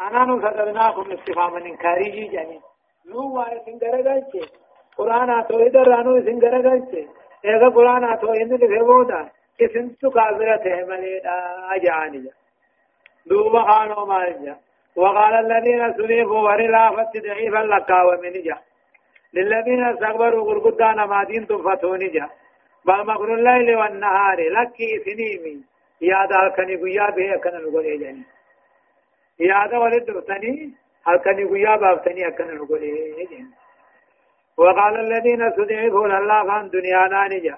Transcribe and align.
أنا 0.00 0.24
نصدرناكم 0.24 1.12
استفهاما 1.12 1.58
إنكاري 1.58 2.28
جاني 2.28 2.60
نو 3.06 3.20
وأنا 3.36 3.58
سنگرگلچه 3.66 4.44
قرآن 4.98 5.30
آتو 5.30 5.58
ادر 5.66 5.88
رانو 5.88 6.20
سنگرگلچه 6.26 7.02
اذا 7.44 7.68
قرآن 7.68 8.04
آتو 8.12 8.32
اندل 8.32 8.62
فبودا 8.72 9.20
كسنتو 9.58 10.10
كافرة 10.10 10.64
مليدا 10.88 11.34
أجعاني 11.74 12.30
دوبا 13.26 13.62
خانو 13.62 14.06
مالجا 14.06 14.56
وقال 14.96 15.34
الذين 15.34 15.94
سليفوا 15.96 16.40
ورلافت 16.40 17.12
ضعيفا 17.26 17.58
لقاوة 17.58 18.16
من 18.16 18.32
جا. 18.46 18.56
للذين 19.34 19.84
استكبروا 19.84 20.46
غرقدان 20.48 21.04
ما 21.04 21.24
دين 21.24 21.46
تفتون 21.46 21.98
جا. 21.98 22.28
بل 22.86 23.06
مكر 23.06 23.34
الليل 23.34 23.76
والنهار 23.76 24.38
لكي 24.56 24.90
سنيمي 25.04 25.62
يا 26.00 26.26
دار 26.30 26.48
كني 26.56 26.76
قيا 26.76 27.10
به 27.10 27.36
كن 27.36 27.54
نقول 27.64 27.86
يا 29.40 29.66
دا 29.66 29.78
ولد 29.78 30.24
تني 30.28 30.72
هل 31.06 31.16
كني 31.24 31.44
قيا 31.44 31.76
باب 31.76 32.02
تني 32.04 32.30
كن 32.30 32.54
نقول 32.54 32.80
جاني 32.80 33.46
وقال 34.56 34.94
الذين 35.00 35.42
استضعفوا 35.42 36.06
الله 36.18 36.44
فان 36.48 36.68
دنيا 36.70 37.08
نانجا 37.08 37.56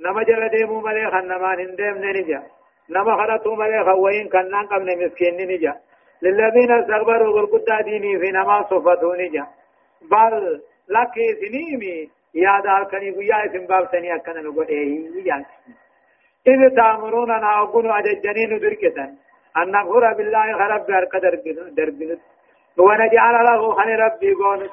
نما 0.00 0.22
جل 0.22 0.48
ديمو 0.48 0.80
ملي 0.80 1.10
خنمان 1.10 1.60
هندم 1.60 1.96
ننجا 2.04 2.42
نما 2.90 3.16
خرطو 3.18 3.54
ملي 3.54 3.84
خوين 3.84 4.28
كنان 4.28 4.66
قبل 4.66 4.88
مسكين 5.04 5.36
ننجا 5.36 5.74
للذين 6.22 6.70
استكبروا 6.72 7.34
بالقدى 7.34 7.76
ديني 7.84 8.18
في 8.20 8.30
نما 8.30 8.62
صفتو 8.70 9.14
نجا. 9.20 9.46
بل 10.10 10.62
لكي 10.94 11.26
سنيمي 11.40 12.10
يا 12.34 12.60
دار 12.64 12.84
كني 12.90 13.10
قيا 13.10 13.36
اسم 13.46 13.66
باب 13.66 13.90
تني 13.90 14.14
أكن 14.14 14.36
نقول 14.44 14.66
إيه 14.68 15.26
يعني 15.26 15.46
إذ 16.46 16.60
تأمروننا 16.76 17.62
أقول 17.62 17.90
أججنين 17.90 18.58
دركتا 18.58 19.06
أن 19.62 19.70
نغفر 19.70 20.12
بالله 20.12 20.58
خرب 20.58 20.86
بأرك 20.86 21.16
دربنت 21.76 22.20
ونجعل 22.78 23.44
له 23.44 23.74
خن 23.74 23.88
ربي 23.88 24.32
قون 24.34 24.68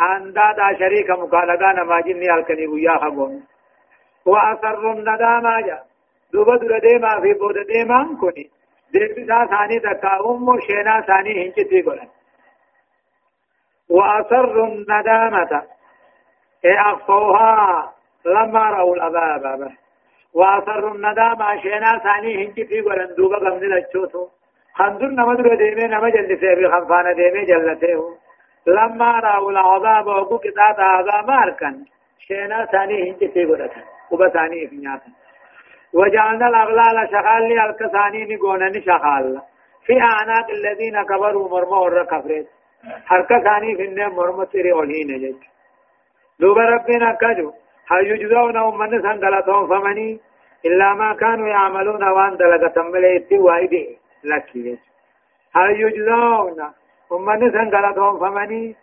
أن 0.00 0.32
دادا 0.32 0.78
شريك 0.78 1.10
مقالقان 1.10 1.80
ما 1.80 2.00
جني 2.00 2.34
الكني 2.34 2.66
قيا 2.66 2.98
خبون 2.98 3.42
وأسر 4.26 4.92
الندامة 4.92 5.60
جا. 5.60 5.78
دوبا 6.32 6.56
در 6.56 6.78
ديما 6.78 7.20
في 7.20 7.34
بود 7.34 7.58
ديما 7.66 8.16
كوني. 8.20 8.50
ديبسا 8.92 9.46
ثاني 9.46 9.78
تكا 9.80 10.20
أم 10.26 10.60
شينا 10.60 11.00
ثاني 11.00 11.46
هنجتي 11.46 11.82
قولن. 11.82 12.08
وأسر 13.90 14.64
الندامة 14.64 15.62
إيه 16.64 16.80
أخفوها 16.80 17.92
لما 18.26 18.70
رأوا 18.70 18.96
الأباب. 18.96 19.72
وأسر 20.34 20.92
الندامة 20.92 21.60
شينا 21.62 21.98
ثاني 21.98 22.46
هنجتي 22.46 22.80
قولن. 22.80 23.14
دوبا 23.14 23.38
قمد 23.38 23.64
لچوتو 23.64 24.28
خندر 24.80 25.06
نمدر 25.06 25.54
ديمي 25.54 25.86
نمجل 25.94 26.24
لسيبي 26.32 26.68
خنفان 26.72 27.14
ديمي 27.14 27.44
جلته 27.44 28.00
لما 28.66 29.10
رأوا 29.20 29.50
العذاب 29.50 30.06
وقو 30.06 30.38
كتات 30.38 30.78
عذاب 30.78 31.30
أركن 31.30 31.74
شينا 32.26 32.64
ثاني 32.72 33.10
هنجتي 33.10 33.44
قولن 33.44 33.70
وبثاني 34.10 34.66
في 34.68 34.76
نياتا 34.76 35.10
وجعلنا 35.94 36.46
الأغلال 36.48 37.08
شغال 37.12 37.58
الكثاني 37.60 38.20
نقونني 38.34 38.80
شغال. 38.88 39.40
في 39.86 40.00
أعناق 40.00 40.50
الذين 40.50 41.02
كبروا 41.02 41.48
مرمى 41.48 41.86
الركفرت 41.86 42.46
حركة 43.06 43.38
ثاني 43.40 43.76
في 43.76 43.84
النم 43.84 44.14
مرمى 44.16 44.46
تري 44.46 44.72
أولين 44.72 45.08
جج 45.22 45.42
دوب 46.40 46.58
ربنا 46.58 47.12
كجو 47.20 47.52
هل 47.90 48.06
يجزون 48.06 48.56
أمن 48.56 49.02
سنغلتهم 49.02 49.66
فمني 49.68 50.20
إلا 50.66 50.94
ما 50.94 51.14
كانوا 51.14 51.48
يعملون 51.48 52.04
وان 52.08 52.36
دلغة 52.36 52.82
مليتي 52.82 53.38
وايدي 53.38 53.99
لك 54.24 54.78
هل 55.56 55.80
يجزون 55.80 56.60
أمن 57.12 57.52
سنغلتهم 57.52 58.18
فمني 58.18 58.76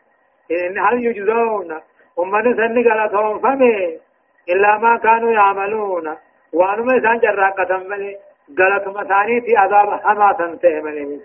هل 0.89 1.05
يجزون 1.05 1.71
أمن 2.19 2.55
سنغلتهم 2.55 3.39
فمني 3.39 3.99
إلا 4.49 4.77
ما 4.77 4.97
كانوا 4.97 5.31
يعملون. 5.31 6.17
وانما 6.53 6.97
إسان 6.97 7.19
جراقة 7.19 7.77
ملي 7.77 8.17
غلط 8.59 8.87
مساني 8.87 9.41
في 9.41 9.57
عذاب 9.57 10.01
حما 10.03 10.33
تنتهي 10.33 10.81
ملي 10.81 11.21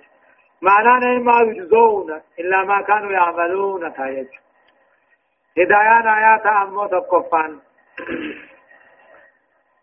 معنى 0.63 1.19
ما 1.19 1.41
يجزون 1.41 2.21
إلا 2.41 2.65
ما 2.65 2.83
كانوا 2.83 3.13
يعملون 3.13 3.95
تايج. 3.95 4.29
هدايان 5.59 6.09
آيات 6.09 6.47
أمو 6.47 6.87
تقفان 6.87 7.59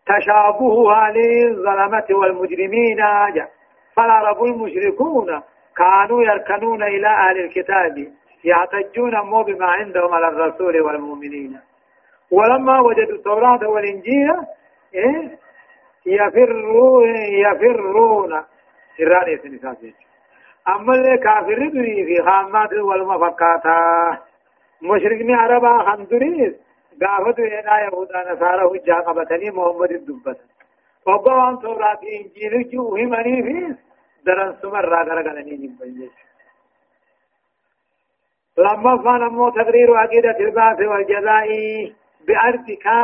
تشابهها 0.06 1.10
للظلمة 1.10 2.06
والمجرمين. 2.10 2.96
فلا 2.96 3.59
رب 4.06 4.44
المشركون 4.44 5.42
كانوا 5.76 6.22
يركنون 6.22 6.82
إلى 6.82 7.06
أهل 7.08 7.40
الكتاب 7.44 8.06
يعتجون 8.44 9.20
مو 9.20 9.42
بما 9.42 9.66
عندهم 9.66 10.14
على 10.14 10.28
الرسول 10.28 10.80
والمؤمنين. 10.80 11.60
ولما 12.30 12.80
وجدوا 12.80 13.16
التوراة 13.16 13.68
والإنجيل 13.68 14.36
إيه؟ 14.94 15.38
يفرون 16.06 17.14
يفرون. 17.16 18.42
سران 18.96 19.38
سنسات 19.42 19.78
أما 20.68 20.92
اللي 20.94 21.18
كافر 21.18 21.68
دري 21.68 22.04
في 22.04 22.22
خامات 22.22 22.72
والمفقاتا 22.72 23.78
مشرقني 24.82 25.34
عربا 25.34 25.78
خندريس 25.78 26.54
قافتوا 27.02 27.44
هنا 27.46 27.80
يهودا 27.84 28.32
نصارى 28.32 28.64
هجا 28.78 28.94
قبتني 28.94 29.50
محمد 29.50 29.90
الدبت 29.92 30.38
وقوان 31.06 31.58
توراة 31.58 32.00
إنجيل 32.16 32.70
جوه 32.72 32.98
مني 33.00 33.42
فيس 33.42 33.76
درن 34.26 34.52
سمر 34.62 34.84
را 34.84 35.02
غرغلني 35.02 35.56
جبن 35.56 36.10
لما 38.58 39.02
فان 39.04 39.22
أمو 39.22 39.50
تقرير 39.50 39.94
عقيدة 39.96 40.36
البعث 40.40 40.80
والجزاء 40.80 41.48
بأرض 42.26 42.70
كا 42.70 43.00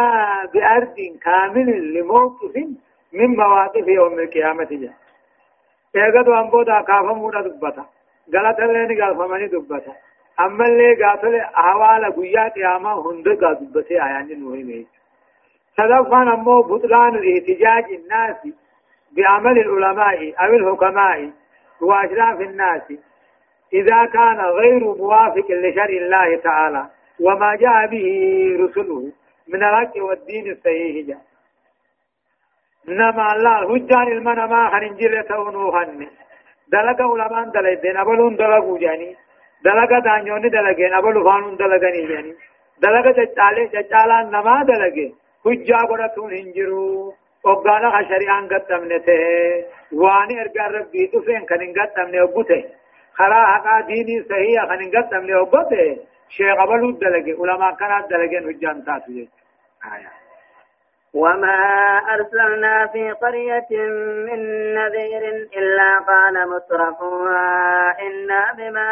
بأرض 0.54 0.96
كامل 1.22 1.94
لموقف 1.94 2.56
من 3.12 3.26
مواقف 3.26 3.88
يوم 3.88 4.18
القيامة 4.18 4.68
جاء 4.70 4.94
ايغد 5.96 6.28
وان 6.28 6.50
بودا 6.50 6.80
كافا 6.80 7.12
مودا 7.12 7.40
دبتا 7.40 7.84
غلط 8.34 8.58
لين 8.60 9.02
قال 9.02 9.16
فماني 9.16 9.46
دبتا 9.46 9.92
اما 10.40 10.64
اللي 10.66 11.04
قاتل 11.04 11.34
احوال 11.34 12.04
قيا 12.16 12.48
قيامة 12.48 13.10
هند 13.10 13.28
قاد 13.28 13.58
دبتا 13.60 13.94
آيان 13.94 14.40
نوهي 14.40 14.62
ميت 14.62 14.88
صدفان 15.76 16.28
امو 16.28 16.62
بطلان 16.62 17.14
الاحتجاج 17.14 17.84
الناس 17.98 18.36
بعمل 19.16 19.58
العلماء 19.58 20.34
أو 20.44 20.54
الحكماء 20.54 21.30
وأشراف 21.80 22.40
الناس. 22.40 22.82
إذا 23.72 24.04
كان 24.06 24.40
غير 24.40 24.84
موافق 24.84 25.46
لشرع 25.50 25.84
الله 25.84 26.36
تعالى 26.36 26.86
وما 27.20 27.54
جاء 27.56 27.86
به 27.86 28.06
رسله 28.60 29.12
من 29.48 29.62
الحق 29.62 29.96
والدين 29.96 30.50
الصحيح. 30.50 31.06
جاء 31.06 31.18
نما 32.88 33.32
الله 33.32 33.74
هجان 33.74 34.08
المنا 34.12 34.46
ما 34.46 34.70
خنجر 34.70 35.22
تونوهن 35.22 36.08
دلق 36.72 37.02
علماء 37.02 37.44
دلقين 37.44 37.96
أبلون 37.96 38.36
دلقوا 38.36 38.78
جاني. 38.78 39.16
دلق 39.64 39.98
دانيون 39.98 40.40
دلقين 40.40 40.94
أبلو 40.94 41.24
فانون 41.24 41.56
دلقني 41.56 42.06
جاني. 42.06 42.34
دلق 42.82 43.06
ججالي 43.18 43.66
ججالان 43.66 44.30
نما 44.30 44.62
دلقين. 44.62 45.14
هجا 45.46 45.76
قرتون 47.46 47.84
هنجروا 47.84 47.90
وقانا 47.90 47.90
خشريان 47.90 48.48
قدمنته 48.48 49.64
واني 49.92 50.40
ارقى 50.40 50.78
ربي 50.78 51.06
تفين 51.06 51.46
كنن 51.46 51.74
قدمنه 51.80 52.24
وقته 52.24 52.64
خرا 53.14 53.46
حقا 53.46 53.80
ديني 53.80 54.22
صحيح 54.22 54.64
خنن 54.68 54.90
قدمنه 54.96 55.40
وقته 55.40 55.96
شيخ 56.28 56.60
أبلو 56.60 56.90
دلقين 56.90 57.36
علماء 57.40 57.74
كانت 57.74 58.10
دلقين 58.10 58.48
هجان 58.48 58.84
تاتو 58.84 59.12
آية 59.12 60.12
وما 61.14 61.58
أرسلنا 62.14 62.86
في 62.86 63.10
قرية 63.10 63.70
من 64.26 64.40
نذير 64.74 65.24
إلا 65.58 65.98
قال 66.08 66.48
مترفوها 66.48 67.96
إنا 68.06 68.52
بما 68.58 68.90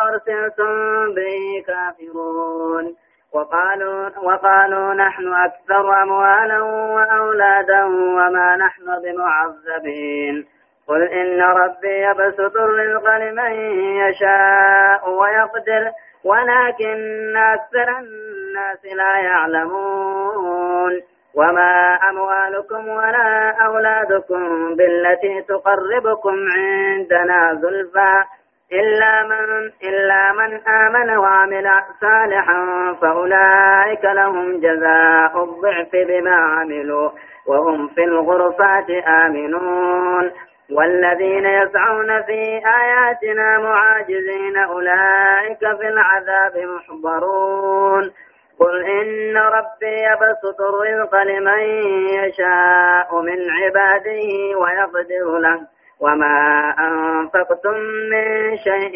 أرسلتم 0.00 0.72
به 1.14 1.64
كافرون 1.66 2.96
وقالوا, 3.34 4.10
وقالوا 4.22 4.94
نحن 4.94 5.34
أكثر 5.34 6.02
أموالا 6.02 6.62
وأولادا 6.62 7.84
وما 7.84 8.56
نحن 8.56 8.84
بمعذبين. 8.84 10.46
قل 10.88 11.02
إن 11.02 11.42
ربي 11.42 12.02
يبسط 12.02 12.56
الرزق 12.56 13.16
لمن 13.16 13.52
يشاء 13.96 15.10
ويقدر 15.10 15.90
ولكن 16.24 17.36
أكثر 17.36 17.98
الناس 17.98 18.84
لا 18.84 19.18
يعلمون. 19.18 21.02
وما 21.34 21.98
أموالكم 22.10 22.88
ولا 22.88 23.50
أولادكم 23.66 24.74
بالتي 24.76 25.42
تقربكم 25.48 26.34
عندنا 26.56 27.54
زلفى. 27.54 28.24
إلا 28.72 29.22
من 29.22 29.70
إلا 29.88 30.32
من 30.32 30.60
آمن 30.68 31.16
وعمل 31.16 31.70
صالحا 32.00 32.92
فأولئك 33.02 34.04
لهم 34.04 34.60
جزاء 34.60 35.44
الضعف 35.44 35.90
بما 35.92 36.34
عملوا 36.34 37.10
وهم 37.46 37.88
في 37.88 38.04
الغرفات 38.04 38.90
آمنون. 39.24 40.32
والذين 40.72 41.46
يسعون 41.46 42.22
في 42.22 42.60
آياتنا 42.82 43.58
معاجزين 43.58 44.56
أولئك 44.56 45.58
في 45.58 45.88
العذاب 45.88 46.56
محضرون. 46.56 48.12
قل 48.60 48.84
إن 48.84 49.36
ربي 49.36 50.02
يبسط 50.02 50.60
الرزق 50.60 51.22
لمن 51.22 51.60
يشاء 52.08 53.20
من 53.20 53.50
عباده 53.50 54.58
ويقدر 54.58 55.38
له. 55.38 55.75
وما 56.00 56.36
أنفقتم 56.78 57.76
من 58.12 58.56
شيء 58.56 58.94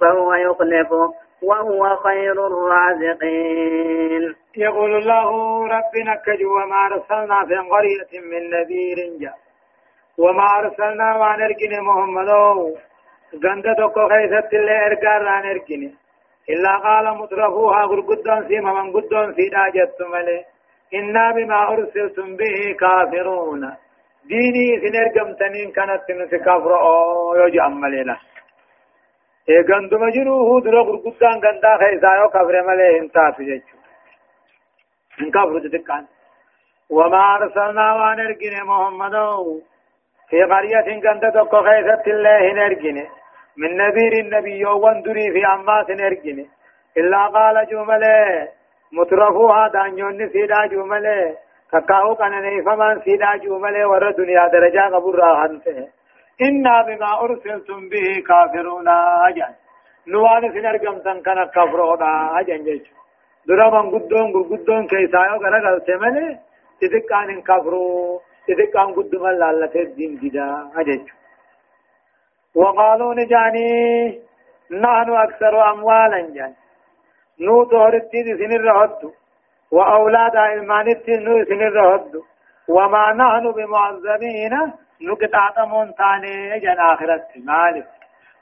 فهو 0.00 0.34
يخلفه 0.34 1.14
وهو 1.42 1.96
خير 1.96 2.46
الرازقين 2.46 4.34
يقول 4.56 4.96
الله 4.96 5.28
ربنا 5.66 6.14
كجو 6.26 6.50
وما 6.56 6.86
أرسلنا 6.86 7.46
في 7.48 7.54
قرية 7.54 8.12
من 8.30 8.50
نذير 8.50 8.98
جاء. 9.20 9.38
وما 10.18 10.46
أرسلنا 10.58 11.16
وان 11.16 11.42
ارقن 11.42 11.72
محمدو 11.88 12.74
غند 13.44 13.64
تقو 13.78 14.08
خيست 14.08 14.54
اللي 14.54 14.86
ارقار 14.86 15.22
ران 15.22 15.44
ارقن 15.50 15.82
إلا 16.52 16.72
قال 16.76 17.18
مترفوها 17.18 17.82
غرقدون 17.90 18.48
سيما 18.48 18.72
من 18.72 18.92
قدون 18.92 19.34
سيدا 19.34 19.68
جدت 19.74 20.02
ملي 20.12 20.44
إنا 20.94 21.32
بما 21.32 21.68
أرسلتم 21.72 22.36
به 22.36 22.56
كافرون. 22.80 23.62
ديني 24.30 24.66
سنرقم 24.82 25.32
تنين 25.40 25.70
كانت 25.76 26.10
نسي 26.10 26.38
كافر 26.38 26.72
أو 26.80 27.34
يجي 27.34 27.60
أمالينا. 27.66 28.16
إيه 29.48 29.62
غندو 29.68 29.98
مجروه 29.98 30.60
درو 30.64 30.80
غرقدان 30.88 31.36
غندا 31.44 31.70
خيسا 31.80 32.10
يو 32.18 32.28
كافر 32.34 32.56
ملي 32.68 32.98
انتاسو 32.98 33.42
جيچو 33.48 33.76
إن 35.20 35.30
كافر 35.34 35.58
تتكان 35.64 36.04
وما 36.90 37.22
أرسلنا 37.36 37.86
وان 37.94 38.20
ارقن 38.20 38.54
محمدو. 38.68 39.60
في 40.30 40.42
قرية 40.42 41.00
كنت 41.02 41.24
تقو 41.34 41.62
خيثت 41.66 42.06
الله 42.08 42.52
نرجن 42.52 42.98
من 43.56 43.76
نذير 43.76 44.12
النبي 44.12 44.64
واندري 44.64 45.32
في 45.32 45.46
أمات 45.46 45.90
نرجن 45.90 46.38
إلا 46.96 47.26
قال 47.26 47.66
جمله 47.70 48.48
مترفوها 48.92 49.68
دانيون 49.68 50.28
سيدا 50.28 50.66
جمله 50.66 51.36
كاكاو 51.72 52.14
كان 52.14 52.64
فمن 52.66 53.00
سيدا 53.04 53.36
جمله 53.42 53.88
ور 53.88 54.10
دنيا 54.10 54.48
درجة 54.54 54.82
قبر 54.94 55.14
راهنته 55.14 55.88
إنا 56.46 56.82
بما 56.86 57.10
أرسلتم 57.24 57.88
به 57.88 58.06
كافرون 58.28 58.88
أجل 59.28 59.52
نوان 60.12 60.42
سنرجم 60.54 60.98
تنكن 61.04 61.38
كفرون 61.56 62.02
أجل 62.38 62.64
جيش 62.64 62.86
درا 63.46 63.68
من 63.70 63.90
قدون 63.92 64.26
قدون 64.50 64.86
كيسايو 64.90 65.36
غرقل 65.42 65.76
سمله 65.86 66.38
تذكان 66.80 67.28
كفرون 67.48 68.20
إذا 68.50 68.64
كان 68.74 68.94
قد 68.96 69.14
من 69.14 69.38
لالة 69.38 69.74
الدين 69.74 70.16
جدا 70.22 70.70
أجج. 70.76 71.06
وقالوا 72.54 73.14
نجاني. 73.14 73.70
نحن 74.70 75.10
أكثر 75.26 75.70
أموالا 75.70 76.20
جان. 76.34 76.52
نو 77.40 77.64
تهرتي 77.64 78.18
سن 78.38 78.52
الرهد 78.52 79.12
وأولاد 79.72 80.36
علمانتي 80.36 81.16
نو 81.16 81.44
سن 81.44 81.62
الرهد 81.62 82.12
وما 82.68 83.12
نحن 83.12 83.52
بمعذبين. 83.52 84.54
نقطعتمون 85.02 85.92
ثاني 85.92 86.60
جان 86.60 86.78
آخرت 86.78 87.26
مالك. 87.36 87.88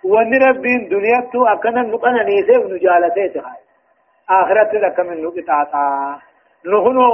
وان 0.05 0.33
ربين 0.43 0.89
دنياتو 0.89 1.47
أكنا 1.47 1.83
نقنا 1.83 2.23
نيسيف 2.23 2.63
نجالته 2.73 3.27
تخاي 3.35 3.63
آخرت 4.31 4.75
لك 4.75 5.01
من 5.01 5.23
نقطعتا 5.23 6.19
نهنو 6.65 7.09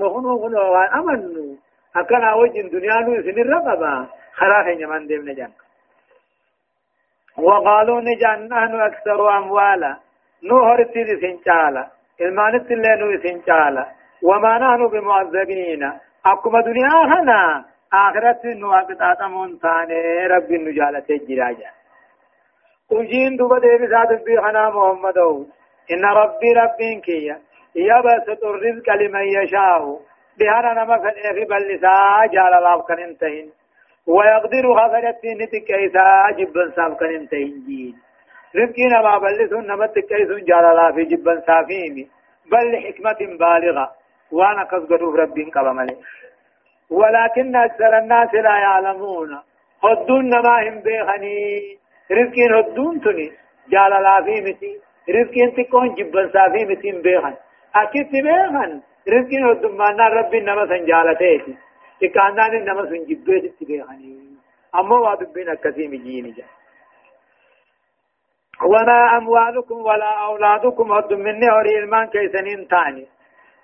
نهنو 0.00 0.48
نهنو 0.48 0.74
أمنو. 0.98 1.56
أكنا 1.96 2.34
وجه 2.34 2.62
دنيا 2.74 3.00
نو 3.00 3.22
سن 3.22 3.38
الرقبة 3.44 4.06
خلاص 4.38 4.66
يمان 4.82 5.06
ديم 5.06 5.28
نجان 5.28 5.52
وقالوا 7.38 8.00
نجان 8.00 8.48
نحن 8.48 8.80
أكثر 8.80 9.38
أموالا. 9.38 9.96
نو 10.42 10.56
هرتي 10.64 11.04
سنچالا 11.22 12.01
المانت 12.26 12.70
اللي 12.70 12.96
نو 13.00 13.08
سنچالا 13.24 13.84
وما 14.22 14.58
نحن 14.58 14.86
بمعذبين 14.92 15.82
أكما 16.26 16.60
دنيا 16.60 16.96
هنا 17.12 17.64
آخرت 17.92 18.44
نو 18.44 18.72
أقطاط 18.72 19.22
مونتاني 19.22 20.26
رب 20.26 20.50
النجالة 20.58 21.08
جراجا 21.28 21.70
وجين 22.92 23.36
دوبا 23.36 23.58
ديبي 23.58 23.86
سادت 23.92 24.22
بيخنا 24.26 24.70
محمد 24.70 25.18
إن 25.92 26.04
ربي 26.04 26.50
ربين 26.52 27.00
كيا 27.00 27.36
يبسط 27.76 28.44
الرزق 28.44 28.86
لمن 29.00 29.24
يشاء 29.38 29.82
بهانا 30.38 30.72
نما 30.84 30.98
فنه 30.98 31.32
في 31.36 31.44
بلسا 31.44 32.26
جال 32.32 32.54
الله 32.58 32.82
كان 32.88 32.98
انتهين 32.98 33.50
ويقدر 34.06 34.64
نتك 35.40 35.70
إيسا 35.70 36.30
جبن 36.38 36.70
كان 37.00 37.14
انتهين 37.14 37.64
جين. 37.66 37.94
رزقي 38.56 38.84
نما 38.92 39.18
بلسون 39.18 39.66
نما 39.66 39.86
تكيسون 39.86 40.44
جال 40.44 40.64
الله 40.72 40.92
في 40.92 41.04
جبن 41.04 41.40
صافيمي 41.46 42.04
بل 42.50 42.76
حكمة 42.84 43.20
بالغة. 43.40 43.90
وأنا 44.32 44.64
قصدر 44.64 45.02
رب 45.02 45.36
قبمالي 45.54 45.96
ولكن 46.90 47.56
أكثر 47.56 47.98
الناس 47.98 48.34
لا 48.34 48.56
يعلمون. 48.66 49.38
هدون 49.84 50.24
نما 50.28 50.68
هم 50.68 50.80
بيخني 50.80 51.36
رزقين 52.12 52.52
هدون 52.54 53.00
تني. 53.00 53.28
جال 53.72 53.92
الله 53.98 54.16
في 54.24 54.40
متي. 54.46 54.72
رزقين 55.16 55.54
تكون 55.56 55.94
جبن 55.94 56.30
صافي 56.34 56.64
متي 56.70 56.92
بيخن 56.92 57.34
أكيد 57.74 58.10
بيخن 58.12 58.80
رزقين 59.08 59.44
ودمانا 59.44 60.08
ربي 60.08 60.40
نما 60.40 60.66
سنجالتيتي 60.66 61.54
إكاندان 62.04 62.64
نما 62.64 62.82
سنجبت 62.90 63.54
تبيخني 63.60 64.32
أما 64.74 64.96
وادبين 64.96 65.48
الكثيم 65.48 65.90
جيني 65.90 66.30
جا. 66.30 66.44
وما 68.64 69.16
أموالكم 69.18 69.74
ولا 69.74 70.10
أولادكم 70.26 70.92
هد 70.92 71.12
مني 71.12 71.50
هوري 71.52 71.78
المان 71.78 72.06
كيسنين 72.06 72.68
تاني 72.68 73.06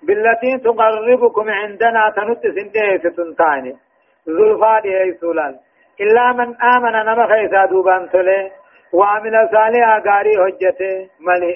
بالتي 0.03 0.57
تقربكم 0.57 1.49
عندنا 1.49 2.13
تنت 2.15 2.43
سنده 2.55 2.97
ستنتاني 3.03 3.73
ذلفا 4.29 4.79
دي 4.79 5.17
سولال 5.21 5.55
إلا 6.01 6.31
من 6.33 6.49
آمن 6.73 6.91
نما 7.07 7.27
خيسا 7.27 7.65
دوبان 7.65 8.09
تلي 8.09 8.51
وعمل 8.93 9.35
صالحا 9.53 9.95
غاري 10.07 10.33
حجته 10.43 11.09
ملي 11.27 11.55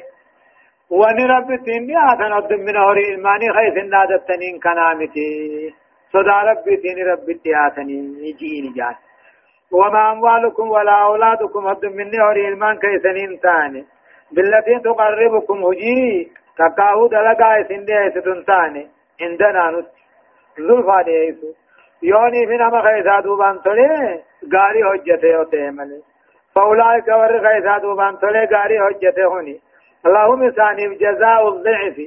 وان 0.90 1.18
رب 1.34 1.50
تيني 1.66 1.94
آتن 2.12 2.32
عبد 2.34 2.54
من 2.54 2.78
هوري 2.78 3.14
الماني 3.16 3.48
خيس 3.58 3.78
النادة 3.84 4.18
تنين 4.28 4.60
كنامتي 4.64 5.30
صدا 6.14 6.38
رب 6.50 6.66
تيني 6.82 7.04
رب 7.12 7.28
تياتني 7.44 7.98
يجيني 8.28 8.70
جان 8.78 8.96
وما 9.74 10.12
أموالكم 10.12 10.72
ولا 10.72 11.04
أولادكم 11.04 11.68
عبد 11.68 11.86
من 11.86 12.22
هوري 12.22 12.48
المان 12.48 12.78
كيسنين 12.78 13.40
تاني 13.40 13.86
بالتي 14.32 14.80
تقربكم 14.80 15.64
هجي 15.66 16.32
كاكاو 16.58 17.08
دلقا 17.08 17.64
سندي 17.64 18.10
ستن 18.10 18.46
تاني 18.46 18.88
عندنا 19.22 19.72
نت. 19.72 19.88
ذلفا 20.60 21.02
ديسو 21.02 21.50
يوني 22.04 22.48
في 22.48 22.58
نما 22.58 22.82
خيسا 22.82 23.20
دوبان 23.20 23.62
تولي 23.62 24.22
غاري 24.54 24.82
حجته 24.90 25.28
يوته 25.28 25.70
ملي. 25.78 26.02
فأولئك 26.56 27.08
ور 27.08 27.34
خيسا 27.46 27.78
دوبان 27.78 28.20
تولي 28.20 28.46
غاري 28.54 28.78
حجته 28.86 29.26
هوني. 29.26 29.60
اللهم 30.06 30.50
ثاني 30.50 30.96
جزاء 30.96 31.48
الضعف. 31.48 31.98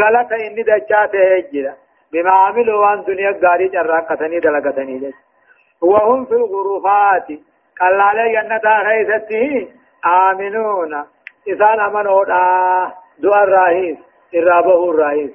غلط 0.00 0.32
إني 0.32 0.62
دچاته 0.62 1.22
هجرا 1.36 1.74
بما 2.12 2.30
عملوا 2.30 2.80
وان 2.82 3.04
دنيا 3.04 3.30
غاري 3.44 3.68
جراقتني 3.68 4.38
دلغتني 4.40 4.98
لك 4.98 5.14
وهم 5.82 6.24
في 6.24 6.32
الغرفات. 6.34 7.26
قال 7.80 7.98
لا 7.98 8.26
جنة 8.34 8.66
خيستي 8.86 9.72
آمنون 10.06 11.04
إذا 11.48 11.86
أمنوا 11.86 12.24
دعاء 12.24 13.44
الرئيس 13.44 13.98
إرابه 14.34 14.90
الرئيس 14.90 15.30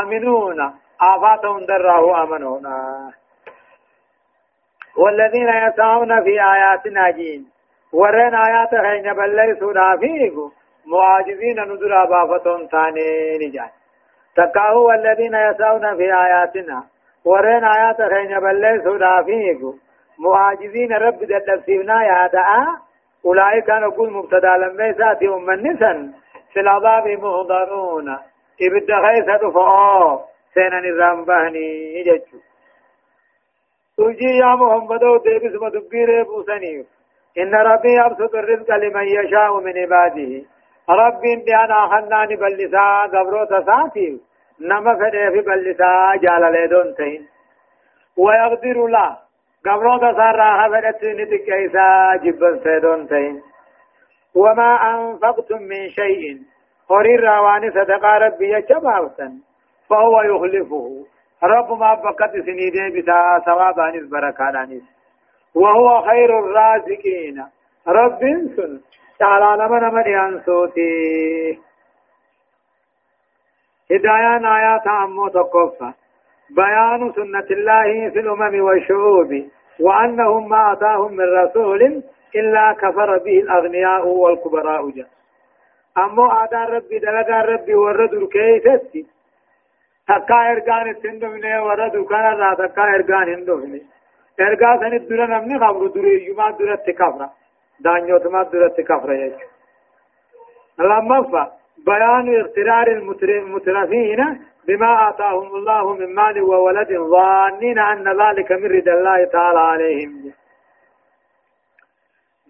آمنون. 0.00 0.60
آفاتهم 1.00 1.66
دراه 1.66 2.22
آمنون. 2.22 2.62
والذين 4.96 5.48
يسعون 5.48 6.24
في 6.24 6.42
آياتنا 6.42 7.10
جين 7.10 7.46
ورين 7.92 8.34
آيات 8.34 8.70
خين 8.70 9.12
بل 9.12 9.36
ليسوا 9.36 9.72
نافيقوا 9.72 10.50
معاجزين 10.86 11.60
ندرا 11.60 12.04
بافتون 12.04 12.68
ثاني 12.68 13.38
نجان 13.42 13.68
تقاهو 14.36 14.90
الذين 14.90 15.34
يسعون 15.34 15.96
في 15.96 16.14
آياتنا 16.14 16.84
ورين 17.26 17.64
آيات 17.64 17.96
خين 17.96 18.40
بلي 18.40 18.80
سودا 18.84 19.22
فيكو 19.22 19.74
معاجزين 20.18 20.92
رب 20.92 21.18
دلسيبنا 21.18 22.04
يا 22.04 22.26
دعا. 22.26 22.66
أولئك 23.26 23.70
نقول 23.70 24.12
مبتدا 24.12 24.56
لما 24.56 24.86
يساتي 24.86 25.28
أم 25.28 25.50
النسن 25.50 26.12
في 26.52 26.60
العذاب 26.60 27.06
مهضرون. 27.08 28.08
إبدا 28.62 28.96
خيسة 29.06 29.50
فأو 29.50 30.20
سينا 30.54 30.80
نظام 30.80 31.24
بهني 31.24 32.02
ججو. 32.02 32.38
تجي 33.96 34.30
يا 34.42 34.54
محمد 34.54 35.00
ديبس 35.24 35.54
مدبير 35.62 36.22
بوسنيف 36.22 36.86
إن 37.38 37.54
ربي 37.54 37.92
يبسط 37.94 38.34
الرزق 38.34 38.70
لمن 38.76 39.06
يشاء 39.08 39.60
من 39.60 39.78
عباده. 39.78 40.32
ربين 40.90 41.38
بيانا 41.44 41.86
خنان 41.86 42.28
بلسا 42.36 42.86
قبرو 43.12 43.44
تساتي 43.44 44.20
نما 44.60 44.94
فده 44.94 45.30
في 45.30 45.40
بلسا 45.40 46.16
جالالي 46.22 46.66
دون 46.66 46.94
تين 46.94 47.26
ويقدر 48.16 48.86
لا 48.86 49.16
قبلو 49.66 49.98
تسارا 49.98 50.48
خفدت 50.62 51.04
نتك 51.04 51.52
إيسا 51.52 52.16
جبا 52.22 52.60
سيدون 52.64 53.08
تين 53.08 53.42
وما 54.34 54.70
أنفقتم 54.94 55.62
من 55.62 55.88
شيء 55.88 56.38
قرير 56.88 57.20
رواني 57.24 57.70
صدقاء 57.70 58.18
ربي 58.22 58.52
يجمعوتا 58.52 59.32
فهو 59.90 60.22
يخلفه 60.22 61.06
رب 61.42 61.78
ما 61.78 61.94
بقت 61.94 62.32
سنيدي 62.46 63.00
بتا 63.00 63.42
ثوابانيس 63.46 64.08
بركانانيس 64.10 64.82
وهو 65.54 66.02
خير 66.02 66.38
الرازقين 66.38 67.44
رب 67.88 68.20
سن 68.56 68.80
تعالى 69.18 69.62
لمن 69.64 69.94
من 69.94 70.06
ينسوتي 70.06 71.58
هدايان 73.92 74.44
آيات 74.44 74.88
عمو 74.88 75.28
تقفى 75.28 75.92
بيان 76.50 77.12
سنة 77.16 77.48
الله 77.50 78.10
في 78.10 78.18
الأمم 78.20 78.60
والشعوب 78.60 79.30
وأنهم 79.80 80.48
ما 80.48 80.72
أتاهم 80.72 81.12
من 81.12 81.24
رسول 81.24 82.02
إلا 82.36 82.72
كفر 82.72 83.18
به 83.18 83.38
الأغنياء 83.38 84.06
والكبراء 84.06 84.90
جاء 84.90 85.08
أمو 85.98 86.26
آدار 86.26 86.70
ربي 86.70 86.98
دلقا 86.98 87.40
ربي 87.40 87.74
ورد 87.74 88.28
كيفتي 88.32 89.06
تكا 90.08 90.34
ارغان 90.52 90.88
التندمنه 90.90 91.64
ورد 91.66 91.96
كان 92.10 92.38
را 92.40 92.54
تكا 92.54 92.82
ارغان 92.82 93.28
هندوفنه 93.34 93.80
ارغا 94.40 94.70
سن 94.80 95.06
دور 95.08 95.26
نمني 95.26 95.58
خبر 95.58 95.86
دور 95.86 96.06
يما 96.06 96.50
دور 96.50 96.74
تكفر 96.76 97.28
دانيو 97.80 98.18
تما 98.18 98.42
دور 98.42 98.68
تكفر 98.68 99.12
يج 99.12 99.32
لما 100.78 101.22
فا 101.22 101.63
بيان 101.78 102.36
اغترار 102.40 102.86
المترفين 102.88 104.20
بما 104.68 105.08
آتاهم 105.08 105.54
الله 105.56 105.94
من 105.94 106.14
مال 106.14 106.42
وولد 106.42 106.88
ظانين 106.92 107.78
أن 107.78 108.08
ذلك 108.08 108.52
من 108.52 108.66
رد 108.66 108.88
الله 108.88 109.24
تعالى 109.24 109.60
عليهم. 109.60 110.32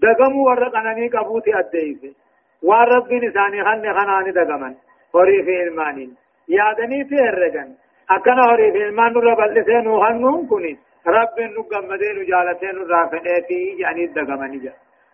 دقموا 0.02 0.50
ورقنا 0.50 1.08
قبوتي 1.14 1.58
أديف 1.58 2.16
ورب 2.62 3.12
نساني 3.12 3.64
خن 3.64 3.94
خناني 3.96 4.30
دقمن 4.32 4.74
وريف 5.14 5.48
المانين. 5.48 6.16
يادني 6.48 7.04
في 7.04 7.14
الرجن. 7.14 7.74
أكن 8.10 8.38
هوري 8.38 8.72
في 8.72 8.84
المان 8.88 9.12
نور 9.12 9.34
بلسين 9.34 9.86
وهنون 9.86 10.46
كوني. 10.46 10.78
رب 11.06 11.36
نقم 11.56 11.84
مدين 11.88 12.24
جالتين 12.30 12.76
رافنيتي 12.90 13.76
يعني 13.78 14.06
دقمني 14.06 14.58
جا. 14.58 14.72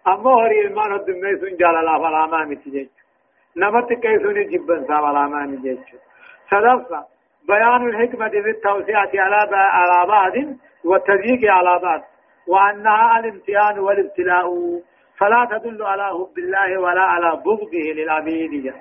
أما 0.08 0.30
هوري 0.30 0.66
المان 0.66 0.98
سن 1.40 1.56
جالالا 1.56 1.98
فلا 1.98 2.26
ما 2.26 2.44
متجج 2.44 2.88
نمت 3.56 3.92
كيسوني 3.92 4.44
جبن 4.44 4.84
سا 4.88 4.96
فلا 5.00 5.26
ما 5.26 5.46
متجج 5.46 5.78
صدفة 6.50 7.04
بيان 7.48 7.88
الحكمة 7.88 8.28
في 8.28 8.50
التوسعة 8.50 9.10
على 9.14 9.56
على 9.56 10.08
بعض 10.08 10.32
والتضييق 10.84 11.52
على 11.52 11.78
بعض 11.82 12.02
وأنها 12.48 13.18
الامتحان 13.18 13.78
والابتلاء. 13.78 14.46
فلا 15.18 15.48
تدل 15.50 15.82
على 15.82 16.06
حب 16.08 16.38
الله 16.38 16.80
ولا 16.80 17.02
على 17.02 17.42
بغضه 17.44 17.92
للعبيد 17.94 18.74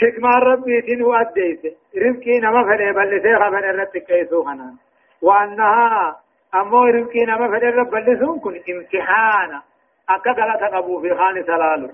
حكمة 0.00 0.30
ربي 0.38 0.80
تنو 0.82 1.14
أديت 1.14 1.62
رزقي 1.96 2.40
نما 2.40 2.62
فدي 2.64 2.92
بل 2.92 3.22
سيخا 3.22 3.50
فدي 3.50 3.70
رب 3.70 3.96
كيسو 4.06 4.44
خنا 4.44 4.74
وأنها 5.22 6.16
أمو 6.54 6.84
رزقي 6.84 7.24
نما 7.26 7.48
فدي 7.48 7.66
رب 7.66 7.90
بل 7.90 8.18
سون 8.20 8.40
كن 8.40 8.60
امتحانا. 8.74 9.62
أكا 10.08 10.30
غلط 10.30 10.62
قبو 10.74 11.00
في 11.00 11.14
خان 11.14 11.44
سلالو. 11.46 11.88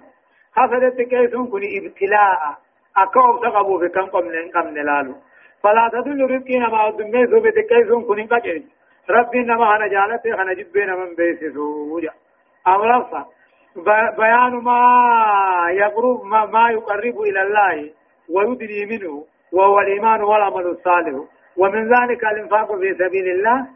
خفدت 0.56 1.00
كيسون 1.00 1.47
كن 1.47 1.62
ابتلاء. 1.78 2.40
أكا 2.97 3.21
أبسا 3.30 3.49
قبو 3.49 3.78
في 3.78 3.88
كم 3.88 4.06
قمن 4.06 4.50
قمن 4.54 4.75
لالو. 4.75 5.14
فلا 5.62 5.90
تدل 5.92 6.21
رزقي 6.30 6.59
نما 6.59 6.88
أدمي 6.88 7.26
سو 7.26 7.40
بتكيسون 7.40 8.02
كن 8.04 8.26
قجر 8.26 8.62
ربي 9.11 9.38
نما 9.38 9.66
خنا 9.76 9.87
جالت 9.87 10.23
خنا 10.38 10.52
جبين 10.52 10.90
من 10.90 11.14
بيسسو 11.14 12.00
أمرفا 12.66 13.26
بيان 14.18 14.52
ما 14.52 14.80
يقرب 15.71 16.25
ما, 16.25 16.47
ما 16.47 16.71
يقرب 16.71 17.21
إلى 17.21 17.42
الله 17.42 17.90
ويدني 18.30 18.87
منه 18.87 19.25
وهو 19.52 19.80
الإيمان 19.80 20.23
والعمل 20.23 20.66
الصالح. 20.66 21.25
ومن 21.56 21.94
ذلك 21.94 22.25
الإنفاق 22.25 22.76
في 22.76 22.94
سبيل 22.94 23.28
الله 23.28 23.66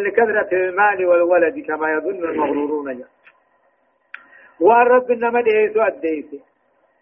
لكثرة 0.00 0.48
المال 0.52 1.06
والولد 1.06 1.58
كما 1.66 1.92
يظن 1.92 2.24
المغرورون. 2.24 2.98
جاء 2.98 3.06
والرب 4.60 5.10
إنما 5.10 5.40
ديس 5.40 5.76
أديس 5.76 6.30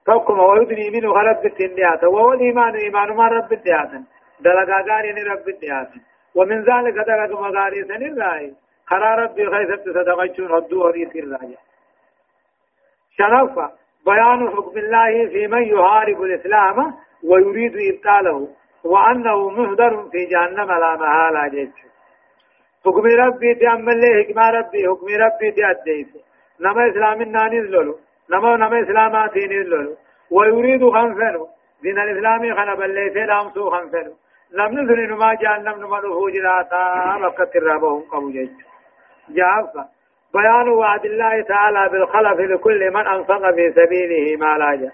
فكما 0.06 0.44
ويدني 0.46 0.90
منه 0.90 1.14
خلق 1.14 1.42
بالتنيات 1.42 2.04
وهو 2.04 2.32
الإيمان 2.32 2.74
إيمان 2.74 3.16
ما 3.16 3.28
رب 3.28 3.52
الديات 3.52 3.90
دلقا 4.40 4.82
قارين 4.88 5.18
رب 5.32 5.48
الديات 5.48 5.88
ومن 6.34 6.58
ذلك 6.64 6.94
دلق 6.94 7.40
مغاري 7.40 7.84
سن 7.84 8.02
الرأي 8.02 8.54
خرا 8.86 9.14
ربي 9.14 9.46
خيثت 9.50 9.84
صدقشون 9.88 10.46
ردوه 10.46 10.90
ريس 10.90 11.16
الرأي 11.16 11.56
شرف 13.18 13.54
بيان 14.06 14.50
حكم 14.50 14.78
الله 14.78 15.28
في 15.28 15.46
من 15.46 15.62
يحارب 15.62 16.22
الإسلام 16.22 16.94
ويريد 17.24 17.74
إبطاله 17.94 18.48
وأنه 18.84 19.48
مهدر 19.50 20.08
في 20.12 20.24
جهنم 20.24 20.68
لا 20.72 20.96
محالة 20.96 21.48
جيش 21.48 21.70
حكم 22.84 23.06
ربي 23.06 23.54
تأمل 23.54 24.02
حكم 24.18 24.38
ربي 24.38 24.88
حكم 24.88 25.06
ربي 25.06 25.50
تأديس 25.50 26.25
نما 26.60 26.90
إسلام 26.90 27.20
النانيز 27.22 27.64
لولو 27.64 27.98
نما 28.30 28.56
نما 28.56 28.82
إسلاماتين 28.82 29.52
لولو 29.62 29.96
ويريد 30.30 30.90
خنفنه 30.90 31.48
دين 31.82 31.98
الإسلام 31.98 32.54
خنب 32.56 32.82
اللي 32.82 33.10
سلام 33.14 33.50
سو 33.50 33.70
خنفنه 33.70 34.12
نمن 34.54 34.88
سنين 34.88 35.12
ما 35.12 35.34
جهنم 35.34 35.76
نما 35.80 35.98
نفوج 35.98 36.36
راتا 36.36 37.16
مكة 37.18 37.58
الرابهم 37.58 38.00
قبو 38.12 38.30
جيش 38.30 38.48
جافا 39.28 39.84
بيان 40.34 40.68
وعد 40.68 41.04
الله 41.04 41.40
تعالى 41.42 41.88
بالخلف 41.92 42.40
لكل 42.40 42.90
من 42.90 43.06
أنفق 43.06 43.50
في 43.54 43.72
سبيله 43.72 44.36
ما 44.36 44.58
لاجا 44.58 44.90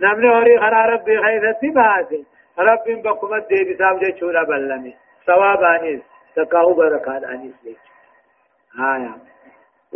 نمني 0.00 0.28
هوري 0.34 0.58
خنا 0.58 0.86
ربي 0.86 1.22
خيث 1.22 1.42
تباسي 1.62 2.24
ربي 2.58 2.94
بكم 2.94 3.34
الدي 3.34 3.74
بساب 3.74 3.98
جيشونا 3.98 4.42
بلمي 4.42 4.94
ثواب 5.26 5.62
أنيس 5.62 6.00
تقاو 6.36 6.74
بركات 6.74 7.24
أنيس 7.24 7.54
ليش 7.64 7.76
آية 8.78 9.14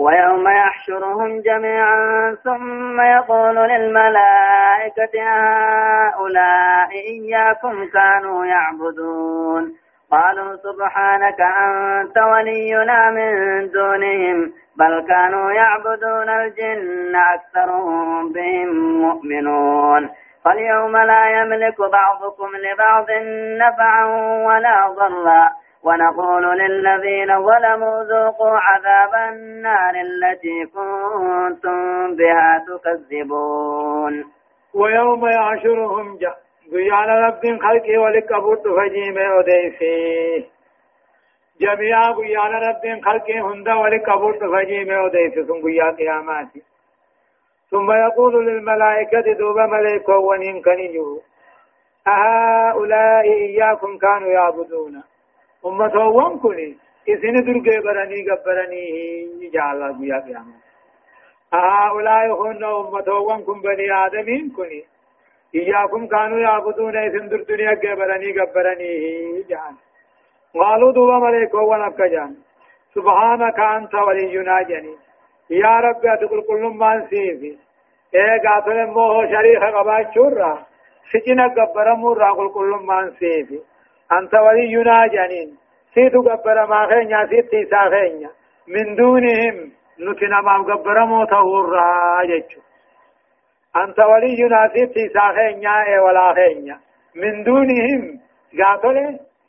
ويوم 0.01 0.49
يحشرهم 0.49 1.41
جميعا 1.41 2.37
ثم 2.45 3.01
يقول 3.01 3.57
للملائكة 3.57 5.15
هؤلاء 5.23 6.91
إياكم 6.91 7.87
كانوا 7.93 8.47
يعبدون. 8.47 9.73
قالوا 10.11 10.57
سبحانك 10.57 11.41
أنت 11.41 12.19
ولينا 12.19 13.11
من 13.11 13.33
دونهم 13.71 14.53
بل 14.77 15.07
كانوا 15.09 15.53
يعبدون 15.53 16.29
الجن 16.29 17.17
أكثرهم 17.17 18.33
بهم 18.33 19.01
مؤمنون. 19.01 20.11
فاليوم 20.45 20.97
لا 20.97 21.41
يملك 21.41 21.79
بعضكم 21.81 22.49
لبعض 22.57 23.07
نفعا 23.59 24.05
ولا 24.47 24.89
ضرا. 24.89 25.51
ونقول 25.85 26.59
للذين 26.59 27.31
ظلموا 27.47 28.05
ذوقوا 28.05 28.59
عذاب 28.59 29.33
النار 29.33 29.95
التي 29.95 30.67
كنتم 30.75 32.17
بها 32.17 32.65
تكذبون. 32.69 34.25
ويوم 34.75 35.27
يعشرهم 35.27 36.19
جاء 36.19 36.39
قيانا 36.73 37.27
رب 37.27 37.61
خلقي 37.63 37.97
ولك 37.97 38.33
أبوت 38.33 38.69
فجيم 38.69 39.19
أديسي 39.19 40.47
جميعا 41.61 42.13
قيانا 42.13 42.59
رب 42.69 43.01
خلقي 43.05 43.41
هندا 43.41 43.75
ولك 43.75 44.09
أبوت 44.09 44.45
فجيم 44.45 44.91
أديسي 44.91 45.45
ثم 45.45 45.63
قيا 45.65 45.91
قياماتي 45.91 46.63
ثم 47.71 47.91
يقول 47.93 48.47
للملائكة 48.47 49.33
دوب 49.33 49.59
ملائكة 49.59 50.17
ونين 50.17 50.63
كنجو 50.63 51.21
أهؤلاء 52.09 53.23
إياكم 53.23 53.99
كانوا 53.99 54.29
يعبدون. 54.29 55.03
أمة 55.67 55.97
وانكني 56.17 56.77
إذن 57.09 57.35
درقي 57.47 57.77
برني 57.85 58.19
قبرني 58.31 58.85
جعل 59.55 59.77
الله 59.77 59.99
قيا 59.99 60.19
قيامات 60.27 60.61
أهؤلاء 61.55 62.43
هن 62.43 62.65
أمة 62.65 63.09
وانكم 63.27 63.61
بني 63.61 63.93
آدمين 64.07 64.51
كني 64.57 64.85
إياكم 65.55 66.07
كانوا 66.07 66.39
يعبدون 66.39 66.97
إذن 66.97 67.29
در 67.29 67.43
دنيا 67.43 67.71
قبرني 67.83 68.41
قبرني 68.41 68.93
جان 69.51 69.75
قالوا 70.55 70.93
دوبا 70.93 71.19
مليكو 71.19 71.59
ونفك 71.71 72.03
جان 72.03 72.35
سبحانك 72.95 73.59
أنت 73.61 73.95
ولينا 73.95 74.63
جني 74.63 74.95
يا 75.51 75.75
رب 75.81 76.07
أتقل 76.07 76.43
كل 76.49 76.63
ما 76.81 77.07
سيفي 77.11 77.53
إيه 78.15 78.35
قاتل 78.49 78.87
موه 78.87 79.27
شريخ 79.33 79.63
قبات 79.77 80.15
شورا 80.15 80.53
سجن 81.13 81.41
قبر 81.41 81.95
مرا 81.95 82.31
قل 82.33 82.49
كل 82.49 82.71
ما 82.89 83.13
سيفي 83.19 83.61
أنت 84.19 84.35
ولينا 84.35 85.07
جنين. 85.07 85.59
سيتو 85.95 86.23
قبر 86.23 86.67
ما 86.67 86.87
خينيا 86.87 87.27
سيتي 87.27 87.65
ساخينيا 87.71 88.31
من 88.69 88.95
دونهم 88.95 89.73
نتنا 90.01 90.41
ما 90.41 90.55
قبر 90.69 91.05
موته 91.05 91.61
الرا 91.61 92.25
جيشو 92.27 92.61
أنت 93.77 93.99
ولينا 94.01 94.69
في 94.69 95.09
ساخين 95.15 95.63
يا 95.63 96.01
ولا 96.01 96.35
خين 96.35 96.77
من 97.15 97.45
دونهم 97.45 98.21
قاتل 98.59 98.97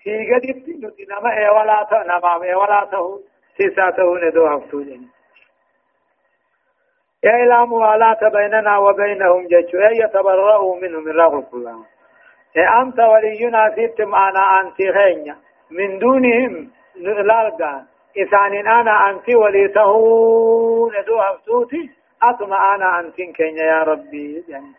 هي 0.06 0.34
قد 0.34 0.46
نتي 0.46 1.06
نما 1.12 1.38
اي 1.38 1.50
ولا 1.50 1.88
تا 1.90 2.04
نما 2.10 2.44
اي 2.44 2.56
ولا 2.56 2.88
تا 2.92 3.20
سيساته 3.58 4.18
ندو 4.24 4.48
هفتو 4.48 4.82
جن 4.82 5.04
يا 7.24 7.36
إلى 7.44 7.66
موالاة 7.68 8.30
بيننا 8.30 8.78
وبينهم 8.78 9.48
جيشو 9.48 9.78
أي 9.78 9.98
يتبرأوا 10.04 10.76
منهم 10.82 11.04
من 11.04 11.12
رغل 11.12 11.44
كلهم 11.52 11.86
أنت 12.58 13.00
ولينا 13.00 13.76
سيت 13.76 14.02
معنا 14.02 14.62
أنت 14.62 14.82
غينيا 14.82 15.36
من 15.72 16.00
دونهم 16.00 16.70
لالقا 16.96 17.86
إسان 18.18 18.68
أنا 18.68 19.10
أنت 19.10 19.30
وليته 19.30 19.94
ندو 20.96 21.20
هفتوتي 21.20 21.90
أطمع 22.24 22.76
أنا 22.76 23.00
أنت 23.00 23.16
كينيا 23.16 23.64
يا 23.64 23.84
ربي 23.84 24.44
يعني 24.50 24.72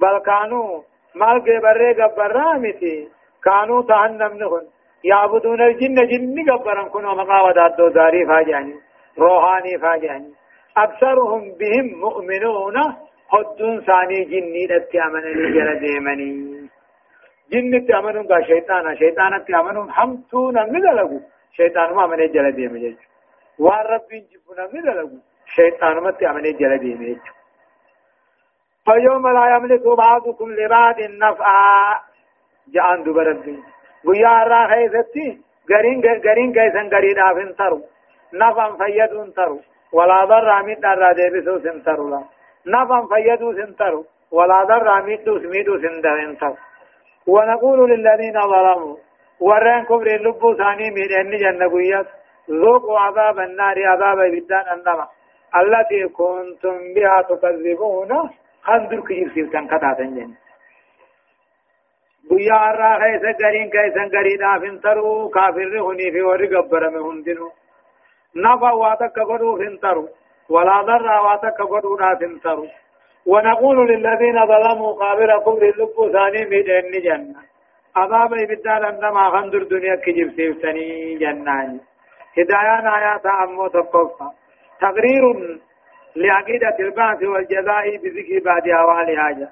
بل 0.00 0.18
كانوا 0.26 0.82
مال 1.14 1.40
بري 1.40 1.92
قبرامتي 2.02 3.08
كانوا 3.44 3.82
تهنم 3.82 4.32
نهن 4.38 4.66
يعبدون 5.04 5.62
الجن 5.62 5.94
جن 5.94 6.50
قبرن 6.50 6.88
كنوا 6.88 7.14
مقاودات 7.14 7.76
دو 7.78 7.88
داري 7.88 8.26
فاجاني 8.26 8.74
روحاني 9.18 9.78
فاجاني 9.78 10.32
أكثرهم 10.76 11.42
بهم 11.60 12.00
مؤمنون 12.00 12.76
هدون 13.32 13.80
ثاني 13.86 14.24
جني 14.24 14.66
دتي 14.66 15.00
أمنني 15.00 15.52
جل 15.54 15.80
ديمني 15.80 16.55
جن 17.50 17.86
تأمنون 17.86 18.26
کا 18.26 18.40
شيطانا 18.40 18.94
شيطانا 18.94 19.38
تأمنون 19.38 19.90
حمتون 19.90 20.54
مدلقو 20.54 21.18
شيطان 21.56 21.94
ما 21.94 22.06
من 22.06 22.26
جل 22.32 22.56
ديمني 22.56 22.94
وان 23.58 23.98
جبنا 24.32 24.64
مدلقو 24.72 25.16
شيطان 25.56 25.98
ما 25.98 26.10
تأمني 26.10 26.52
جل 26.52 26.76
ديمني 26.76 27.14
فيوم 28.86 29.26
لا 29.26 29.56
يملك 29.56 29.82
بعضكم 29.82 30.50
لبعض 30.50 31.00
نفعا۔ 31.00 31.94
جان 32.74 33.02
دوب 33.06 33.20
ربي 33.20 33.56
ويا 34.04 34.44
را 34.44 34.66
خيزتي 34.66 35.30
غرين 35.70 36.00
غرين 36.00 36.52
كيسن 36.52 36.88
غرين 36.88 37.18
افن 37.18 37.52
ترو۔ 37.52 37.78
نفعا 38.32 38.68
فيدون 38.70 39.30
ترو۔ 39.30 39.58
ولا 39.92 40.24
ضر 40.24 40.50
عميد 40.50 40.84
را 40.84 41.12
ديبسو 41.12 41.58
سنترو 41.58 42.08
لا۔ 42.08 42.20
نفعا 42.66 43.00
فيدو 43.00 43.52
سنترو 43.52 44.02
ولا 44.32 44.64
ضر 44.64 44.88
عميد 44.88 45.24
سميدو 45.24 45.78
سندرين 45.78 46.34
ترو۔ 46.34 46.65
ونقول 47.26 47.90
للذين 47.90 48.40
ظلموا 48.52 48.96
ورين 49.40 49.84
كبر 49.84 50.06
اللبو 50.06 50.54
ثاني 50.54 50.90
من 50.90 51.12
أن 51.20 51.30
جنة 51.42 51.68
قياس 51.72 52.06
ذوقوا 52.50 52.98
عذاب 52.98 53.38
النار 53.38 53.86
عذاب 53.86 54.18
بدان 54.34 54.66
النما 54.74 55.06
التي 55.60 56.08
كنتم 56.08 56.94
بها 56.94 57.22
تكذبون. 57.22 58.30
خندر 58.62 59.00
كجيب 59.00 59.28
سيفتان 59.34 59.66
كتاتن 59.66 60.14
جن 60.16 60.30
بيا 62.30 62.60
را 62.78 62.90
خيسا 63.00 63.32
غرين 63.42 63.70
كيسا 63.70 64.04
غرين 64.14 64.42
آفن 64.44 64.80
ترو. 64.80 65.28
كافر 65.28 65.72
هني 65.86 66.10
في 66.12 66.22
ورق 66.22 66.52
برم 66.70 66.96
هندنو 67.06 67.50
نفا 68.36 68.70
واتك 68.70 69.18
قدو 69.18 69.56
فنترو 69.58 70.08
ولا 70.50 70.82
ضر 70.82 71.08
واتك 71.26 71.58
قدو 71.72 71.96
نافن 71.96 72.40
ترو. 72.44 72.66
ونقول 73.26 73.88
للذين 73.88 74.46
ظلموا 74.46 74.92
قابل 74.92 75.30
قبر 75.32 75.62
اللب 75.62 76.12
ثاني 76.12 76.44
ميدين 76.50 76.90
جنة. 77.04 77.40
عذاب 77.96 78.32
إبدال 78.32 78.84
أنما 78.84 79.30
خندر 79.30 79.62
دنيا 79.62 79.96
كجيب 79.96 80.30
سيفتني 80.36 81.14
جناني 81.14 81.80
هدايان 82.38 82.86
آيات 82.86 83.26
أمو 83.26 83.68
تقفى. 83.68 84.28
تقرير 84.80 85.22
لعقيدة 86.16 86.76
البعث 86.80 87.22
والجزاء 87.22 87.96
بذكر 87.96 88.44
بعد 88.44 88.68
أوال 88.68 89.18
حاجة 89.18 89.48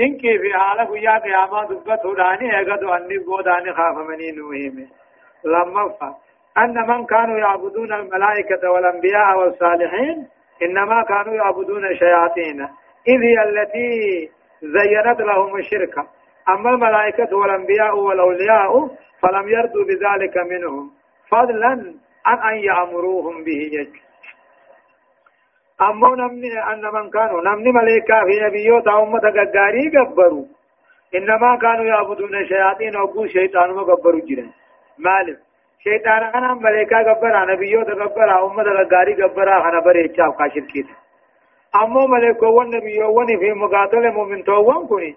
إنك 0.00 0.20
في 0.20 0.52
حالة 0.54 0.98
يا 0.98 1.18
قيامة 1.18 1.64
دبته 1.68 2.14
داني 2.14 2.60
أقد 2.60 2.84
أني 2.84 3.18
قوداني 3.18 3.72
خاف 3.72 3.96
مني 4.08 4.32
نوهم 4.32 4.88
لما 5.44 5.88
فا 6.00 6.14
أن 6.58 6.74
من 6.88 7.06
كانوا 7.06 7.38
يعبدون 7.38 7.92
الملائكة 7.92 8.70
والأنبياء 8.70 9.38
والصالحين 9.38 10.28
إنما 10.62 11.02
كانوا 11.02 11.34
يعبدون 11.34 11.84
الشياطين. 11.86 12.68
إذ 13.08 13.20
هي 13.22 13.42
التي 13.42 14.30
زينت 14.62 15.20
لهم 15.20 15.56
الشركة 15.56 16.06
أما 16.48 16.70
الملائكة 16.70 17.36
والأنبياء 17.36 17.96
والأولياء 17.98 18.86
فلم 19.22 19.48
يردوا 19.48 19.84
بذلك 19.84 20.36
منهم 20.36 20.90
فضلا 21.28 21.94
عن 22.26 22.38
أن 22.52 22.58
يأمروهم 22.58 23.44
به. 23.44 23.70
يجب 23.72 23.92
أمو 25.80 26.14
نمني 26.14 26.72
أن 26.72 26.82
من 26.94 27.10
كانوا 27.10 27.42
نمني 27.42 27.72
ملائكة 27.72 28.24
في 28.24 28.40
نبيوت 28.44 28.88
أمة 28.88 29.20
غغاري 29.20 29.98
غبروا. 29.98 30.46
إنما 31.14 31.56
كانوا 31.56 31.84
يعبدون 31.84 32.34
الشياطين 32.34 32.96
وقو 32.96 33.26
شيطان 33.26 33.70
وغبروا 33.70 34.20
جرا 34.28 34.46
مالك. 34.98 35.38
شيطان 35.84 36.22
أنا 36.22 36.54
ملائكة 36.54 36.96
غبرا 37.00 37.54
نبيوت 37.54 37.88
غبرا 37.88 38.46
أمة 38.46 38.62
غغاري 38.62 39.14
غبرا 39.14 39.62
خنا 39.62 39.80
بريچا 39.80 40.26
وكاشر 40.26 40.60
كيت 41.72 41.82
أمو 41.82 42.06
ملائكة 42.06 42.46
والنبيو 42.48 43.18
وني 43.18 43.38
في 43.38 43.52
مقاتل 43.52 44.10
مؤمن 44.12 44.44
توان 44.44 44.86
كوني 44.86 45.16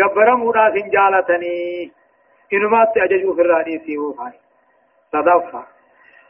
غبرا 0.00 0.34
مودا 0.34 0.70
سنجالتني 0.74 1.90
إنما 2.52 2.84
تأججوا 2.94 3.34
في 3.34 3.40
الراني 3.40 3.78
سيهو 3.78 4.10
هاي 4.10 4.32
صدفة 5.12 5.62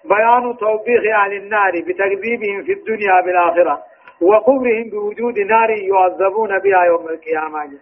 بيان 0.04 0.56
توبيخ 0.56 1.02
أهل 1.16 1.32
النار 1.32 1.72
بتكذيبهم 1.86 2.62
في 2.64 2.72
الدنيا 2.72 3.20
بالآخرة 3.20 3.82
وكفرهم 4.20 4.90
بوجود 4.90 5.38
نار 5.38 5.70
يعذبون 5.70 6.58
بها 6.58 6.84
يوم 6.84 7.08
القيامة 7.08 7.78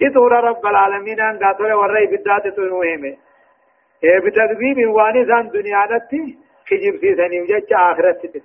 كتور 0.00 0.32
رب 0.32 0.66
العالمين 0.66 1.20
أن 1.20 1.38
قاتل 1.38 1.72
والرأي 1.72 2.06
بالذات 2.06 2.48
تنوهم 2.56 3.16
بتكذيب 4.24 4.88
وانسان 4.88 5.48
دنيا 5.48 5.86
نتي 5.90 6.38
خجب 6.68 7.00
سيساني 7.00 7.40
وجج 7.40 7.72
آخرت 7.72 8.42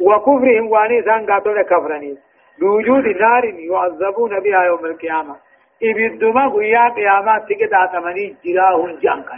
وكفرهم 0.00 0.66
وانسان 0.70 1.26
قاتل 1.26 1.62
كفرني. 1.62 2.18
بوجود 2.60 3.04
نار 3.04 3.44
يعذبون 3.44 4.40
بها 4.40 4.62
يوم 4.64 4.84
القيامة. 4.86 5.36
إبدما 5.82 6.48
قيام 6.48 6.90
قيامات 6.90 7.42
تكت 7.42 7.72
آتمني 7.72 8.36
جراهن 8.44 8.98
جانكا 8.98 9.34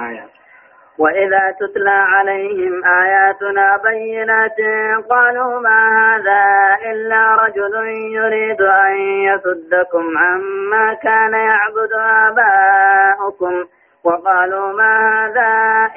آيات 0.00 0.30
وإذا 0.98 1.54
تتلى 1.60 1.90
عليهم 1.90 2.84
آياتنا 2.84 3.80
بينات 3.84 4.56
قالوا 5.10 5.60
ما 5.60 5.80
هذا 5.98 6.42
إلا 6.90 7.34
رجل 7.34 7.74
يريد 8.12 8.62
أن 8.62 8.96
يصدكم 9.30 10.18
عما 10.18 10.94
كان 10.94 11.32
يعبد 11.32 11.92
آباؤكم. 12.28 13.64
وقالوا 14.04 14.72
ما 14.72 14.94
هذا 15.26 15.52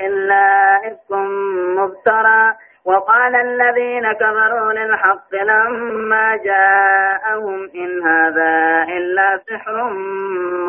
إلا 0.05 0.77
إفك 0.87 1.11
مفترى 1.77 2.53
وقال 2.85 3.35
الذين 3.35 4.13
كفروا 4.13 4.73
للحق 4.73 5.35
لما 5.35 6.35
جاءهم 6.45 7.69
إن 7.75 8.03
هذا 8.07 8.83
إلا 8.97 9.39
سحر 9.49 9.93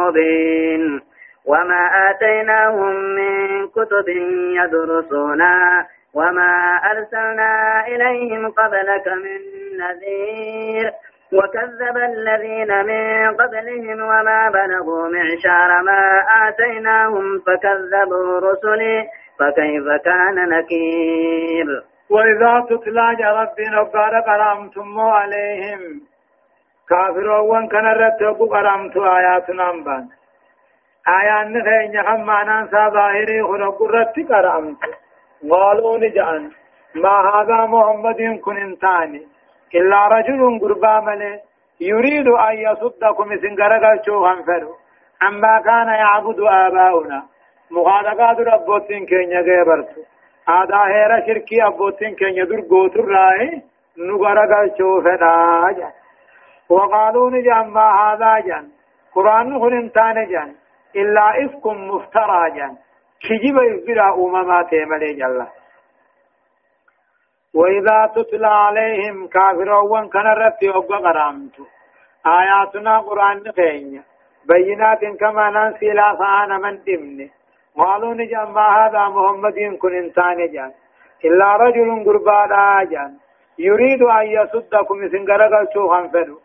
مبين 0.01 1.01
وما 1.47 2.11
آتيناهم 2.11 2.95
من 2.95 3.69
كتب 3.69 4.09
يدرسونها 4.59 5.87
وما 6.15 6.77
أرسلنا 6.91 7.85
إليهم 7.87 8.51
قبلك 8.51 9.09
من 9.09 9.41
نذير 9.79 10.93
وكذب 11.33 11.97
الذين 11.97 12.87
من 12.87 13.35
قبلهم 13.37 14.01
وما 14.01 14.51
بلغوا 14.51 15.09
معشار 15.09 15.83
ما 15.83 16.19
آتيناهم 16.49 17.39
فكذبوا 17.39 18.39
رسلي 18.41 19.05
فكيف 19.39 19.85
كان 20.05 20.49
نكير 20.49 21.92
وإذا 22.13 22.67
تتلى 22.71 23.31
ربنا 23.41 23.81
وقال 23.81 24.25
قرامتم 24.25 25.01
عليهم. 25.01 26.01
كافرون 26.89 27.69
كان 27.69 27.87
رتبوا 27.87 28.47
قرامت 28.47 28.97
آياتنا 28.97 29.71
أنبان 29.71 30.09
آيان 31.09 31.63
خيني 31.63 32.01
هم 32.01 32.21
معنى 32.27 32.71
ظاهري 32.71 33.43
خلق 33.43 33.79
قررت 33.79 34.17
قرأمت 34.31 34.83
قالوا 35.51 35.99
نجعل 35.99 36.51
ما 36.95 37.17
هذا 37.35 37.67
محمد 37.67 38.41
كن 38.45 38.57
انتاني. 38.57 39.23
إلا 39.75 40.09
رجل 40.09 40.61
قربا 40.63 41.01
ملي. 41.01 41.41
يريد 41.81 42.29
أن 42.29 42.55
يصدكم 42.67 43.37
سنقرق 43.43 44.05
شوهم 44.07 44.43
فرو. 44.43 44.77
عما 45.23 45.61
كان 45.61 45.89
يعبد 45.89 46.41
آباؤنا. 46.41 47.23
مخالقات 47.71 48.39
ربوتين 48.41 49.07
كين 49.07 49.31
يغيبرت 50.48 50.48
هذا 50.50 50.78
هيرا 50.86 51.28
شركي 51.28 51.68
أبوتين 51.68 52.16
كين 52.16 52.38
يدر 52.38 52.62
قوتر 52.62 53.06
راي 53.06 53.62
نقرق 53.98 54.78
شوفنا 54.78 55.92
وقالوا 56.70 57.32
نجعل 57.32 57.68
ما 57.68 57.88
هذا 58.02 58.40
جان 58.40 58.70
قرآن 59.16 59.60
خل 59.60 59.74
انتان 59.74 60.28
جان 60.30 60.56
إلا 60.96 61.46
إفك 61.46 61.66
مفترى 61.68 62.52
جان 62.56 62.78
كجب 63.22 63.58
يفرع 63.58 64.14
أممات 64.14 64.74
ملي 64.74 65.14
جل 65.14 65.46
وإذا 67.54 68.12
تتلى 68.16 68.48
عليهم 68.48 69.28
كافرون 69.28 70.10
كان 70.10 70.28
رتي 70.28 70.70
أبقى 70.70 70.98
قرامت 70.98 71.58
آياتنا 72.26 73.00
قرآن 73.00 73.44
خينيا 73.56 74.04
بينات 74.46 75.00
كما 75.20 75.50
ننسي 75.50 75.86
لا 75.86 76.16
فانا 76.20 76.58
من 76.58 76.84
دمن 76.84 77.30
قالوا 77.77 78.15
نجان 78.15 78.49
ما 78.57 78.67
هذا 78.79 79.09
محمد 79.09 79.59
كن 79.83 79.95
انسان 79.95 80.39
جان. 80.53 80.71
إلا 81.25 81.57
رجل 81.57 82.05
قربانا 82.07 82.85
جان. 82.85 83.13
يريد 83.59 84.03
أن 84.03 84.27
يصدكم 84.27 85.09
سنقرقل 85.09 85.67
شوفا 85.75 86.09
فنو 86.13 86.37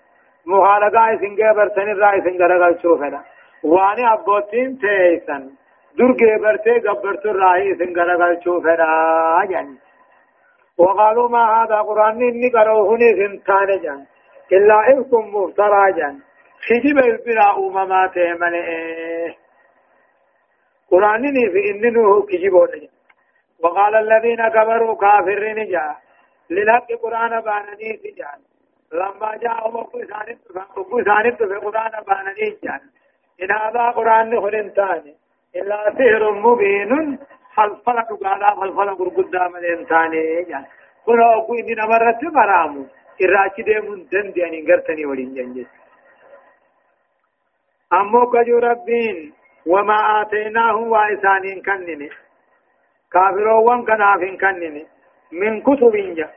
مخالقا 0.45 1.17
سنقبر 1.21 1.67
سنرى 1.75 2.21
سنقرقل 2.25 2.79
شوفنا 2.81 3.21
واني 3.63 4.13
أبوتين 4.13 4.77
تيسن 4.81 5.43
درقه 5.97 6.31
برتي 6.41 6.79
قبرت 6.87 7.25
الراهي 7.25 7.75
سنقرقل 7.75 8.43
شوفنا 8.43 9.45
جان. 9.49 9.67
وقالوا 10.77 11.29
ما 11.29 11.43
هذا 11.63 11.77
قرآن 11.81 12.21
إني 12.21 12.49
قروه 12.49 12.97
سنتان 13.19 13.69
جان. 13.83 14.05
إلا 14.51 14.77
إلكم 14.89 15.23
مفترى 15.35 15.91
جان. 15.97 16.15
خجب 16.67 16.97
البلا 16.97 17.57
أممات 17.57 18.17
من 18.17 18.53
إيه 20.93 20.99
قرآن 20.99 21.21
في 21.51 21.71
إنه 21.71 22.25
كجبون 22.25 22.67
جان 22.67 22.89
وقال 23.59 23.95
الذين 23.95 24.47
كفروا 24.47 24.95
كافرين 24.95 25.69
جاء 25.71 25.97
للحق 26.49 26.87
قرآن 27.03 27.41
بانني 27.41 27.91
جان 28.17 28.39
لما 28.93 29.37
جاءهم 29.37 29.77
أبو 29.77 29.99
سانب 30.09 30.37
أبو 30.77 31.03
في 31.37 31.55
قرآن 31.65 31.91
بانني 32.07 32.57
جان 32.63 32.81
إن 33.43 33.51
هذا 33.51 33.91
قرآن 33.91 34.41
خلنتان 34.41 35.13
إلا 35.55 35.93
سحر 35.97 36.31
مبين 36.31 37.19
فالفل 37.55 37.99
قالا 38.23 38.55
فالفل 38.55 38.95
قرقدا 38.95 39.47
من 39.47 39.65
إنسان 39.65 40.11
جان 40.49 40.65
كنا 41.05 41.35
أقو 41.35 41.53
إني 41.53 41.73
نمرت 41.79 42.23
مرامو 42.23 42.85
إراچي 43.23 43.61
ديمون 43.61 44.07
دن 44.11 44.31
دياني 44.31 44.65
غرتني 44.67 45.05
ولين 45.05 45.33
جنجس 45.33 45.67
أمو 47.93 48.31
كجو 48.31 48.57
ربين 48.57 49.36
وما 49.67 50.21
آتيناهم 50.21 50.91
وإسانين 50.91 51.61
كنني 51.61 52.09
كافروان 53.13 53.85
كنافين 53.85 54.37
كنني 54.37 54.83
من 55.31 55.61
كتب 55.61 55.95
جا 56.17 56.27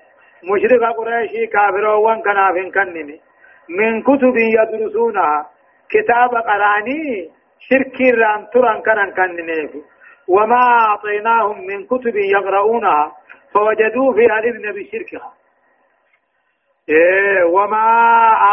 مشرق 0.51 0.97
قريشي 0.97 1.47
كافروان 1.47 2.23
كنافين 2.23 2.71
كنني 2.71 3.21
من 3.79 4.03
كتب 4.03 4.37
يدرسونها. 4.37 5.47
كتاب 5.91 6.31
قرآني 6.49 7.31
شركي 7.61 8.11
ران 8.11 8.47
تران 8.53 8.83
كنن. 8.83 9.11
كنني 9.19 9.83
وما 10.29 10.63
أعطيناهم 10.87 11.67
من 11.67 11.87
كتب 11.87 12.17
يقرؤونها. 12.17 13.13
فوجدوا 13.55 14.13
فيها 14.15 14.39
الابن 14.39 14.65
بشركها 14.73 15.33
إيه 16.89 17.45
وما 17.45 17.87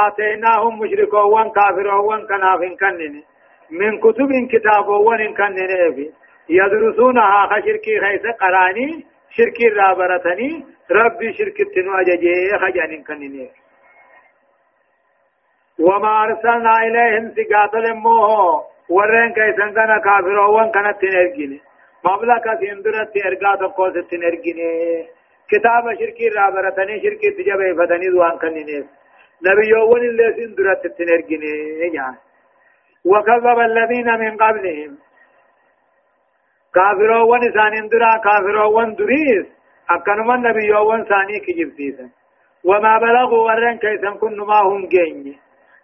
آتيناهم 0.08 0.80
مشركون 0.80 1.50
كافرون 1.50 2.28
كنافين 2.28 2.78
كنن. 2.78 3.24
من 3.72 4.00
كتب 4.00 4.30
كتابون 4.52 5.34
كنن 5.38 6.12
يدرسونها 6.50 7.48
خشركي 7.52 8.00
خيس 8.00 8.26
قراني 8.42 9.06
شركي 9.30 9.68
رابرتني 9.68 10.66
ربي 10.92 11.34
شرك 11.34 11.58
تنواججي 11.76 12.58
خجان 12.62 13.04
كنن 13.04 13.48
وما 15.80 16.24
أرسلنا 16.24 16.74
إليهم 16.88 17.34
سقاطل 17.36 17.94
موه 17.94 18.64
ورين 18.90 19.34
كيسن 19.34 19.74
كان 19.74 19.92
كافرون 20.06 20.72
كانت 20.72 21.02
تنرجني 21.02 21.60
مبلغ 22.06 22.44
سندرت 22.60 23.14
ارغا 23.26 23.56
تقو 23.56 23.90
ستنرجني 23.90 24.72
كتاب 25.52 25.84
شركي 26.00 26.28
رابرتني 26.38 27.02
شركي 27.04 27.30
تجبه 27.38 27.74
فتني 27.78 28.10
دوان 28.10 28.38
كنينيس 28.42 28.86
نبي. 29.46 29.68
يوون 29.70 30.02
اللي 30.10 30.34
سندرت 30.38 30.88
تنرجني 30.98 31.54
يعني 31.94 32.27
وكذب 33.12 33.60
الذين 33.60 34.10
من 34.20 34.38
قبلهم. 34.38 34.98
كافرون 36.76 37.42
سان 37.54 37.88
درا 37.88 38.18
كافرون 38.18 38.96
دريس. 38.96 39.48
أكنما 39.90 40.36
النبي 40.36 40.66
يوون 40.66 41.06
ساني 41.06 41.40
كجبتيسا. 41.40 42.10
وما 42.64 42.98
بلغوا 42.98 43.46
ورن 43.48 43.78
كيسن 43.78 44.18
كن 44.22 44.38
ما 44.38 44.60
هم 44.60 44.88
جيني. 44.88 45.40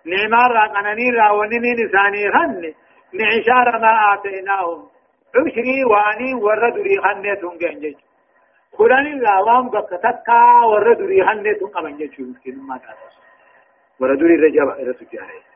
نعمار 0.06 0.52
راقنني 0.52 1.10
راونني 1.12 1.72
نساني 1.80 2.32
خن 2.34 2.74
معشار 3.14 3.80
ما 3.80 3.92
آتيناهم. 4.14 4.82
عشري 5.36 5.84
واني 5.92 6.34
وردري 6.34 6.96
خنتهم 7.04 7.58
جنجج 7.58 7.96
خلاني 8.78 9.20
لاوام 9.20 9.70
بكتكا 9.70 10.42
وردري 10.72 11.26
خنتهم 11.28 11.70
قبن 11.76 11.98
جنجج 11.98 12.22
مسكين 12.22 12.58
ما 12.68 12.78
تعرف. 12.78 13.14
وردري 14.00 14.36
رجب 14.36 14.70
رسجاري 14.90 15.53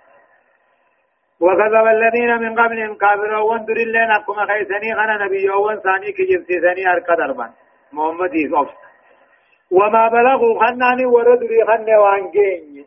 وكذب 1.41 1.85
الذين 1.87 2.31
من 2.43 2.59
قبلهم 2.59 2.95
كافرون. 2.95 3.41
وندر 3.49 3.77
لنا 3.95 4.17
كما 4.27 4.45
خيسني 4.45 4.93
غنا 4.93 5.25
نبي. 5.25 5.49
وان 5.49 5.79
ثاني 5.79 6.11
كجبسيسني 6.11 6.91
ارك 6.91 7.09
دربان. 7.17 7.51
محمد 7.93 8.33
يوسف. 8.35 8.77
وما 9.71 10.07
بلغوا 10.07 10.59
خناني 10.59 11.05
وردري 11.05 11.59
خن 11.67 11.89
وانجين. 12.03 12.85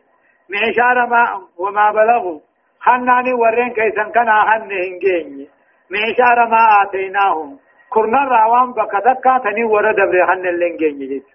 معشار 0.49 0.97
ما 1.07 1.23
وما 1.57 1.91
بلغوا 1.91 2.39
خناني 2.79 3.33
ورين 3.33 3.73
كيسن 3.73 4.11
كنا 4.15 4.35
خن 4.49 4.71
هنجين. 4.71 5.47
معشار 5.91 6.37
ما 6.53 6.61
آتيناهم. 6.81 7.59
كرنا 7.93 8.21
راوان 8.23 8.71
بكتكا 8.71 9.37
تني 9.43 9.63
ورد 9.63 9.95
دبر 9.95 10.27
خن 10.27 10.45
اللنجين 10.47 10.99
جيت 10.99 11.27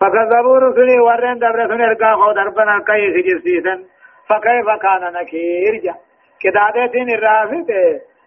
فكذبوا 0.00 0.58
رسلي 0.58 0.98
ورين 1.00 1.38
دبر 1.38 1.60
سن 1.68 1.80
ارقا 1.80 2.14
خو 2.20 2.32
دربنا 2.32 2.78
كي 2.86 3.04
سجسيسن 3.14 3.84
فكيف 4.28 4.68
كان 4.82 5.02
نكير 5.16 5.74
جا 5.84 5.94
كدادتين 6.42 7.10
الرافت 7.10 7.70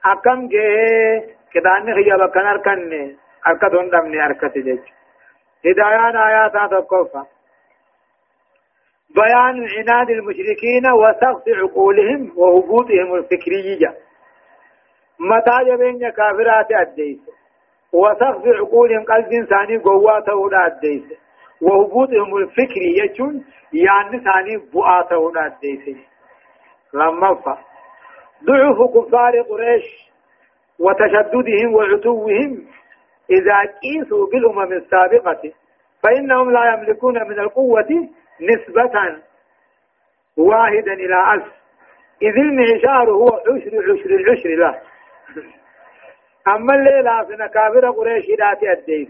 أكم 0.05 0.47
جه 0.47 1.23
كدان 1.53 1.93
خيا 1.95 2.15
بكن 2.15 2.45
أركن 2.47 3.15
أركتون 3.47 3.89
دمني 3.89 4.25
أركت 4.25 4.57
جيت 4.57 4.83
هدايان 5.65 6.15
آيات 6.17 6.71
تقفى 6.71 7.23
بيان 9.15 9.67
عناد 9.77 10.09
المشركين 10.09 10.85
وسقط 10.91 11.43
عقولهم 11.49 12.31
وهبوطهم 12.35 13.15
الفكرية 13.15 13.95
متى 15.19 15.57
جبين 15.65 16.09
كافرات 16.09 16.71
أديس 16.71 17.19
وسقف 17.93 18.47
عقولهم 18.47 19.03
قلب 19.03 19.33
إنساني 19.33 19.77
قواته 19.77 20.65
أديس 20.65 21.03
وهبوطهم 21.61 22.37
الفكري 22.37 22.95
يجون 23.03 23.45
يعني 23.73 24.19
ثاني 24.19 24.57
بؤاته 24.73 25.31
أديس 25.45 25.97
لما 26.93 27.35
فا 27.35 27.70
ضعف 28.45 28.77
كفار 28.95 29.41
قريش 29.41 30.11
وتشددهم 30.79 31.73
وعتوهم 31.73 32.67
إذا 33.29 33.57
قيسوا 33.83 34.27
بالأمم 34.27 34.73
السابقة 34.73 35.51
فإنهم 36.03 36.51
لا 36.51 36.73
يملكون 36.73 37.13
من 37.13 37.39
القوة 37.39 38.09
نسبة 38.41 39.21
واحدا 40.37 40.93
إلى 40.93 41.33
ألف. 41.33 41.61
إذ 42.21 42.37
المعشار 42.37 43.09
هو 43.11 43.27
عشر 43.27 43.91
عشر 43.91 44.09
العشر 44.09 44.49
له 44.49 44.81
أما 46.47 46.75
اللي 46.75 47.01
لافنا 47.01 47.47
كافر 47.47 47.91
قريش 47.91 48.25
لا 48.39 48.53
تأديس 48.61 49.09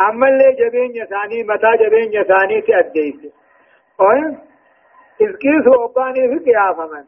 أما 0.00 0.28
اللي 0.28 0.52
جبين 0.52 0.90
يساني 0.96 1.42
متى 1.42 1.84
جبين 1.84 2.12
يساني 2.12 2.60
تأديس 2.60 3.32
أوه 4.00 4.38
إذ 5.20 5.32
كيس 5.36 5.66
وقاني 5.78 6.38
في 6.38 6.44
قيافة 6.50 6.86
من؟ 6.86 7.04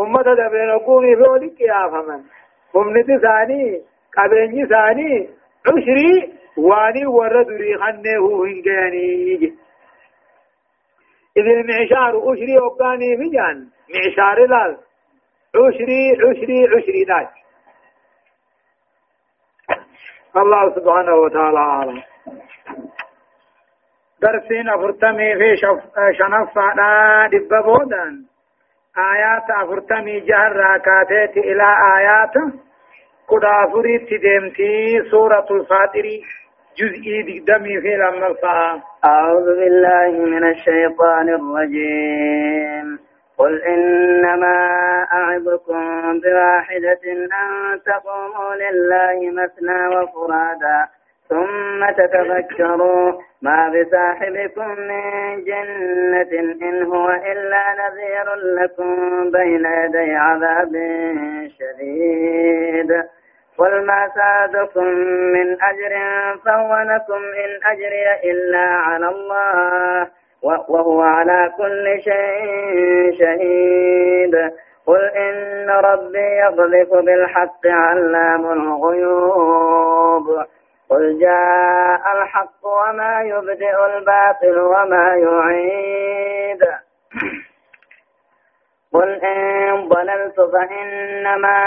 أمة 0.00 0.22
دبين 0.22 0.70
وقوني 0.70 1.16
في 1.16 1.22
ولي 1.22 1.48
قيافة 1.48 2.02
من 2.02 2.22
أمنتي 2.76 3.18
ثاني 3.18 3.82
قبيني 4.18 4.66
ثاني 4.66 5.28
عشري 5.66 6.32
واني 6.56 7.06
ورد 7.06 7.48
ريخنه 7.48 8.44
هنجاني 8.44 9.54
إذ 11.36 11.46
المعشار 11.46 12.30
عشري 12.30 12.58
وقاني 12.58 13.16
في 13.16 13.28
جان 13.30 13.68
معشار 13.94 14.46
لال 14.46 14.76
عشري 15.54 16.10
عشري 16.12 16.66
عشري 16.76 17.04
ناس 17.08 17.28
الله 20.36 20.74
سبحانه 20.74 21.14
وتعالى 21.14 21.58
أعلم 21.58 22.02
درسين 24.22 24.68
أفرتمي 24.68 25.34
في. 25.34 25.56
شنفة 26.18 26.62
دب 27.32 27.64
بودان 27.64 28.27
آيات 28.98 29.50
أفرتمي 29.50 30.20
جهر 30.20 30.52
راكاتات 30.56 31.36
إلى 31.36 31.66
آيات 31.98 32.34
قد 33.28 33.44
أفريت 33.44 34.08
دمتي 34.22 35.02
سورة 35.10 35.46
الفاتر 35.50 36.06
جزئي 36.78 37.38
دمي 37.38 37.80
في 37.80 37.96
لما 37.96 38.34
أعوذ 39.04 39.46
بالله 39.46 40.10
من 40.26 40.44
الشيطان 40.50 41.28
الرجيم 41.28 42.98
قل 43.38 43.62
إنما 43.62 44.56
أعظكم 45.12 46.20
بواحدة 46.20 47.04
أن 47.12 47.80
تقوموا 47.86 48.54
لله 48.54 49.30
مثنى 49.30 49.88
وفرادا 49.88 50.88
ثم 51.28 51.90
تتفكروا 51.90 53.12
ما 53.42 53.68
بصاحبكم 53.68 54.68
من 54.70 55.44
جنة 55.44 56.40
إن 56.62 56.82
هو 56.82 57.10
إلا 57.10 57.64
نذير 57.78 58.34
لكم 58.34 59.30
بين 59.30 59.64
يدي 59.64 60.14
عذاب 60.14 60.72
شديد. 61.58 63.04
قل 63.58 63.86
ما 63.86 64.08
سادكم 64.14 64.84
من 65.34 65.62
أجر 65.62 65.94
فهو 66.44 66.76
لكم 66.76 67.22
إن 67.44 67.50
أجري 67.72 68.30
إلا 68.30 68.58
على 68.58 69.08
الله 69.08 70.08
وهو 70.42 71.00
على 71.00 71.52
كل 71.56 72.00
شيء 72.02 73.18
شهيد. 73.18 74.50
قل 74.86 75.04
إن 75.04 75.70
ربي 75.70 76.18
يقذف 76.18 76.90
بالحق 76.94 77.66
علام 77.66 78.46
الغيوب. 78.52 80.44
قل 80.90 81.18
جاء 81.20 82.02
الحق 82.22 82.66
وما 82.66 83.22
يبدئ 83.22 83.86
الباطل 83.86 84.58
وما 84.58 85.14
يعيد. 85.14 86.62
قل 88.94 89.20
إن 89.24 89.88
ضللت 89.88 90.40
فإنما 90.40 91.58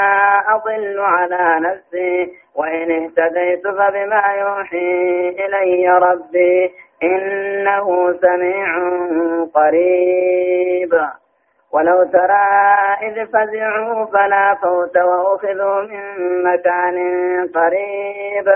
أضل 0.48 1.00
على 1.00 1.60
نفسي 1.60 2.34
وإن 2.56 2.92
اهتديت 2.92 3.68
فبما 3.68 4.24
يوحي 4.40 5.30
إلي 5.30 5.90
ربي 5.90 6.72
إنه 7.04 8.14
سميع 8.22 8.68
قريب. 9.54 11.02
ولو 11.72 12.04
ترى 12.04 12.46
إذ 13.02 13.26
فزعوا 13.26 14.06
فلا 14.06 14.56
فوت 14.62 14.98
وأخذوا 14.98 15.82
من 15.82 16.44
مكان 16.44 16.98
قريب. 17.56 18.56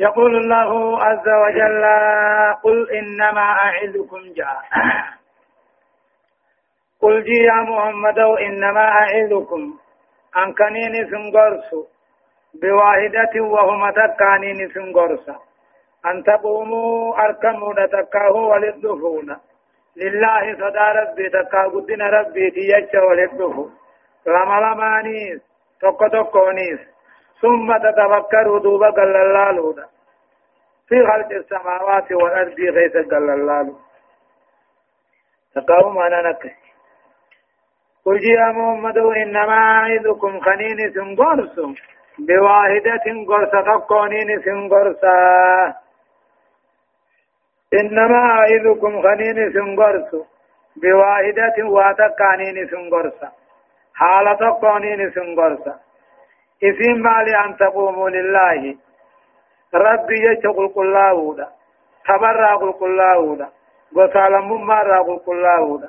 يقول 0.00 0.36
الله 0.36 1.04
عز 1.04 1.28
وجل 1.42 1.84
قل 2.64 2.90
إنما 2.90 3.46
أعظكم 3.66 4.20
جاء. 4.36 4.60
قل 7.02 7.22
جي 7.24 7.42
يا 7.44 7.60
محمد 7.70 8.18
إنما 8.18 8.80
أعظكم. 8.80 9.74
أن 10.36 10.54
كنين 10.54 11.10
سنغرس 11.10 11.70
بواحدة 12.54 13.40
وهم 13.40 13.90
تكانين 13.90 14.68
سنغرس 14.74 15.28
أن 16.06 16.22
تقوموا 16.22 17.24
أركمون 17.24 17.76
تكاه 17.88 18.32
ولدفون 18.32 19.36
لله 19.96 20.54
صدى 20.54 20.86
ربي 21.00 21.28
تكا 21.28 21.62
قدنا 21.74 22.10
ربي 22.10 22.50
تيجا 22.50 23.00
ولدفون 23.02 23.74
لما 24.26 24.60
لمانيس 24.60 25.40
تكو 25.80 26.06
تكونيس 26.08 26.80
ثم 27.42 27.68
تتفكروا 27.76 28.58
دوبا 28.60 28.90
قال 28.90 29.16
الله 29.16 29.74
في 30.88 31.06
خلق 31.06 31.30
السماوات 31.32 32.12
والأرض 32.12 32.60
غيث 32.60 32.96
قال 33.12 33.30
الله 33.30 33.74
تقاوم 35.54 35.98
أنا 35.98 36.22
نكس 36.30 36.54
قل 38.04 38.24
يا 38.30 38.46
محمد 38.52 38.98
إنما 38.98 39.58
أعيدكم 39.78 40.40
خنين 40.40 40.92
سنقرس 40.94 41.56
بواحدة 42.18 43.04
قرص 43.28 43.50
تقونين 43.50 44.42
سنقرصا 44.44 45.16
إنما 47.80 48.18
أعيدكم 48.38 49.02
خنين 49.02 49.52
سنقرس 49.52 50.10
بواحدة 50.82 51.56
واتقانين 51.74 52.68
سنقرصا 52.70 53.28
حالة 53.94 54.34
تقونين 54.34 55.10
سنقرصا 55.10 55.74
اسم 56.62 57.02
مالي 57.02 57.44
أن 57.44 57.56
تقوموا 57.56 58.10
لله. 58.10 58.76
ربي 59.74 60.18
يشقل 60.26 60.68
قلاودا 60.68 61.48
تبرع 62.08 62.56
قل 62.56 62.72
قلاودا 62.72 63.48
قصال 63.96 64.32
مرة 64.42 64.98
قل 65.02 65.18
قلاودا 65.18 65.88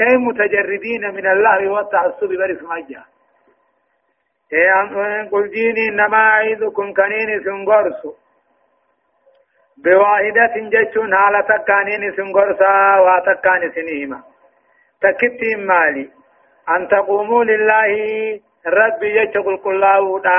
أي 0.00 0.16
متجردين 0.16 1.14
من 1.14 1.26
الله 1.26 1.68
والتعصب 1.68 2.28
برس 2.28 2.62
مجا. 2.62 3.02
أي 4.52 5.28
قل 5.32 5.50
ديني 5.50 5.88
إنما 5.88 6.16
أعيذكم 6.16 6.92
كنين 6.92 7.44
سنغرسو 7.44 8.12
بواحدة 9.84 10.54
جتشون 10.56 11.16
حالة 11.16 11.64
كانين 11.68 12.12
سنغرسا 12.16 12.98
واتكان 13.04 13.72
سنهما 13.74 14.22
تكتين 15.02 15.66
مالي. 15.66 16.10
أن 16.68 16.88
تقوموا 16.88 17.44
لله 17.44 17.90
ربي 18.66 19.22
يشغل 19.22 19.56
كلاو 19.56 20.18
دا 20.18 20.30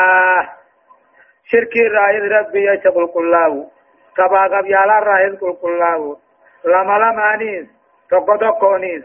شركي 1.46 1.88
رايد 1.88 2.24
ربي 2.24 2.66
يشغل 2.72 3.08
كلاو 3.14 3.70
كبا 4.18 4.42
قب 4.48 4.66
يالا 4.66 5.00
رايد 5.00 5.36
كل 5.36 5.54
كلاو 5.62 6.18
لما 6.66 6.98
لما 6.98 7.36
نيس 7.36 7.66
تقو 8.10 8.36
تقو 8.36 8.78
نيس 8.78 9.04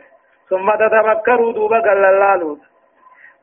ثم 0.50 0.70
تتفكروا 0.74 1.52
دوبا 1.52 1.81
قال 1.81 2.05
الله 2.05 2.59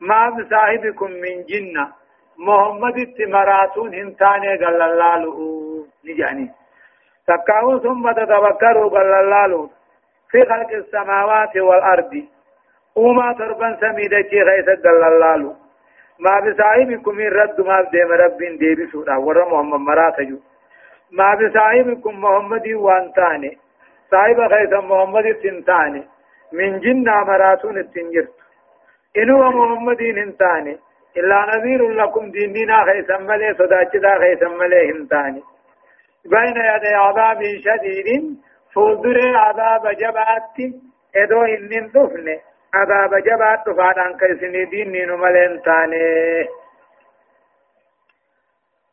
ما 0.00 0.30
بصاحبكم 0.30 1.10
من 1.10 1.42
جنة 1.50 1.92
محمد 2.38 2.96
التمراتون 2.98 3.94
هنتاني 3.94 4.56
قال 4.64 4.82
الله 4.82 5.18
نجاني 6.04 6.50
تكاو 7.26 7.78
ثم 7.78 8.12
تتفكروا 8.12 8.90
قال 8.90 9.12
الله 9.12 9.70
في 10.30 10.40
خلق 10.50 10.70
السماوات 10.72 11.56
والأرض 11.56 12.12
وما 12.96 13.32
تربن 13.32 13.76
سميدتي 13.80 14.42
غيث 14.42 14.68
قال 14.84 15.02
الله 15.04 15.63
ما 16.18 16.40
بصاحبكم 16.40 17.14
من 17.14 17.28
رد 17.28 17.60
ما 17.60 17.80
بديم 17.82 18.12
رب 18.12 18.38
ديبي 18.58 18.86
سودا 18.92 19.16
ور 19.16 19.38
محمد 19.50 19.80
مراتجو 19.80 20.38
ما 21.12 21.34
بصاحبكم 21.34 22.20
محمد 22.24 22.68
وانتاني 22.68 23.58
صاحب 24.10 24.38
خيث 24.52 24.72
محمد 24.72 25.26
تنتاني 25.42 26.02
من 26.52 26.80
جنة 26.80 27.24
مراتون 27.24 27.78
التنجرت 27.78 28.34
إنو 29.16 29.38
محمد 29.50 30.00
انتاني 30.02 30.78
إلا 31.16 31.38
نذير 31.50 31.90
لكم 31.90 32.30
ديننا 32.30 32.84
خيث 32.84 33.10
ملي 33.10 33.54
صداچدا 33.58 34.18
خيث 34.18 34.42
ملي 34.42 34.90
انتاني 34.90 35.42
بين 36.32 36.56
يدي 36.70 36.94
عذاب 36.94 37.40
شديد 37.64 38.36
فوزر 38.74 39.36
عذاب 39.36 39.84
جبات 40.00 40.56
إدو 41.16 41.42
إنن 41.42 41.86
دفنه 41.94 42.38
عذاب 42.76 43.12
جبات 43.26 43.64
فادان 43.76 44.12
كيسني 44.20 44.64
دين 44.64 45.08
نمالين 45.08 45.62
تاني 45.62 46.04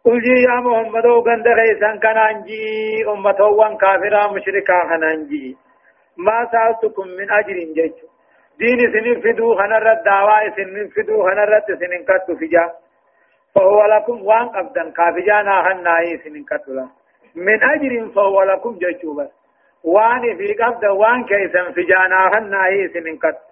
قل 0.06 0.26
يا 0.26 0.56
محمد 0.65 1.06
وغند 1.06 1.48
غيسان 1.48 2.00
كان 2.00 2.17
انجي 2.17 2.63
امته 3.13 3.46
وان 3.46 3.78
كافرا 3.78 4.32
مشركا 4.34 4.80
كان 4.89 5.04
انجي 5.04 5.58
ما 6.17 6.38
سالتكم 6.52 7.08
من 7.08 7.32
اجر 7.32 7.58
جيت 7.78 7.98
دين 8.60 8.80
سنين 8.94 9.22
فدو 9.22 9.56
خنرت 9.60 10.06
دعوا 10.06 10.50
سنين 10.56 10.88
فدو 10.96 11.24
خنرت 11.28 11.67
سنين 11.82 12.04
كتو 12.10 12.36
فجا 12.41 12.65
فهو 13.56 13.86
لكم 13.94 14.26
وان 14.26 14.48
قبدا 14.50 14.84
كافجانا 14.98 15.56
هنائي 15.67 16.17
سنين 16.24 16.46
كتو 16.50 16.74
من 17.36 17.63
اجر 17.63 17.94
فهو 18.15 18.44
لكم 18.44 18.78
جيتوبا 18.82 19.28
وان 19.84 20.38
في 20.38 20.54
قبدا 20.54 20.89
وان 20.89 21.24
كيسن 21.30 21.72
فجانا 21.76 22.20
هنائي 22.34 22.88
سنين 22.94 23.17
كتو 23.17 23.51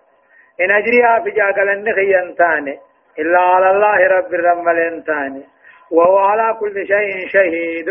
إن 0.62 0.72
أجريها 0.72 1.20
في 1.24 1.32
جاقل 1.32 1.70
النخي 1.70 2.36
تاني 2.38 2.80
إلا 3.20 3.40
على 3.40 3.72
الله 3.72 4.08
رب 4.08 4.34
الرمل 4.34 5.04
تاني 5.04 5.44
وهو 5.92 6.18
على 6.18 6.58
كل 6.60 6.88
شيء 6.88 7.28
شهيد. 7.28 7.90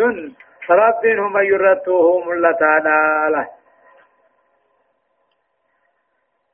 رب 0.70 1.06
هم 1.06 1.38
يرتوه 1.38 2.24
ملتا 2.24 2.78
داله 2.78 3.48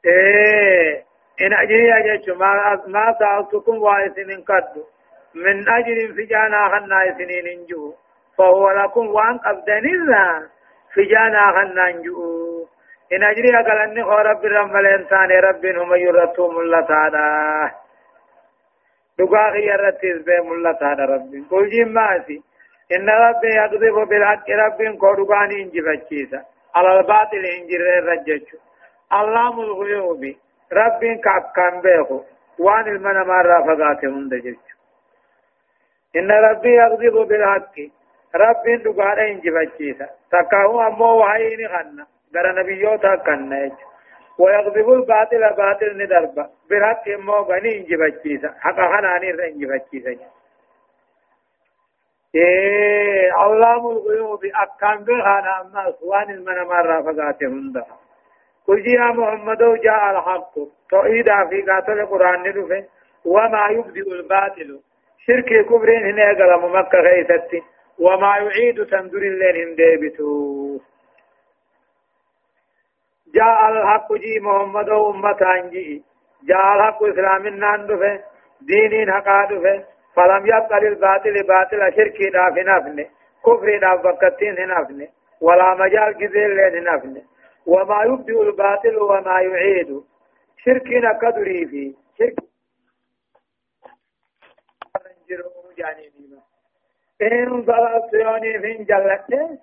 إيه 0.07 1.05
إن 1.41 1.53
أجري 1.53 1.93
أجرت 1.99 2.31
ما 2.31 2.83
ما 2.87 3.17
سألتكم 3.19 3.83
وائسن 3.83 4.43
قد 4.43 4.85
من 5.35 5.69
أجر 5.69 6.15
في 6.15 6.23
جانا 6.25 6.69
خنا 6.69 7.15
سنين 7.19 7.67
جو 7.67 7.95
فهو 8.39 8.71
لكم 8.71 9.07
وأن 9.07 9.41
أبدن 9.45 9.87
الله 9.87 10.49
في 10.95 11.03
جانا 11.05 11.53
خنا 11.53 11.91
جو 11.91 12.67
إن 13.13 13.25
أجري 13.25 13.61
أقلني 13.61 14.03
هو 14.03 14.19
رب 14.19 14.45
رمال 14.45 14.87
إنسان 14.87 15.31
رب 15.31 15.67
هم 15.67 15.95
يرتو 15.95 16.51
ملتانا 16.51 17.25
دقاقي 19.19 19.63
يرتيز 19.63 20.23
بي 20.23 20.41
ملتانا 20.41 21.05
رب. 21.05 21.33
قل 21.51 21.69
جيم 21.71 21.89
ماسي. 21.89 22.43
إن 22.93 23.09
ربي 23.09 23.49
يقذف 23.49 24.09
بالحق 24.09 24.51
رب 24.51 24.97
كودغان 24.99 25.51
إنجفتشيسا 25.51 26.45
على 26.75 27.01
الباطل 27.01 27.45
إنجر 27.57 27.99
الرجج 27.99 28.47
علام 29.13 29.61
الغيوب 29.61 30.23
رب 30.73 31.01
كأكام 31.25 31.81
بيخو. 31.81 32.21
وان 32.59 32.87
المنا 32.89 33.25
مرة 33.25 33.61
فقاته 33.67 34.09
هندجج 34.09 34.57
إن 36.17 36.31
ربي 36.31 36.75
يقذف 36.75 37.29
بالحق. 37.29 37.77
رب 38.35 38.65
دغان 38.85 39.19
إنجفتشيسا 39.19 40.09
تكاو 40.33 40.81
أمو 40.87 41.21
وحيين 41.21 41.69
خنا 41.69 42.14
غير 42.35 42.55
نبيوتا 42.59 43.17
كنا 43.17 43.71
ويغضب 44.39 44.93
الباطل 44.93 45.41
باطل 45.57 45.99
ندرب 45.99 46.47
بالحق 46.71 47.09
مو 47.09 47.33
غني 47.33 47.77
انجبچيسا 47.79 48.55
حق 48.61 48.77
خناني 48.77 49.31
انجبچيسا 49.31 50.17
إيه 52.35 53.33
علام 53.33 53.87
الغيوب 53.87 54.41
اكان 54.45 55.05
بهانا 55.05 55.61
اما 55.61 55.93
سوان 56.01 56.31
المن 56.31 56.63
مرة 56.63 57.03
فقاته 57.03 57.47
هندا 57.47 57.85
قل 58.67 58.89
يا 58.89 59.07
محمد 59.13 59.59
جاء 59.59 60.11
الحق 60.11 60.55
توحيد 60.91 61.25
في 61.51 61.63
قاتل 61.63 62.01
القرآن 62.01 62.43
ندفه 62.49 62.85
وما 63.25 63.67
يبدئ 63.71 64.13
الباطل 64.13 64.81
شرك 65.27 65.67
كبرين 65.67 66.07
هنا 66.07 66.29
قلم 66.29 66.73
مكة 66.79 66.99
غيثتي 66.99 67.63
وما 67.99 68.37
يعيد 68.37 68.87
تندر 68.87 69.19
اللين 69.19 69.57
هندبتو 69.69 70.64
جاء 73.35 73.69
الحق 73.69 74.13
جي 74.13 74.41
محمد 74.41 74.89
أمة 74.89 75.41
أنجي 75.57 76.03
جاء 76.49 76.75
الحق 76.77 77.03
إسلام 77.03 77.47
ناندفه 77.49 78.21
دين 78.61 79.13
حقا 79.13 79.45
دفه 79.51 79.85
فلم 80.17 80.47
يبقى 80.47 80.81
للباطل 80.81 81.43
باطل 81.49 81.81
شركي 81.97 82.31
داف 82.31 82.57
نفنه 82.59 83.07
كفر 83.47 83.79
داف 83.79 84.01
بكتين 84.07 84.55
نفنه 84.69 85.09
ولا 85.41 85.75
مجال 85.75 86.19
جزيل 86.19 86.57
لين 86.57 86.85
نفنه 86.85 87.23
وما 87.67 88.03
يبدئ 88.05 88.43
الباطل 88.43 88.97
وما 88.97 89.41
يعيد 89.41 90.03
شركي 90.65 90.99
نقدري 90.99 91.67
في 91.67 91.95
شرك 92.19 92.37
إن 97.23 97.63
ضللت 97.65 98.13
يوني 98.15 98.59
من 98.59 98.85
جلته 98.85 99.59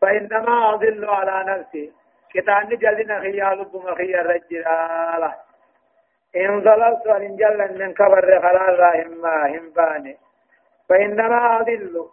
فإنما 0.00 0.74
أضل 0.74 1.04
على 1.04 1.52
نفسي 1.52 1.92
كتان 2.34 2.68
جلنا 2.68 3.20
خيال 3.20 3.64
بما 3.64 3.94
خيال 3.94 4.26
رجلاله 4.26 5.34
إن 6.36 6.60
ضللت 6.60 7.06
وإن 7.06 7.36
جل 7.36 7.78
من 7.78 7.94
كبر 7.94 8.40
خلال 8.40 8.78
راهم 8.78 9.26
هم 9.26 9.70
باني. 9.76 10.16
فإنما 10.88 11.60
أضل. 11.60 12.06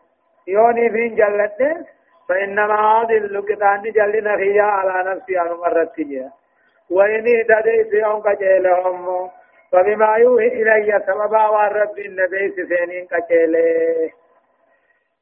يوني 0.47 0.89
فين 0.89 1.15
جلت 1.15 1.59
فإنما 2.29 3.01
أضل. 3.01 3.45
كتان 3.49 3.81
جلنا 3.81 4.35
خيال 4.35 4.61
على 4.61 5.11
نفسي 5.11 5.33
مرة 5.63 5.83
تجيه 5.83 6.29
وإن 6.89 7.25
اهتديت 7.27 7.93
يوم 7.93 8.21
كجيلهم. 8.21 9.29
فبما 9.71 10.15
يوحي 10.15 10.47
إلي 10.47 11.03
سببا 11.07 11.47
والرب 11.47 11.99
النبي 11.99 12.49
سفينين 12.49 13.07
كجيله 13.07 14.11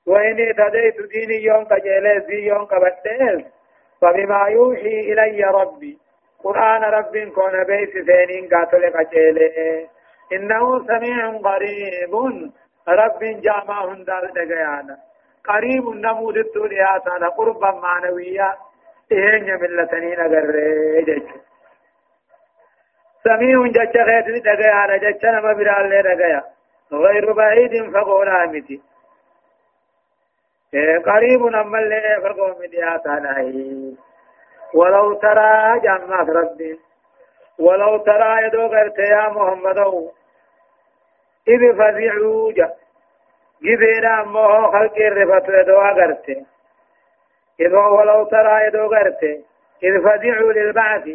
وإن 0.08 0.40
اهتديت 0.48 1.02
ديني 1.02 1.44
يوم 1.44 1.64
كجيله 1.66 2.20
زي 2.20 2.48
يوم 2.48 2.66
كبتل 2.66 3.46
فبما 4.02 4.48
يوحي 4.48 5.00
إلي 5.12 5.44
ربي 5.44 5.98
قرآن 6.44 6.84
رب 6.84 7.18
كون 7.36 7.64
بيت 7.64 7.92
سينين 8.08 8.48
قاتل 8.48 8.94
قتيلة. 8.98 9.88
إنه 10.34 10.86
سميع 10.88 11.38
قريب 11.38 12.14
رب 12.88 13.20
جامع 13.42 13.86
هندار 13.86 14.26
دقيانا. 14.26 14.98
قريب 15.46 15.86
نمود 15.90 16.38
التولياتنا 16.38 17.30
قربا 17.30 17.72
معنويا 17.72 18.54
إهن 19.12 19.60
ملتنين 19.62 20.16
قرر 20.16 20.56
سميع 23.24 23.68
جج 23.68 23.96
خيت 24.08 24.44
دقيانا 24.44 24.98
جج 24.98 25.26
نما 25.26 25.54
برال 25.54 26.04
دقيا. 26.04 26.44
غير 26.92 27.34
بعيد 27.34 27.92
فقولا 27.94 28.46
متي. 28.46 28.82
قريب 31.06 31.42
نما 31.46 31.80
اللي 31.80 32.22
فقوم 32.24 32.56
مدياتنا 32.62 33.54
ولو 34.74 35.14
ترى 35.14 35.80
جنات 35.80 36.30
ربي 36.30 36.80
ولو 37.60 37.98
ترى 37.98 38.46
يدو 38.46 38.66
غيرت 38.66 39.00
يا 39.00 39.30
محمد 39.30 40.10
إذ 41.48 41.74
فزعوا 41.78 42.52
جا 42.52 42.74
جبينا 43.64 44.24
مو 44.24 44.72
خلق 44.72 44.98
الرفت 44.98 45.50
يدو 45.50 45.82
غيرت 45.82 46.30
إذ 47.60 47.76
ولو 47.76 48.24
ترى 48.24 48.66
يدو 48.68 48.86
غيرت 48.86 49.24
إذ 49.84 50.02
فزعوا 50.02 50.54
للبعث 50.54 51.10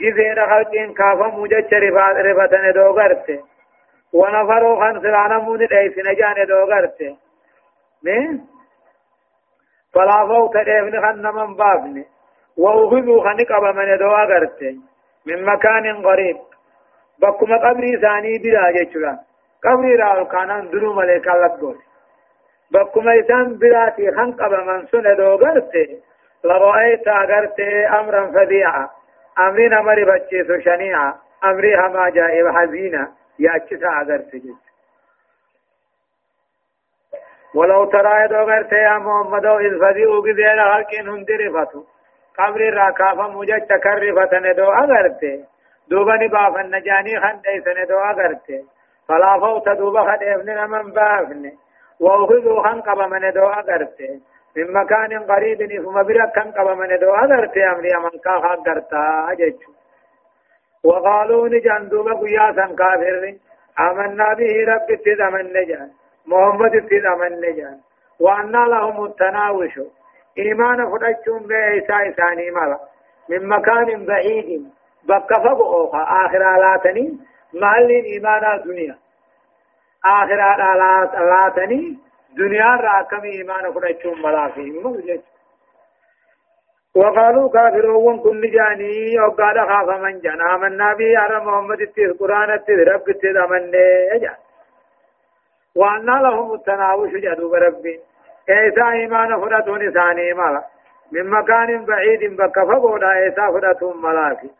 جبينا 0.00 0.46
خلق 0.46 0.92
كافا 0.98 1.26
مجج 1.26 1.74
رفت 1.74 2.52
يدو 2.52 2.90
غيرت 2.98 3.44
ونفروا 4.12 4.80
خمس 4.80 5.02
لانا 5.02 5.38
مود 5.38 5.62
ليس 5.62 5.98
نجان 5.98 6.36
يدو 6.36 6.64
غيرت 6.64 7.16
من 8.02 8.40
فلا 9.94 10.26
فوت 10.26 10.56
ابن 10.56 11.00
خنمن 11.00 11.54
بابني 11.56 12.04
وأخذوا 12.58 13.22
خنق 13.24 13.52
من 13.76 13.98
دوا 13.98 14.24
غرت 14.24 14.62
من 15.26 15.44
مكان 15.44 16.06
قريب 16.06 16.36
بكما 17.18 17.56
قبري 17.68 17.96
ثاني 18.00 18.38
بلا 18.38 18.70
جچرا 18.70 19.18
قبري 19.64 19.96
را 19.96 20.24
كانان 20.24 20.70
درو 20.70 20.92
ملك 20.92 21.28
الله 21.28 21.74
بكما 22.70 23.20
إسان 23.20 23.58
براتي 23.58 24.10
خنق 24.16 24.42
من 24.48 24.86
سن 24.86 25.16
دو 25.16 25.34
غرت 25.34 25.72
لرأيت 26.44 27.08
غرت 27.08 27.60
أمرا 28.00 28.26
فظيعا 28.26 28.88
أمرين 29.38 29.72
أمر 29.74 30.04
بچيسو 30.04 30.60
شنيعا 30.60 31.14
أمري 31.44 31.76
هما 31.76 32.08
جائب 32.10 32.48
حزينة 32.48 33.08
غرت 34.08 34.36
جيس 34.36 34.67
ولو 37.54 37.84
ترى 37.84 38.28
دو 38.28 38.36
غرت 38.36 38.72
يا 38.72 38.98
محمد 38.98 39.46
إذ 39.46 39.80
فذيعوا 39.80 40.20
قذير 40.20 40.58
هلكين 40.72 41.08
هندر 41.08 41.40
فتو 41.54 41.82
قبر 42.38 42.60
راكافا 42.74 43.26
مجد 43.28 43.66
تكرفتن 43.66 44.54
دو 44.54 44.70
أغرته 44.72 45.44
دوبني 45.90 46.28
بافن 46.28 46.66
نجاني 46.74 47.20
خن 47.20 47.36
ديسن 47.44 47.86
دو 47.88 47.98
أغرته 47.98 48.60
فلا 49.08 49.38
فوت 49.40 49.68
دوبا 49.68 50.02
خد 50.08 50.22
ابن 50.22 50.70
من 50.70 50.92
بافن 50.92 51.52
وأخذوا 52.00 52.62
خن 52.62 52.80
قبا 52.80 53.06
من 53.06 53.32
دو 53.32 53.46
أغرته 53.60 54.20
من 54.56 54.72
مكان 54.72 55.12
قريب 55.30 55.82
ثم 55.84 56.02
برك 56.02 56.32
خن 56.36 56.50
قبا 56.50 56.74
من 56.74 56.98
دو 56.98 57.14
أغرته 57.14 57.72
أمري 57.72 57.94
من 58.04 58.14
كاخا 58.24 58.54
أغرتا 58.54 59.32
أججو 59.32 59.72
وقالوا 60.84 61.48
نجان 61.48 61.88
دوبا 61.88 62.12
قياسا 62.14 62.66
كافر 62.78 63.34
آمنا 63.78 64.34
به 64.34 64.54
رب 64.68 64.90
اتدامن 64.90 65.46
نجان. 65.56 65.90
محمد 66.30 66.76
اتدامن 66.76 67.32
نجان 67.40 67.78
وأنا 68.20 68.62
لهم 68.72 69.04
التناوش 69.04 69.74
إيمان 70.38 70.78
فدچون 70.90 71.42
بإيسا 71.48 71.96
إساني 72.08 72.50
مالا 72.50 72.78
من 73.28 73.48
مكان 73.48 74.06
بعيد 74.06 74.64
بقى 75.08 75.28
فقوها 75.44 76.02
آخر 76.26 76.40
آلاتني 76.56 77.18
محل 77.54 77.90
إيمان 77.90 78.42
دنيا 78.64 78.96
آخر 80.04 80.40
آلاتني 81.22 81.98
دنيا 82.36 82.70
راكم 82.86 83.20
إيمان 83.22 83.72
فدچون 83.72 84.22
ملا 84.22 84.48
فيه 84.48 85.20
وقالوا 86.96 87.48
كافرون 87.50 88.18
كل 88.20 88.50
جاني 88.50 89.18
وقال 89.20 89.56
خاف 89.68 89.88
من 90.00 90.20
جان 90.20 90.40
آمنا 90.40 90.94
به 90.94 91.18
على 91.18 91.38
محمد 91.44 91.80
التير 91.80 92.12
قرآن 92.20 92.50
التير 92.54 92.92
رب 92.92 93.08
التير 93.08 93.44
أمني 93.44 93.86
يجان 94.14 94.36
وأن 95.78 96.06
لهم 96.06 96.54
التناوش 96.54 97.10
جدوب 97.10 97.54
ربي. 97.54 97.94
إيسا 98.50 98.90
إيمان 98.92 99.40
فراتون 99.40 99.92
ثاني 99.92 100.32
مالا. 100.32 100.62
من 101.12 101.30
مكان 101.30 101.84
بعيد 101.84 102.36
بك 102.36 102.56
فقودا 102.68 103.12
إيسا 103.12 103.44
فراتون 103.52 104.02
ملاكي. 104.02 104.50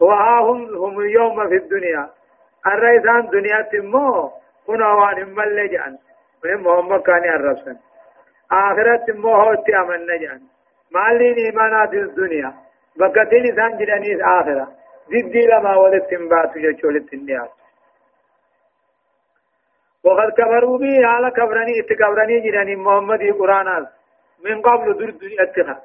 وها 0.00 0.40
هم 0.40 0.60
هم 0.82 1.00
اليوم 1.00 1.48
في 1.48 1.56
الدنيا. 1.56 2.08
الرئيسان 2.66 3.26
دنيا 3.26 3.60
تمو 3.72 4.30
كنا 4.66 4.88
وان 4.92 5.34
ملجان 5.34 5.98
من 6.44 6.56
محمد 6.64 7.00
كان 7.00 7.24
الرسول 7.24 7.76
آخرت 8.52 9.00
تمو 9.06 9.34
هو 9.34 9.54
تيامن 9.54 10.06
نجان. 10.06 10.40
مالين 10.94 11.36
إيمانات 11.46 11.94
الدنيا. 11.94 12.52
بكتين 12.98 13.44
انسان 13.46 13.78
جرانيس 13.78 14.20
آخرة. 14.20 14.68
ضدي 15.10 15.46
لما 15.46 15.76
ولد 15.76 16.02
تنباتو 16.10 16.60
جاچولت 16.60 17.12
النيات 17.12 17.59
وقد 20.04 20.30
كفروا 20.32 20.78
به 20.78 21.06
على 21.06 21.30
كفرني 21.30 21.80
اتكفرني 21.80 22.40
جراني 22.40 22.76
محمد 22.76 23.22
قرآن 23.38 23.86
من 24.44 24.62
قبل 24.62 24.98
درد 24.98 25.20
اتخا 25.40 25.76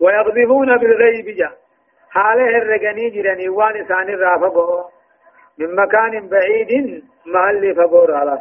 ويقذفون 0.00 0.76
بالغيب 0.76 1.36
جا. 1.36 1.50
حاله 2.10 2.58
الرقني 2.58 3.10
جراني 3.10 3.48
وان 3.48 3.84
ثاني 3.84 4.14
رافقه. 4.14 4.90
من 5.58 5.74
مكان 5.74 6.28
بعيد 6.28 7.04
محل 7.26 7.74
فقور 7.74 8.14
على. 8.14 8.38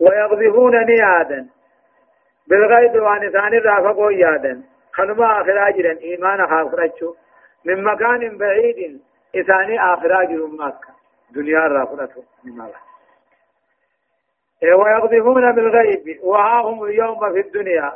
ويقذفون 0.00 0.84
نيادا. 0.84 1.48
بالغيب 2.48 3.02
وان 3.02 3.30
ثاني 3.30 3.58
رافقوا 3.58 4.12
يادا. 4.12 4.62
خنما 4.92 5.40
آخر 5.40 5.68
أجرا 5.68 5.98
إيمان 6.02 6.46
خافرتشو 6.46 7.14
من 7.64 7.84
مكان 7.84 8.38
بعيد 8.38 9.00
إثاني 9.36 9.80
آخر 9.80 10.22
أجر 10.22 10.46
مكة 10.46 10.90
دنيا 11.30 11.58
رافقته 11.58 12.22
من 12.44 12.52
الله 12.52 12.89
ويقذفون 14.62 15.52
بالغيب. 15.52 16.20
وها 16.22 16.60
هم 16.60 16.84
اليوم 16.84 17.32
في 17.32 17.40
الدنيا. 17.40 17.92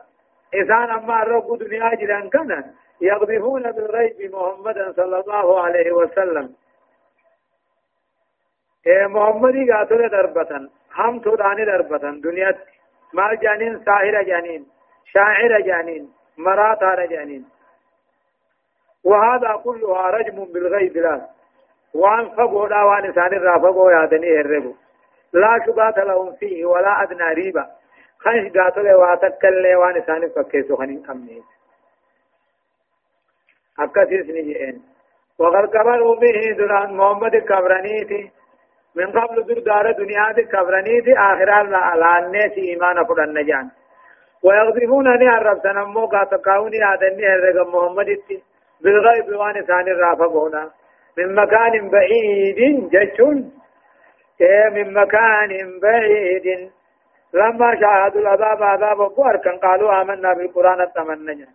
إذا 0.55 0.75
أما 0.75 1.23
الرب 1.23 1.59
دنيا 1.59 1.95
جران 1.95 2.29
كان 2.29 2.65
يقذفون 3.01 3.73
بالغيب 3.73 4.35
محمدا 4.35 4.93
صلى 4.93 5.21
الله 5.21 5.61
عليه 5.61 5.93
وسلم. 5.93 6.55
إيه 8.87 9.07
محمد 9.07 9.71
قاتل 9.71 10.09
دربة 10.09 10.69
هم 10.95 11.21
توداني 11.21 11.65
دربة 11.65 12.11
دنيا 12.11 12.59
ما 13.13 13.35
جانين 13.35 13.85
ساهر 13.85 14.23
جانين 14.23 14.67
شاعر 15.13 15.61
جانين 15.61 16.13
مراتار 16.39 17.07
جانين. 17.07 17.45
وهذا 19.05 19.61
كلها 19.65 20.11
رجم 20.11 20.45
بالغيب 20.45 20.97
لا. 20.97 21.29
وان 21.95 22.29
فقوا 22.29 22.69
لا 22.69 22.83
وان 22.83 23.13
ثاني 23.13 23.37
رافقوا 23.37 23.93
يادني 23.93 24.41
هربوا 24.41 24.75
لا 25.35 25.59
شبهة 25.67 26.05
لهم 26.05 26.33
فيه 26.33 26.65
ولا 26.65 27.03
أدنى 27.03 27.29
ريبة 27.35 27.67
خنش 28.19 28.53
قاتل 28.57 28.95
واتكل 28.95 29.75
وان 29.75 30.01
ثاني 30.01 30.29
فكيسو 30.29 30.77
خنين 30.77 31.03
كمنيت 31.03 31.45
أكثر 33.79 34.23
سنجئين 34.27 34.83
وقد 35.39 35.65
قبلوا 35.77 36.15
به 36.17 36.57
دران 36.59 36.97
محمد 36.97 37.37
كبرانيتي 37.37 38.31
من 38.97 39.07
قبل 39.07 39.43
در 39.43 39.59
دار 39.59 39.93
دنيا 39.93 40.33
دي 40.33 40.43
كبرانيتي 40.43 41.13
آخرا 41.19 41.63
لعنة 41.97 42.55
إيمان 42.57 43.05
فرن 43.05 43.39
نجان. 43.39 43.71
ويغضبونني 44.43 45.29
الرب 45.39 45.59
سنمو 45.63 46.07
قاتقاوني 46.07 46.79
آدني 46.93 47.27
هرق 47.27 47.69
محمد 47.75 48.09
اتي. 48.09 48.43
بالغيب 48.83 49.29
وان 49.41 49.65
ثاني 49.69 49.93
رافقونا 49.93 50.71
من 51.19 51.35
مكان 51.35 51.91
بعيد 51.91 52.91
جشون 52.93 53.53
من 54.41 54.93
مكان 54.95 55.81
بعيد 55.83 56.71
لما 57.35 57.81
شاهدوا 57.81 58.21
العذاب 58.21 58.63
عذاب 58.63 59.03
الظهر 59.03 59.37
كان 59.37 59.59
قالوا 59.59 60.03
آمنا 60.03 60.33
بالقرآن 60.35 60.81
التمنى 60.81 61.47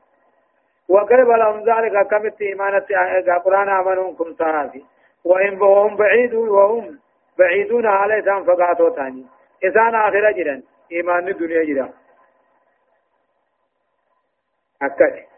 وقرب 0.90 1.30
لهم 1.30 1.60
ذلك 1.60 2.08
كمت 2.08 2.42
إيمانة 2.42 2.86
القرآن 3.36 3.70
آمنوا 3.70 4.14
كم 4.14 4.34
تنافي 4.34 4.84
وإن 5.26 5.62
وهم 5.62 5.96
بعيدون 5.96 6.50
وهم 6.50 7.00
بعيدون 7.40 7.86
عليه 7.86 8.22
سان 8.22 8.44
فقاتوا 8.44 8.90
تاني۔ 8.90 9.26
إنسان 9.64 9.96
آخر 9.96 10.32
جدا 10.32 10.64
إيمان 10.92 11.28
الدنيا 11.28 11.64
جدا 11.64 11.90
أكد 14.82 15.30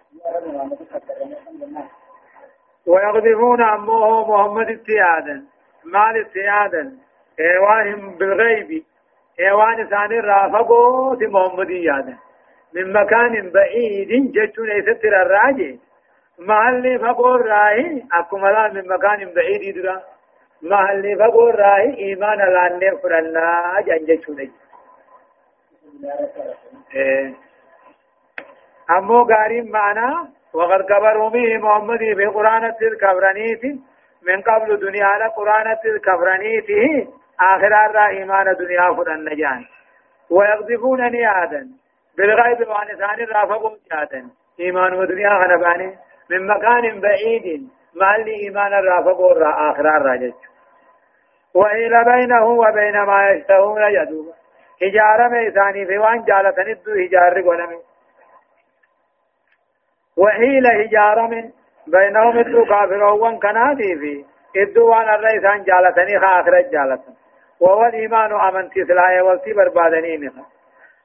ويقذفون 2.88 3.62
أمه 3.62 4.32
محمد 4.32 4.70
السيادا 4.70 5.46
مال 5.86 6.18
السيادا 6.18 6.98
ايوانهم 7.42 8.18
بالغيب 8.18 8.84
ايوان 9.40 9.88
ثاني 9.88 10.20
رافقوا 10.20 11.16
في 11.16 11.28
محمدية 11.28 12.18
من 12.74 12.94
مكان 12.94 13.50
بعيد 13.50 14.32
جتون 14.32 14.70
يستر 14.72 15.22
الراجي 15.22 15.80
محل 16.40 17.00
فقور 17.00 17.46
راهي 17.46 18.04
أكم 18.14 18.42
من 18.74 18.88
مكان 18.88 19.34
بعيد 19.36 19.76
درا 19.76 20.02
محل 20.62 21.18
فقور 21.20 21.56
راهي 21.56 21.98
إيمان 21.98 22.38
لأنه 22.38 22.98
فرنا 23.04 23.82
جان 23.86 24.06
جتون 24.06 24.52
أمو 28.98 29.22
غارين 29.22 29.72
معنا 29.72 30.30
وقد 30.54 30.82
كبروا 30.82 31.30
به 31.30 31.58
محمد 31.58 31.98
في 32.00 32.26
قرآن 32.26 32.74
الكبرانيت 32.82 33.64
من 34.22 34.42
قبل 34.42 34.80
دنيا 34.80 35.28
قرآن 35.38 35.76
الكبرانيته 35.86 37.08
آخر 37.42 37.86
الرا 37.86 38.08
إيمان 38.08 38.56
دنيا 38.60 38.94
فرن 38.94 39.30
نجان 39.30 39.66
ويقذفونني 40.30 41.44
آدن 41.44 41.68
بالغيب 42.18 42.68
وعن 42.68 42.88
ثاني 42.88 43.24
رافقوا 43.24 43.78
جادا 43.92 44.30
إيمان 44.60 44.94
ودنيا 44.94 45.30
غنباني 45.30 45.98
من 46.30 46.48
مكان 46.48 47.00
بعيد 47.02 47.70
مال 47.96 48.28
إيمان 48.28 48.74
الرافقوا 48.74 49.32
الرا 49.32 49.72
آخر 49.72 49.98
الرا 49.98 50.32
وإلى 51.54 52.04
بينه 52.04 52.46
وبين 52.46 53.02
ما 53.02 53.30
يشتهون 53.30 53.82
يدوب 53.82 54.34
حجارة 54.82 55.28
ميساني 55.28 55.86
في 55.86 55.98
وان 55.98 56.24
جالة 56.24 56.56
ندو 56.58 56.92
حجار 57.08 57.42
قلمي 57.42 57.80
وحيل 60.18 60.68
حجارة 60.68 61.28
من 61.28 61.52
بينهم 61.88 62.38
ادو 62.38 62.66
كافرون 62.66 63.40
كنادي 63.40 63.96
في 63.96 64.26
ادو 64.62 64.90
وان 64.90 65.10
الرئيسان 65.10 65.64
جالتني 65.64 66.20
خاخرت 66.20 66.72
جالتني 66.72 67.16
وهو 67.62 67.86
الإيمان 67.86 68.32
أمنتي 68.32 68.86
سلايا 68.86 69.22
والتي 69.22 69.54
بربادنين 69.54 70.32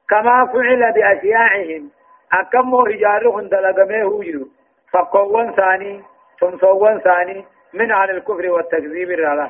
كما 0.09 0.47
فعل 0.53 0.93
بأشياعهم. 0.93 1.91
أكم 2.33 2.75
رجالهم 2.75 3.41
دلقمه 3.41 4.05
وجدوا 4.05 4.47
فقوان 4.93 5.53
ثاني 5.53 6.03
تمسوان 6.41 7.01
ثاني 7.01 7.45
من 7.75 7.93
عن 7.93 8.11
الكفر 8.11 8.51
والتكذيب 8.51 9.11
الرلا. 9.11 9.49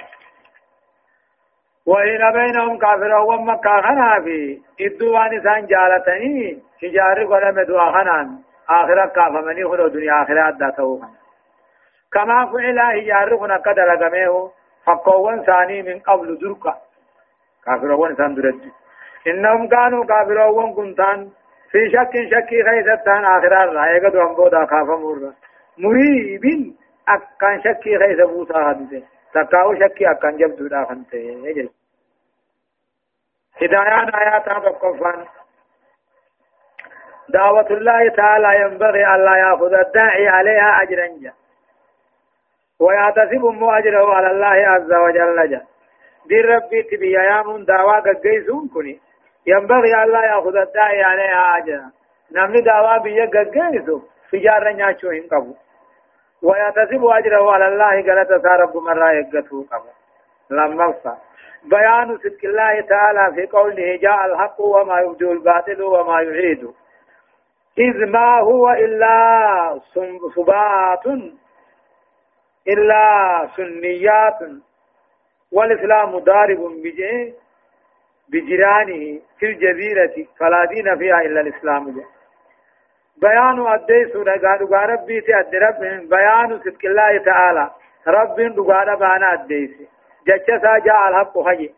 وإن 1.87 2.33
بينهم 2.33 2.79
كافر 2.79 3.15
ومكة 3.15 3.81
خنا 3.81 4.21
في. 4.25 4.61
إدوان 4.81 5.43
سان 5.43 5.67
جالتني. 5.67 6.63
شجار 6.81 7.25
قلم 7.25 7.61
دعا 7.61 7.93
خنان 7.93 8.39
آخرة 8.69 9.07
كافمني 9.07 9.65
خلو 9.65 9.89
دنيا 9.89 10.23
آخرة 10.23 10.49
أدى 10.49 10.77
توقن 10.77 11.09
كما 12.13 12.47
فعل 12.47 12.79
هجار 12.79 13.39
خنا 13.39 13.57
قدر 13.57 13.97
قمه 13.97 14.51
فقوان 14.87 15.43
ثاني 15.43 15.83
من 15.83 15.99
قبل 15.99 16.39
دركه 16.39 16.86
كافرون 17.67 18.11
إنسان 18.11 18.35
درج 18.35 18.61
إنهم 19.27 19.69
كانوا 19.69 20.05
كافرون 20.05 20.75
كنتان 20.75 21.31
في 21.71 21.91
شك 21.91 22.15
شك 22.33 22.51
خيستان 22.69 23.25
آخرا 23.25 23.65
رأيك 23.65 24.03
دوام 24.03 24.35
بودا 24.35 24.67
خافا 24.67 24.97
مرة 24.97 25.33
مريب 25.79 26.75
أكان 27.09 27.63
شك 27.65 27.83
خيس 27.83 28.21
بوسا 28.31 28.59
هدسه 28.71 29.03
تقاو 29.35 29.75
شك 29.75 30.03
أكان 30.03 30.37
جب 30.37 30.57
دودا 30.57 30.85
خنته 30.85 31.19
يجل 31.19 31.69
هدايان 33.63 34.09
آيات 34.15 34.49
بقفان 34.49 35.25
دعوة 37.29 37.67
الله 37.71 38.09
تعالى 38.09 38.61
ينبغي 38.61 39.15
ألا 39.15 39.37
يأخذ 39.37 39.75
الداعي 39.75 40.29
عليها 40.29 40.83
أجرا 40.83 41.33
ويعتصب 42.81 43.45
مؤجره 43.45 44.15
على 44.15 44.31
الله 44.31 44.69
عز 44.69 44.93
وجل 44.93 45.51
جا 45.51 45.63
دين 46.29 46.45
ربي 46.45 46.83
تبي 46.83 47.13
يامون 47.13 47.65
دعوة 47.65 48.01
قجيسون 48.01 48.69
كني 48.75 49.01
ينبغي 49.47 50.03
الله 50.03 50.25
يأخذ 50.25 50.57
الداعي 50.57 51.03
عليها 51.03 51.57
أجرا 51.57 51.91
نمني 52.33 52.61
دعوة 52.61 53.03
بيا 53.03 53.25
قجيسو 53.25 54.01
في 54.31 54.39
جارة 54.39 54.73
نياشو 54.73 55.11
هم 55.11 55.27
قبو. 55.33 55.55
ويتسب 56.43 57.05
أجره 57.05 57.53
على 57.53 57.69
الله 57.69 57.95
قالت 58.07 58.43
سارب 58.43 58.77
مرة 58.77 59.13
يقته 59.13 59.67
قبو. 59.73 59.91
لما 60.51 60.95
بيان 61.65 62.19
صدق 62.19 62.45
الله 62.45 62.81
تعالى 62.81 63.35
في 63.35 63.47
قوله 63.47 63.97
جاء 63.97 64.27
الحق 64.27 64.61
وما 64.61 65.01
يبدو 65.01 65.33
الباطل 65.33 65.83
وما 65.83 66.23
يعيد. 66.23 66.71
إذ 67.79 68.07
ما 68.07 68.41
هو 68.41 68.71
إلا 68.71 69.81
صبات 70.35 71.07
إلا 72.69 73.49
سنيات. 73.57 74.39
والإسلام 75.53 76.19
ضارب 76.19 76.61
بجيرانه 78.29 79.21
في 79.39 79.47
الجزيرة 79.47 80.27
فلا 80.39 80.65
دين 80.65 80.99
فيها 80.99 81.21
إلا 81.21 81.41
الإسلام 81.41 81.91
جه. 81.91 82.05
بيان 83.23 83.67
أدي 83.67 84.13
سورة 84.13 84.37
قال 84.37 84.91
ربي 84.91 85.21
تأدي 85.21 85.59
رب 85.59 85.81
بيان 86.09 86.59
صدق 86.59 86.85
الله 86.85 87.25
تعالى. 87.25 87.71
رب 88.07 88.37
دقال 88.37 88.97
بانا 88.97 89.33
أدي 89.33 89.89
جتشا 90.27 90.79
جاء 90.79 91.09
الحق 91.09 91.39
خجي. 91.39 91.75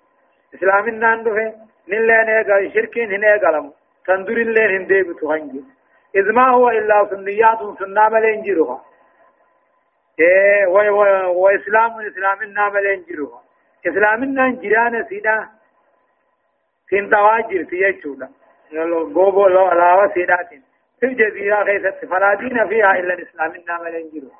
إسلام 0.54 0.88
ناندو 0.88 1.34
في 1.34 1.52
نلين 1.88 2.28
إيقا 2.28 2.74
شركين 2.74 3.12
هنا 3.12 3.32
إيقالم 3.32 3.72
تندور 4.06 4.36
اللين 4.36 4.70
هندي 4.76 5.02
بتوهنجي 5.02 5.64
إذ 6.16 6.32
ما 6.32 6.48
هو 6.50 6.70
إلا 6.70 7.06
سنيات 7.10 7.58
سنة 7.78 8.08
ملين 8.08 8.42
جيروها. 8.42 8.84
إيه 10.20 10.66
وإسلام 11.26 11.90
إسلام 12.00 12.52
نام 12.52 12.72
ملين 12.72 13.02
جيروها. 13.08 13.47
اسلامنا 13.86 14.48
جيران 14.50 15.04
سيدا 15.08 15.48
سين 16.90 17.10
تواجر 17.10 17.64
سيجودا 17.70 18.28
غوبو 19.16 19.46
لو 19.46 19.66
علاوه 19.66 20.14
سيدات 20.14 20.48
في 21.00 21.06
الجزيرة 21.06 21.62
غيثت 21.62 22.04
فلا 22.04 22.34
دين 22.34 22.68
فيها 22.68 22.92
إلا 22.98 23.14
الإسلامنا 23.14 23.78
ملنجرو 23.82 24.30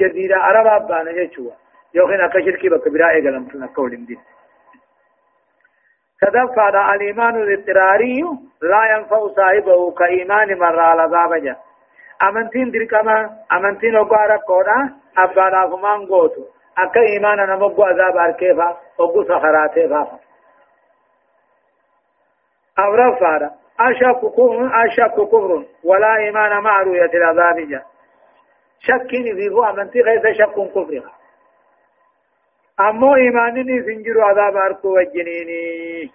جزيرة 0.00 0.38
عرب 0.38 0.66
أبانا 0.66 1.10
يجوا 1.10 1.50
يوخين 1.94 2.20
أكشر 2.20 2.56
كي 2.56 2.68
بك 2.68 2.88
براء 2.88 3.20
قلم 3.20 3.44
تنا 3.48 3.66
قول 3.66 4.06
دين 4.06 4.20
تدفع 6.20 6.94
الإيمان 6.94 7.42
الاضطراري 7.42 8.22
لا 8.62 8.96
ينفع 8.96 9.28
صاحبه 9.28 9.90
كإيمان 9.90 10.58
مر 10.58 10.80
على 10.80 11.08
بابجا 11.08 11.56
أمنتين 12.22 12.70
دركما 12.70 13.30
أمنتين 13.52 13.96
أقوارا 13.96 14.36
قونا 14.36 14.96
أبانا 15.18 15.64
فمان 16.76 16.82
قوتو 16.82 16.90
أكا 16.90 17.00
إيمانا 17.00 17.46
نمقو 17.46 17.82
عذاب 17.82 18.16
أركيفا 18.16 18.76
أقو 19.00 19.24
سخراتيفا 19.24 20.18
أو 22.78 22.94
رفع 22.94 23.50
أشك 23.80 24.20
كفر 24.20 24.70
أشك 24.84 25.14
كفر 25.14 25.64
ولا 25.84 26.16
إيمان 26.16 26.62
مع 26.62 26.82
رؤية 26.82 27.10
العذاب 27.14 27.68
جا 27.68 27.82
شكني 28.80 29.34
في 29.34 29.48
هو 29.48 29.64
أمنتي 29.64 30.00
غير 30.00 30.34
شك 30.34 30.54
كفر 30.54 31.02
أمو 32.80 33.14
إيمانني 33.14 33.82
سنجر 33.82 34.20
عذاب 34.20 34.56
أركو 34.56 34.98
وجنيني 34.98 36.10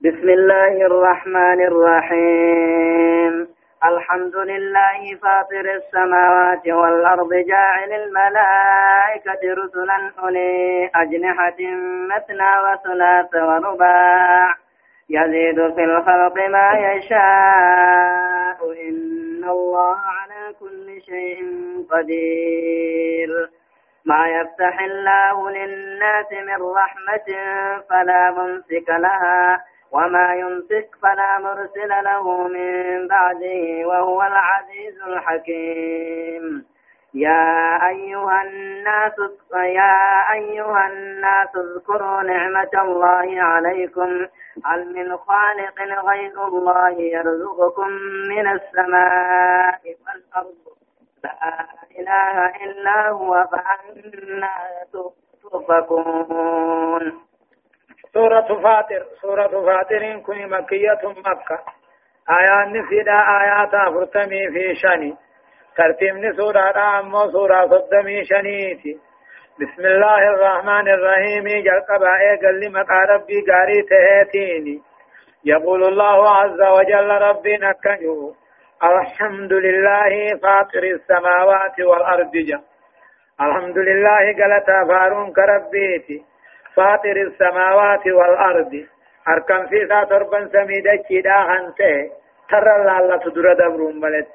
بسم 0.00 0.28
الله 0.28 0.86
الرحمن 0.86 1.60
الرحيم 1.66 3.59
الحمد 3.84 4.36
لله 4.36 5.16
فاطر 5.22 5.74
السماوات 5.74 6.68
والأرض 6.68 7.34
جاعل 7.34 7.92
الملائكة 7.92 9.54
رسلا 9.62 10.12
أولي 10.18 10.90
أجنحة 10.94 11.56
مثنى 12.10 12.50
وثلاث 12.64 13.34
ورباع 13.34 14.54
يزيد 15.10 15.74
في 15.74 15.84
الخلق 15.84 16.48
ما 16.48 16.72
يشاء. 16.72 18.58
إن 18.88 19.44
الله 19.44 19.96
على 19.96 20.54
كل 20.60 21.02
شيء 21.02 21.40
قدير. 21.90 23.50
ما 24.04 24.26
يفتح 24.28 24.80
الله 24.80 25.50
للناس 25.50 26.32
من 26.32 26.62
رحمة 26.76 27.28
فلا 27.90 28.30
ممسك 28.30 28.88
لها. 28.88 29.64
وما 29.92 30.34
يمسك 30.34 30.88
فلا 31.02 31.38
مرسل 31.38 31.88
له 32.04 32.48
من 32.48 33.08
بعده 33.08 33.86
وهو 33.86 34.22
العزيز 34.22 35.02
الحكيم. 35.02 36.66
يا 37.14 37.88
أيها 37.88 38.42
الناس 38.42 39.12
يا 39.54 40.32
أيها 40.32 40.86
الناس 40.86 41.56
اذكروا 41.56 42.22
نعمة 42.22 42.70
الله 42.74 43.42
عليكم. 43.42 44.26
هل 44.64 44.94
من 44.94 45.16
خالق 45.16 45.82
غير 46.08 46.46
الله 46.48 46.90
يرزقكم 46.90 47.88
من 48.28 48.48
السماء 48.48 49.80
والأرض؟ 49.84 50.54
لا 51.24 51.66
إله 51.98 52.46
إلا 52.64 53.08
هو 53.08 53.46
فأنا 53.52 54.50
تؤفكون. 55.42 57.29
سورة 58.14 58.60
فاطر 58.62 59.02
سورة 59.22 59.48
فاطر 59.48 60.20
كن 60.26 60.48
مكية 60.48 61.00
مكة 61.04 61.58
آيات 62.30 62.68
نفيدا 62.68 63.12
آيات 63.40 63.70
فرتمي 63.94 64.50
في 64.50 64.74
شني 64.74 65.14
ترتيب 65.76 66.32
سورة 66.36 66.98
أمو 67.00 67.30
سورة 67.30 67.66
صدمي 67.66 68.24
شنيتي 68.24 68.98
بسم 69.60 69.86
الله 69.86 70.18
الرحمن 70.18 70.88
الرحيم 70.88 71.44
جل 71.44 71.80
قبائي 71.88 72.36
قل 72.42 72.60
لمقى 72.60 73.00
ربي 73.08 73.40
قاري 73.50 73.82
تهيتيني 73.82 74.82
يقول 75.44 75.84
الله 75.84 76.30
عز 76.30 76.60
وجل 76.60 77.08
ربي 77.10 77.56
نكجو 77.56 78.34
الحمد 78.84 79.52
لله 79.52 80.38
فاطر 80.42 80.82
السماوات 80.82 81.80
والأرض 81.80 82.32
جا 82.32 82.60
الحمد 83.40 83.78
لله 83.78 84.24
قلتا 84.40 84.84
فارون 84.88 85.32
كربيتي 85.32 86.29
فاطر 86.76 87.16
السماوات 87.16 88.06
والأرض. 88.06 88.86
أركم 89.28 89.66
في 89.66 89.86
تربا 90.10 90.48
سميدة 90.52 91.02
كدا 91.10 91.36
هنته. 91.36 92.10
ترى 92.50 92.76
الله 92.76 93.16
تدر 93.16 93.52
دبرون 93.52 94.00
ملت. 94.00 94.28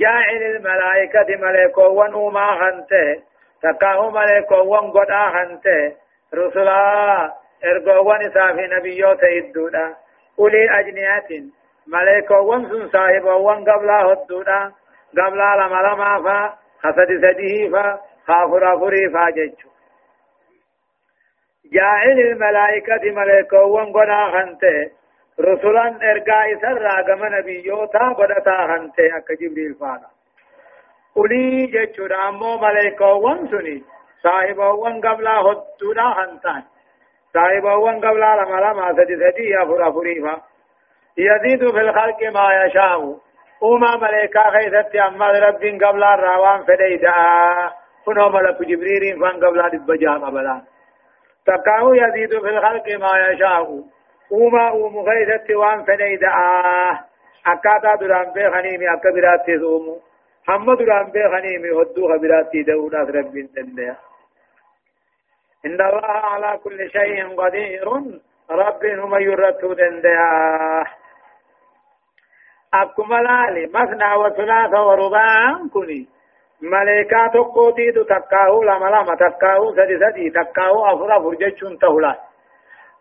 جاعل 0.00 0.42
الملائكة 0.42 1.36
ملائكة 1.36 1.88
ونوما 1.88 2.48
هنته. 2.60 3.22
تقاه 3.62 4.10
ملائكة 4.10 4.60
ونقدا 4.62 5.22
هنته. 5.34 5.96
رسلا 6.34 7.32
ارغوان 7.64 8.20
إسافي 8.26 8.66
نبيوت 8.76 9.24
إدودا 9.24 9.94
أولي 10.38 10.80
أجنيات. 10.80 11.28
ملائكة 11.86 12.40
ونسن 12.40 12.88
صاحب 12.88 13.24
ون 13.24 13.70
قبلا 13.70 14.02
هدودا. 14.02 14.72
قبلا 15.18 15.56
لما 15.56 15.80
لما 15.88 16.22
فا. 16.24 16.54
خسد 16.82 17.10
سديه 17.22 17.70
فا 17.70 17.98
خافر 18.26 18.74
أفري 18.74 19.10
فا 19.14 19.30
ججو. 19.30 19.69
جاعل 21.72 22.18
الملائكة 22.20 23.10
ملائكة 23.10 23.62
وانقنا 23.64 24.30
خنته. 24.30 24.90
رسولا 25.40 25.86
ارقاء 26.10 26.54
سر 26.62 27.02
كما 27.02 27.28
نبيوتا 27.28 28.14
بدتا 28.18 28.66
خنته. 28.66 29.16
اك 29.16 29.32
جبريل 29.40 29.74
فانا. 29.80 30.08
قولي 31.16 31.66
جچودا 31.66 32.28
امو 32.28 32.56
ملائكة 32.56 33.12
وانسوني 33.12 33.82
صاحبا 34.22 34.68
وان 34.68 35.00
قبلا 35.00 35.34
هدودا 35.40 36.10
خنتان. 36.10 36.62
صاحبا 37.34 37.74
وان 37.74 37.96
قبلا 38.00 38.36
لما 38.36 38.60
لما 38.60 38.92
سدي 38.92 39.16
سدي 39.16 39.62
افر 39.62 39.88
افريفا 39.88 40.40
يزيد 41.18 41.70
في 41.70 41.80
الخلق 41.80 42.22
ما 42.34 42.64
يشاء 42.64 43.16
وما 43.60 43.96
ملائكة 43.96 44.50
خيثت 44.50 44.96
أما 44.96 45.30
رب 45.30 45.62
قبلا 45.84 46.14
الروان 46.14 46.64
فديدا 46.64 47.12
فنو 48.06 48.28
ملك 48.28 48.62
جبريل 48.62 49.20
فان 49.20 49.44
قبلا 49.44 49.68
دبجا 49.68 50.12
قبلا 50.12 50.62
تقاه 51.46 51.90
يزيد 51.94 52.30
في 52.40 52.48
الخلق 52.48 52.88
ما 52.88 53.10
يشاء. 53.28 53.84
وما 54.30 54.68
أوم 54.68 54.98
غيثت 54.98 55.50
وان 55.50 55.84
فنيد 55.84 56.24
آه. 56.24 57.00
أكاتا 57.46 57.94
دران 57.94 58.32
بي 58.32 58.50
خنيمي 58.50 58.92
أكا 58.92 59.56
زومو 59.56 60.00
هم 60.48 60.74
دران 60.74 61.10
بي 61.10 61.70
هدو 61.72 62.08
خبراتي 62.08 62.62
دونا 62.62 62.98
رب 62.98 63.48
تنديا 63.56 63.96
إن 65.66 65.80
الله 65.80 66.06
على 66.06 66.58
كل 66.64 66.90
شيء 66.90 67.36
قدير. 67.36 67.88
رب 68.50 68.84
هم 68.84 69.14
يرتو 69.14 69.72
دنديا 69.72 70.84
أكما 72.74 73.16
لالي 73.16 73.66
مثنى 73.66 74.14
وثلاث 74.14 74.74
ورباع 74.74 75.58
كني 75.74 76.08
ملائكة 76.62 77.26
تقوتي 77.26 77.92
تكاو 77.92 78.62
لما 78.62 78.86
لما 78.86 79.14
تكاو 79.14 79.72
سدي 79.72 79.98
سدي 79.98 80.30
تكاو 80.30 80.86
أفر 80.86 81.16
أفر 81.16 81.34
جتشون 81.34 81.78
تهلا 81.78 82.18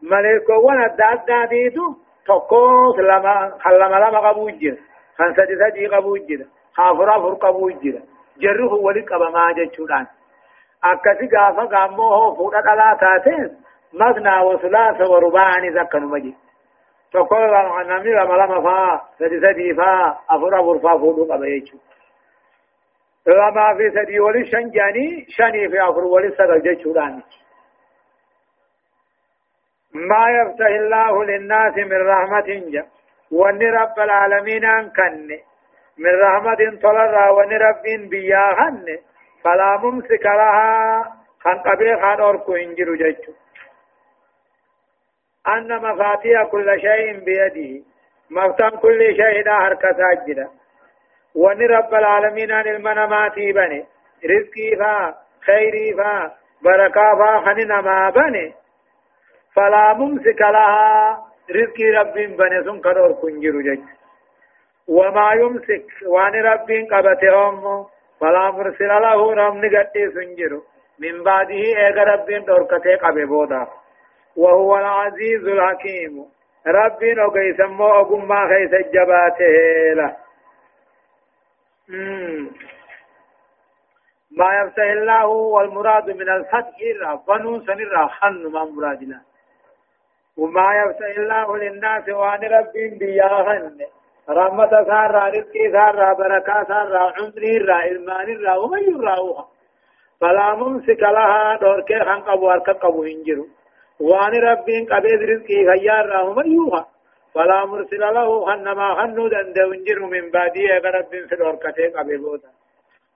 ملائكة 0.01 0.57
وأنا 0.57 0.87
داد 0.87 1.25
داديتو 1.25 1.93
تقوس 2.25 2.99
لما 2.99 3.57
خلما 3.61 3.95
لما 3.95 4.19
قبوجر 4.19 4.75
خان 5.17 5.33
سدي 5.33 5.55
سدي 5.55 5.87
قبوجر 5.87 6.45
أفر 6.79 7.17
أفر 7.17 7.33
قبوجر 7.33 7.99
جره 8.37 8.73
ولي 8.73 9.01
قبا 9.01 9.29
ما 9.29 9.51
جتشون 9.51 10.07
أكسي 10.83 11.29
غافا 11.37 11.63
غامو 11.63 12.03
هو 12.03 12.35
فودا 12.35 12.61
دلا 12.61 12.97
تاتين 13.01 13.57
مثنى 13.93 14.39
وثلاث 14.39 15.01
ورباع 15.09 15.69
زكن 15.69 16.05
مجي 16.05 16.35
تقول 17.13 17.47
لما 17.47 17.83
نمي 17.83 18.11
لما 18.11 18.33
لما 18.33 18.61
فا 18.61 19.01
سدي 19.19 19.39
سدي 19.39 19.73
فا 19.73 20.17
أفر 20.29 20.59
أفر 20.59 20.79
فا 20.79 20.97
فودو 20.97 21.23
قبا 21.33 21.47
يجتشون 21.47 21.79
لما 23.27 23.77
في 23.77 23.91
سدي 23.91 24.19
ولي 24.19 24.45
شنجاني 24.45 25.25
شني 25.29 25.69
في 25.69 25.83
أفر 25.83 26.03
ولي 26.03 26.31
سقل 26.31 26.61
جيشوراني 26.61 27.23
ما 29.93 30.25
يفتح 30.29 30.65
الله 30.65 31.23
للناس 31.23 31.77
من 31.77 32.07
رحمة 32.07 32.69
جا 32.71 32.87
وان 33.31 33.61
رب 33.61 33.99
العالمين 33.99 34.65
ان 34.65 34.89
كن 34.89 35.27
من 35.97 36.19
رحمة 36.21 36.79
طلر 36.81 37.31
وان 37.31 37.49
رب 37.49 38.09
بياهن 38.09 38.85
فلا 39.43 39.77
ممسك 39.77 40.25
لها 40.25 41.03
خان 41.39 41.59
قبي 41.59 41.95
خان 41.95 42.21
أركو 42.21 42.55
انجر 42.55 42.95
جيشو 42.95 43.31
أن 45.47 45.77
مفاتيح 45.77 46.43
كل 46.43 46.81
شيء 46.81 47.19
بيده 47.19 47.83
مفتن 48.29 48.69
كل 48.69 49.15
شيء 49.15 49.49
حركة 49.49 49.97
جدا 50.27 50.58
وني 51.35 51.65
رب 51.65 51.93
العالمين 51.93 52.51
عن 52.51 52.67
المناماتي 52.67 53.51
بني 53.51 53.85
رزقي 54.25 54.75
فا 54.79 55.15
خيري 55.45 55.93
فا 55.93 56.31
بركا 56.63 57.15
فا 57.19 57.39
خننا 57.45 57.81
ما 57.81 58.09
بني 58.09 58.53
فلا 59.55 59.93
ممسك 59.93 60.41
لها 60.41 61.17
رزقي 61.55 61.89
رب 61.89 62.13
بني 62.13 62.63
سن 62.63 62.79
كدور 62.81 63.11
كنجر 63.21 63.61
جج. 63.61 63.79
وما 64.87 65.33
يمسك 65.33 65.85
وان 66.07 66.33
رب 66.33 66.69
قبتهم 66.91 67.85
فلا 68.19 68.51
مرسل 68.51 68.87
له 68.87 69.33
رم 69.33 69.65
نغتي 69.65 70.11
سنجر. 70.11 70.61
من 70.99 71.23
بعده 71.23 71.55
ايغ 71.55 72.03
رب 72.03 72.45
دوركته 72.45 72.95
قبه 72.95 73.25
بودا. 73.25 73.67
وهو 74.35 74.77
العزيز 74.77 75.47
الحكيم. 75.47 76.25
رب 76.67 77.03
نوغي 77.03 77.53
سمو 77.53 77.89
اغما 77.89 78.47
خيس 78.47 78.73
جباته 78.93 79.93
له. 79.93 80.15
ما 84.31 84.61
يفتح 84.61 84.83
الله 84.83 85.25
والمراد 85.25 86.09
من 86.09 86.29
الفتح 86.29 86.77
بنو 87.27 87.59
سنرا 87.65 88.07
خن 88.07 88.47
ما 88.51 88.63
مرادنا 88.63 89.21
وما 90.37 90.75
يفتح 90.75 91.17
الله 91.17 91.57
للناس 91.57 92.09
وان 92.09 92.43
رب 92.43 92.73
بياهن. 92.99 93.77
رحمة 94.29 94.69
سارة 94.69 95.29
رزقي 95.29 95.71
سارة 95.71 96.13
بركة 96.13 96.63
سارة 96.63 97.13
عمري 97.17 97.57
را 97.57 97.85
إلمان 97.85 98.43
را 98.43 98.55
ومن 98.55 98.83
يراوها. 98.83 99.47
فلا 100.21 100.55
ممسك 100.55 100.99
لها 100.99 101.57
دور 101.61 101.81
كي 101.81 101.99
قبو 102.73 103.03
هنجرو. 103.03 103.47
وان 103.99 104.33
ربين 104.33 104.85
قبيد 104.85 105.21
رزقي 105.29 105.65
خيار 105.65 106.05
را 106.05 106.21
ومن 106.21 106.51
يوها. 106.51 106.85
فلا 107.35 107.65
مرسل 107.65 107.99
له 107.99 108.45
خنما 108.45 108.95
خنو 108.95 109.27
دندو 109.27 109.71
هنجرو 109.71 110.07
من 110.07 110.31
بعديه 110.31 110.73
رب 110.97 111.09
في 111.29 111.35
الأركتي 111.35 111.87
قبيبوتا 111.87 112.49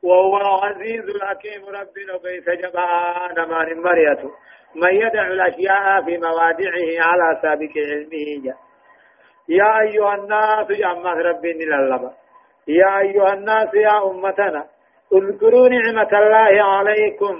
وهو 0.03 0.38
العزيز 0.38 1.05
الحكيم 1.16 1.61
رب 1.80 1.95
ليس 2.26 2.49
جبان 2.49 3.49
مان 3.49 3.82
مريته 3.82 4.32
من 4.76 4.93
يدع 4.93 5.28
الأشياء 5.28 6.01
في 6.05 6.18
موادعه 6.18 6.88
على 7.07 7.39
سابق 7.41 7.74
علمه. 7.89 8.43
جاء 8.43 8.57
يا 9.49 9.80
أيها 9.82 10.16
الناس 10.16 10.68
جمع 10.68 11.14
ربي 11.14 11.53
للبا 11.53 12.14
يا 12.68 12.99
أيها 12.99 13.34
الناس 13.34 13.74
يا 13.74 14.05
أمتنا 14.09 14.66
اذكروا 15.14 15.70
نعمة 15.70 16.11
الله 16.20 16.64
عليكم. 16.64 17.36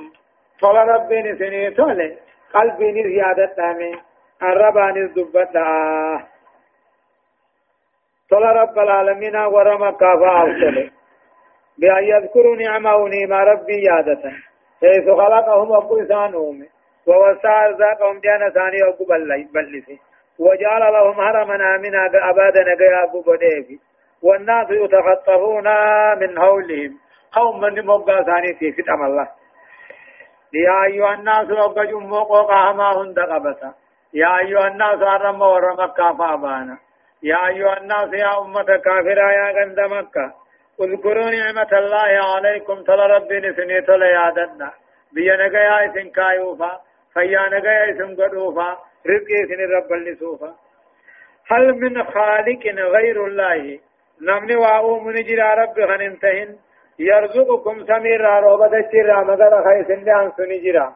فلا 0.62 0.84
ربي 0.84 1.22
نسني 1.22 1.72
تولي 1.72 2.18
قلبي 2.54 2.92
نزيادة 2.92 3.54
تامي 3.58 3.94
الربا 4.44 4.92
نزدبت 4.92 5.56
تولى 8.34 8.52
رب 8.62 8.80
العالمين 8.80 9.36
ورمك 9.36 10.00
فأرسله 10.00 10.90
بأن 11.78 12.04
يذكروا 12.04 12.56
نعمه 12.56 12.98
نعم 13.10 13.34
ربي 13.34 13.84
يادة. 13.84 14.24
حيث 14.82 15.06
خلقهم 15.10 15.74
أبو 15.74 16.02
إسانهم 16.02 16.66
ووسع 17.08 17.68
رزاقهم 17.68 18.20
جانا 18.20 18.50
ثاني 18.50 18.80
أبو 18.90 19.06
بلسي. 19.54 20.00
وجعل 20.40 20.94
لهم 20.94 21.20
هرما 21.22 21.56
آمنا 21.76 22.06
أبادا 22.30 22.62
نقيا 22.62 23.04
أبو 23.04 23.22
بديفي 23.22 23.80
والناس 24.24 24.68
يتخطفون 24.72 25.68
من 26.22 26.40
حولهم. 26.40 26.92
قوم 27.32 27.62
من 27.62 27.86
مبقى 27.86 28.24
ثاني 28.24 28.54
في 28.60 28.72
فتم 28.72 29.04
الله. 29.06 29.28
يا 30.54 30.84
أيها 30.84 31.14
الناس 31.14 31.48
أبقى 31.52 31.88
جموق 31.88 32.52
هما 32.52 33.02
هند 33.02 33.20
قبسا 33.20 33.74
يا 34.14 34.40
أيها 34.40 34.68
الناس 34.68 35.02
أرم 35.02 35.42
ورمك 35.42 35.98
فابانا 35.98 36.78
يا 37.24 37.48
أيها 37.48 37.78
الناس 37.78 38.14
يا 38.14 38.42
أمة 38.42 38.70
كافرة 38.86 39.32
يا 39.40 39.48
غند 39.58 39.80
مكة 39.80 40.34
اذكروا 40.82 41.30
نعمة 41.30 41.72
الله 41.74 42.12
عليكم 42.36 42.84
تلا 42.84 43.06
ربي 43.08 43.40
نسني 43.40 43.82
تلا 43.82 44.06
يادنا 44.06 44.72
بيا 45.14 45.36
نقيا 45.36 45.86
إسن 45.86 46.10
كايوفا 46.10 46.82
فيا 47.14 47.42
نقيا 47.54 47.92
إسن 47.92 48.16
قدوفا 48.16 48.78
رزقي 49.10 49.40
سن 49.50 49.62
رب 49.76 49.94
النسوفا. 49.94 50.56
هل 51.48 51.74
من 51.74 52.04
خالق 52.04 52.64
غير 52.96 53.26
الله؟ 53.26 53.80
نمني 54.22 54.56
واو 54.56 55.00
من 55.00 55.14
جرى 55.14 55.54
رب 55.62 55.76
خننتهن. 55.90 56.58
يرزقكم 57.00 57.86
سمير 57.86 58.22
روبة 58.40 58.78
الشرى 58.80 59.24
مدر 59.26 59.64
خيسن 59.64 60.04
لأن 60.04 60.32
سنجرى 60.38 60.94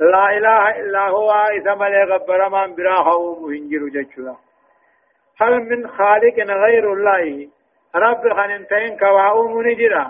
لا 0.00 0.36
إله 0.36 0.80
إلا 0.80 1.08
هو 1.08 1.30
إذا 1.30 1.74
ملي 1.74 2.04
غبر 2.04 2.48
من 2.48 2.74
براها 2.74 3.14
ومهنجر 3.14 3.88
جتشلا 3.94 4.36
هل 5.40 5.52
من 5.70 5.88
خالق 5.88 6.36
غير 6.38 6.92
الله؟ 6.92 7.48
رب 7.94 8.32
خننتهن 8.32 8.96
كواو 8.98 9.48
من 9.48 9.74
جرى 9.76 10.06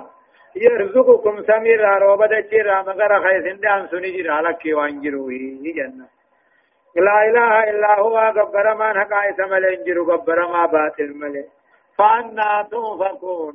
يرزقكم 0.57 1.43
سمير 1.43 1.99
روبة 1.99 2.39
الشرى 2.39 2.85
مدر 2.87 3.23
خيسن 3.23 3.57
لأن 3.63 3.89
سنجرى 3.89 4.41
لك 4.43 4.63
وانجروه 4.77 5.31
جنة 5.77 6.07
لا 6.97 7.25
إله 7.29 7.71
إلا 7.71 8.01
هو. 8.01 8.19
غبر 8.19 8.75
ما 8.75 8.93
نقا 8.93 9.31
اسم 9.31 9.55
الانجر 9.55 10.03
غبر 10.03 10.49
ما 10.53 10.67
باطل 10.67 11.13
ملي. 11.15 11.45
فأنا 11.99 12.69
توفقون 12.71 13.55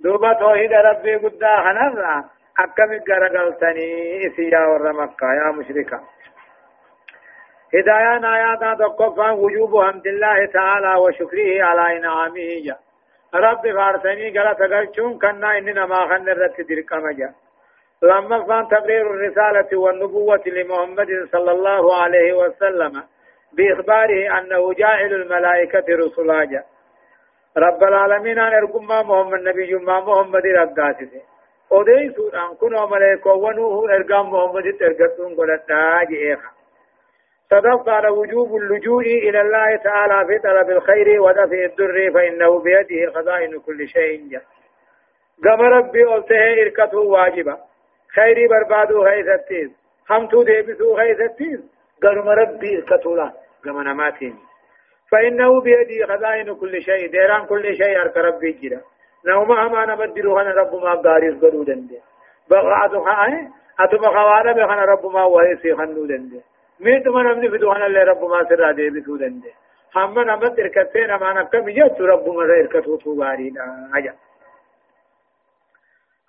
دوبا 0.00 0.32
توحيد 0.32 0.72
ربي 0.72 1.16
قد 1.16 1.44
خنرا 1.64 2.24
أكم 2.58 2.90
غرغلتني 3.08 3.88
إسيا 4.26 4.66
ورمكة 4.66 5.26
يا 5.32 5.52
مشركة 5.52 6.00
هدايان 7.74 8.24
آيات 8.24 8.78
تقفا 8.78 9.30
وجوب 9.30 9.82
حمد 9.84 10.06
الله 10.06 10.46
تعالى 10.46 10.94
وشكره 10.94 11.64
على 11.64 11.98
إنعامه. 11.98 12.50
جا 12.64 12.76
رب 13.34 13.62
فارسني 13.76 14.38
غلط 14.38 14.60
غلچون 14.72 15.18
كنا 15.18 15.58
إننا 15.58 15.86
ما 15.86 16.00
خن 16.08 16.28
رت 16.28 16.60
درقم 16.68 17.10
جا 17.18 17.30
لما 18.02 18.44
فان 18.44 18.68
تبرير 18.68 19.06
الرسالة 19.10 19.78
والنبوة 19.78 20.42
لمحمد 20.46 21.28
صلى 21.32 21.50
الله 21.50 21.96
عليه 22.02 22.32
وسلم 22.32 23.02
بإخباره 23.52 24.38
أنه 24.38 24.72
جاعل 24.74 25.12
الملائكة 25.14 25.84
رسلا 25.88 26.64
رب 27.56 27.82
العالمين 27.82 28.38
أن 28.38 28.54
أرقم 28.54 28.84
محمد 28.84 29.40
نبي 29.40 29.74
ما 29.74 30.00
محمد 30.00 30.46
رقاتي 30.46 31.08
أودي 31.72 32.12
سوران 32.16 32.54
كنو 32.60 32.86
ملائكة 32.86 33.32
ونوه 33.32 33.94
أرقام 33.94 34.30
محمد 34.30 34.66
ترقتون 34.80 35.34
قلت 35.36 35.70
ناجي 35.70 36.36
صدق 37.52 37.88
على 37.88 38.08
وجوب 38.08 38.56
اللجوء 38.56 39.02
إلى 39.02 39.40
الله 39.40 39.76
تعالى 39.76 40.26
في 40.26 40.38
طلب 40.38 40.70
الخير 40.70 41.22
ودفع 41.22 41.64
الضر 41.64 42.10
فإنه 42.14 42.58
بيده 42.58 43.12
خزائن 43.14 43.60
كل 43.60 43.88
شيء. 43.88 44.28
جاء 44.30 44.42
قام 45.44 45.60
ربي 45.60 46.04
قلته 46.04 46.62
إركته 46.62 46.98
واجبا 46.98 47.56
خيري 48.14 48.46
بربادو 48.48 49.04
غيثتيز 49.04 49.70
همتو 50.10 50.42
ديبسو 50.42 50.96
غيثتيز 50.96 51.60
قرم 52.02 52.28
ربي 52.28 52.82
كتولا 52.90 53.32
قم 53.64 53.82
نماتين. 53.82 54.34
فإنه 55.10 55.60
بيدي 55.60 56.06
خزائن 56.06 56.54
كل 56.54 56.82
شيء. 56.82 57.10
ديران 57.10 57.46
كل 57.46 57.76
شيء 57.76 58.00
أرك 58.00 58.16
ربي 58.16 58.52
جرا. 58.52 58.80
نوما 59.26 59.66
هما 59.66 59.86
نبدلو 59.86 60.34
خنا 60.36 60.50
رب 60.50 60.74
ما 60.74 60.94
قاريس 60.94 61.34
قدو 61.44 61.62
دندي 61.62 61.98
بغعاتو 62.50 63.04
خائه 63.04 63.48
أتما 63.80 64.08
خوانا 64.08 64.52
بخنا 64.52 64.84
رب 64.84 65.06
ما 65.06 65.24
وهيسي 65.24 65.74
خنو 65.74 66.06
دندي 66.06 66.40
ميت 66.80 67.08
من 67.08 67.26
أمني 67.26 67.48
بدو 67.48 67.74
خنا 67.74 67.86
اللي 67.86 68.02
رب 68.02 68.24
ما 68.24 68.44
سر 68.48 68.72
ديبسو 68.72 69.16
دندي 69.16 69.52
هم 69.96 70.18
نمت 70.18 70.58
إركتين 70.58 71.14
ما 71.14 71.32
نكم 71.32 71.68
يجت 71.68 72.00
رب 72.00 72.28
ما 72.28 72.42
إركتو 72.42 72.96
تبارينا 72.96 73.90
أجا. 73.94 74.14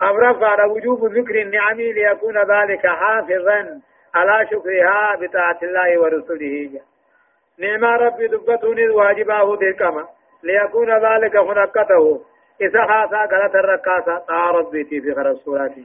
أمر 0.02 0.44
على 0.44 0.64
وجوب 0.72 1.04
ذكر 1.04 1.42
النعم 1.42 1.76
ليكون 1.76 2.38
ذلك 2.38 2.86
حافظا 2.86 3.80
على 4.14 4.46
شكرها 4.50 5.16
بطاعة 5.20 5.58
الله 5.62 6.00
ورسوله. 6.00 6.80
نعم 7.58 7.84
ربي 7.84 8.26
دبتون 8.26 8.78
الواجباه 8.78 9.56
ديكما 9.56 10.08
ليكون 10.42 10.90
ذلك 10.90 11.36
هنكته 11.36 12.24
إذا 12.60 12.86
خاصا 12.86 13.26
قالت 13.26 13.54
الركاسة 13.54 14.18
طاع 14.18 14.50
ربي 14.50 14.84
في 14.84 15.10
رسولاته 15.10 15.84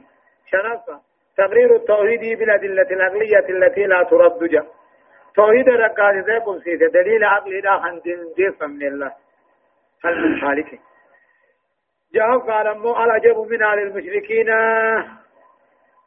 شنفة؟ 0.50 1.09
تقرير 1.44 1.76
التوحيد 1.76 2.38
بالأدلة 2.38 2.90
العقلية 2.90 3.46
التي 3.48 3.84
لا 3.86 4.02
ترد 4.02 4.44
جا. 4.44 4.64
توحيد 5.36 5.68
الركاسة 5.68 6.20
ذيكم 6.28 6.58
سيدة 6.64 6.86
دليل 6.86 7.24
عقلي 7.24 7.60
لا 7.60 7.78
خندين 7.78 8.18
جيفا 8.36 8.66
من 8.66 8.86
الله. 8.86 9.12
هل 10.04 10.14
من 10.22 10.40
خالقه. 10.40 10.78
جاء 12.14 12.38
قال 12.38 12.78
مو 12.78 13.04
العجب 13.04 13.38
من 13.50 13.62
أهل 13.62 13.78
المشركين. 13.78 14.48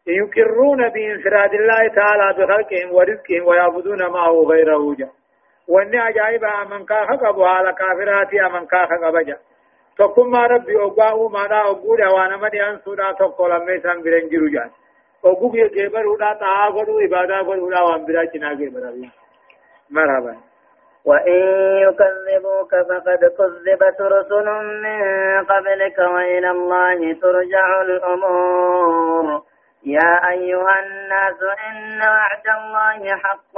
يقرون 0.08 0.90
بانفراد 0.90 1.54
الله 1.54 1.88
تعالى 1.88 2.34
بخلقهم 2.34 2.96
ورزقهم 2.96 3.48
ويعبدون 3.48 4.08
معه 4.08 4.32
غيره 4.32 4.96
جاء 4.96 5.10
وإني 5.68 5.98
عجائب 5.98 6.42
من 6.72 6.86
كاخ 6.86 7.08
قبو 7.10 7.44
على 7.44 7.74
كافرات 7.74 8.34
من 8.54 8.66
كاخ 8.66 8.90
قبجا 9.04 9.38
تقوم 9.98 10.36
ربي 10.36 10.78
أقواه 10.78 11.28
ما 11.28 11.48
دا 11.48 11.62
أقول 11.62 12.04
وأنا 12.04 12.38
مدي 12.38 12.64
أنسودا 12.64 13.12
تقول 13.12 13.52
لما 13.52 13.72
يسان 13.72 14.02
أقوه 15.26 15.52
يكبر 15.58 16.08
ودا 16.08 16.34
تعاقدوا 16.34 17.02
إبادة 17.06 17.40
قدوا 17.40 17.80
وان 17.82 18.06
برا 18.06 18.26
چنا 18.26 18.54
كبر 18.54 18.84
مرحبا 19.90 20.36
وإن 21.06 21.42
يكذبوك 21.86 22.72
فقد 22.90 23.20
كذبت 23.38 24.02
رسل 24.02 24.46
من 24.84 25.02
قبلك 25.46 26.00
وإلى 26.00 26.52
الله 26.52 27.14
ترجع 27.22 27.82
الأمور 27.82 29.42
يا 29.86 30.30
أيها 30.30 30.76
الناس 30.86 31.40
إن 31.70 32.02
وعد 32.02 32.48
الله 32.58 33.16
حق 33.16 33.54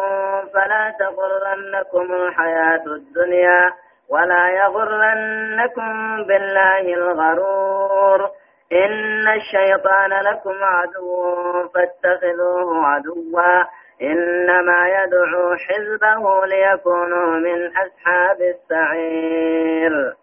فلا 0.54 0.94
تغرنكم 1.00 2.14
الحياة 2.14 2.84
الدنيا 2.86 3.74
ولا 4.10 4.50
يغرنكم 4.50 6.24
بالله 6.24 6.80
الغرور 6.94 8.30
إن 8.72 9.28
الشيطان 9.28 10.10
لكم 10.10 10.64
عدو 10.64 11.70
فاتخذوه 11.74 12.86
عدوا 12.86 13.64
إنما 14.02 14.90
يدعو 14.90 15.56
حزبه 15.56 16.46
ليكونوا 16.46 17.26
من 17.26 17.68
أصحاب 17.68 18.42
السعير. 18.42 20.14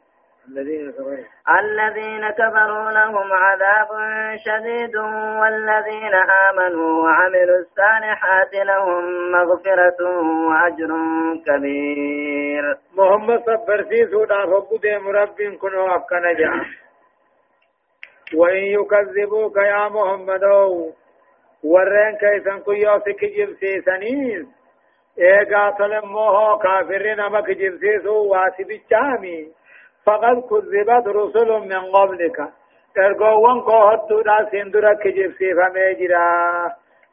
الذين 1.60 2.30
كفروا. 2.30 2.90
لهم 2.90 3.32
عذاب 3.32 3.88
شديد 4.44 4.96
والذين 5.40 6.14
آمنوا 6.50 7.02
وعملوا 7.04 7.58
الصالحات 7.58 8.54
لهم 8.54 9.30
مغفرة 9.32 10.02
وأجر 10.48 10.90
كبير. 11.46 12.76
محمد 12.96 13.40
صبر 13.40 13.82
في 13.82 14.06
سودا 14.10 14.46
فقد 14.46 14.86
مرب 14.86 15.56
كنوا 15.60 15.96
أكنا 15.96 16.32
جاء 16.32 16.82
وإن 18.34 18.64
يكذبوك 18.76 19.56
يا 19.56 19.88
محمد. 19.88 20.44
ورين 21.64 22.16
كيسن 22.20 22.58
كيو 22.66 22.98
سكجب 22.98 23.50
سيسنيز 23.60 24.46
إيقا 25.18 25.70
تلموه 25.78 26.58
كافرين 26.58 27.20
أما 27.20 27.40
كجب 27.40 27.76
سيسو 27.80 28.14
واسي 28.32 28.64
بچامي 28.64 29.46
فقد 30.06 30.36
كذبت 30.50 31.06
رسل 31.06 31.50
من 31.50 31.82
قبلك. 31.96 32.38
ارغوان 32.96 33.60
کو 33.66 33.76
حدو 33.88 34.22
دا 34.22 34.36
سندرا 34.50 34.92
کجب 34.94 35.30
سیفا 35.38 35.68
میجرا 35.74 36.26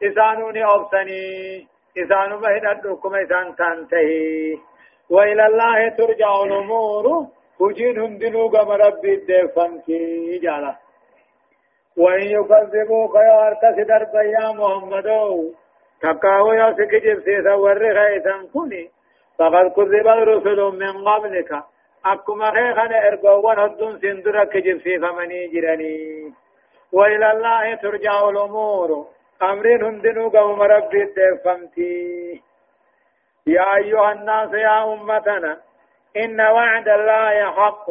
إسانوني 0.03 0.63
اوبسني 0.63 1.67
إسانو 1.97 2.39
مهد 2.39 2.87
حكم 2.87 3.15
إسان 3.15 3.55
تانتهي. 3.55 4.57
وإلى 5.09 5.45
الله 5.45 5.89
ترجع 5.89 6.43
الأمور. 6.43 7.05
وجين 7.59 7.99
هندنو 7.99 8.47
قم 8.47 8.71
ربي 8.71 9.13
الدفنتي 9.13 10.37
جالا 10.43 10.75
وإن 11.99 12.23
يكذبوك 12.37 13.15
يا 13.15 13.47
أرتس 13.47 13.77
درب 13.87 14.15
يا 14.15 14.45
محمدو 14.59 15.53
تقاو 16.01 16.53
يا 16.53 16.73
سكجب 16.77 17.19
سيسا 17.25 17.53
ورغا 17.53 18.17
إسان 18.17 18.47
كوني. 18.53 18.83
فقد 19.37 19.67
كذب 19.75 20.07
رسل 20.07 20.59
من 20.81 21.07
قبلك. 21.07 21.51
أكما 22.05 22.51
خيخنا 22.51 23.07
إرقوان 23.07 23.59
هدون 23.59 23.99
سندرا 23.99 24.43
كجب 24.43 24.77
في 24.77 24.99
فمني 24.99 25.47
جراني. 25.47 25.97
وإلى 26.93 27.31
الله 27.31 27.75
ترجع 27.75 28.29
الأمور. 28.29 28.89
أمرين 29.43 29.83
هندنو 29.83 30.29
قوم 30.29 30.61
ربي 30.61 31.03
الدفمتي 31.03 32.41
يا 33.47 33.75
أيها 33.75 34.11
الناس 34.11 34.53
يا 34.53 34.93
أمتنا 34.93 35.57
إن 36.17 36.41
وعد 36.41 36.87
الله 36.87 37.51
حق. 37.51 37.87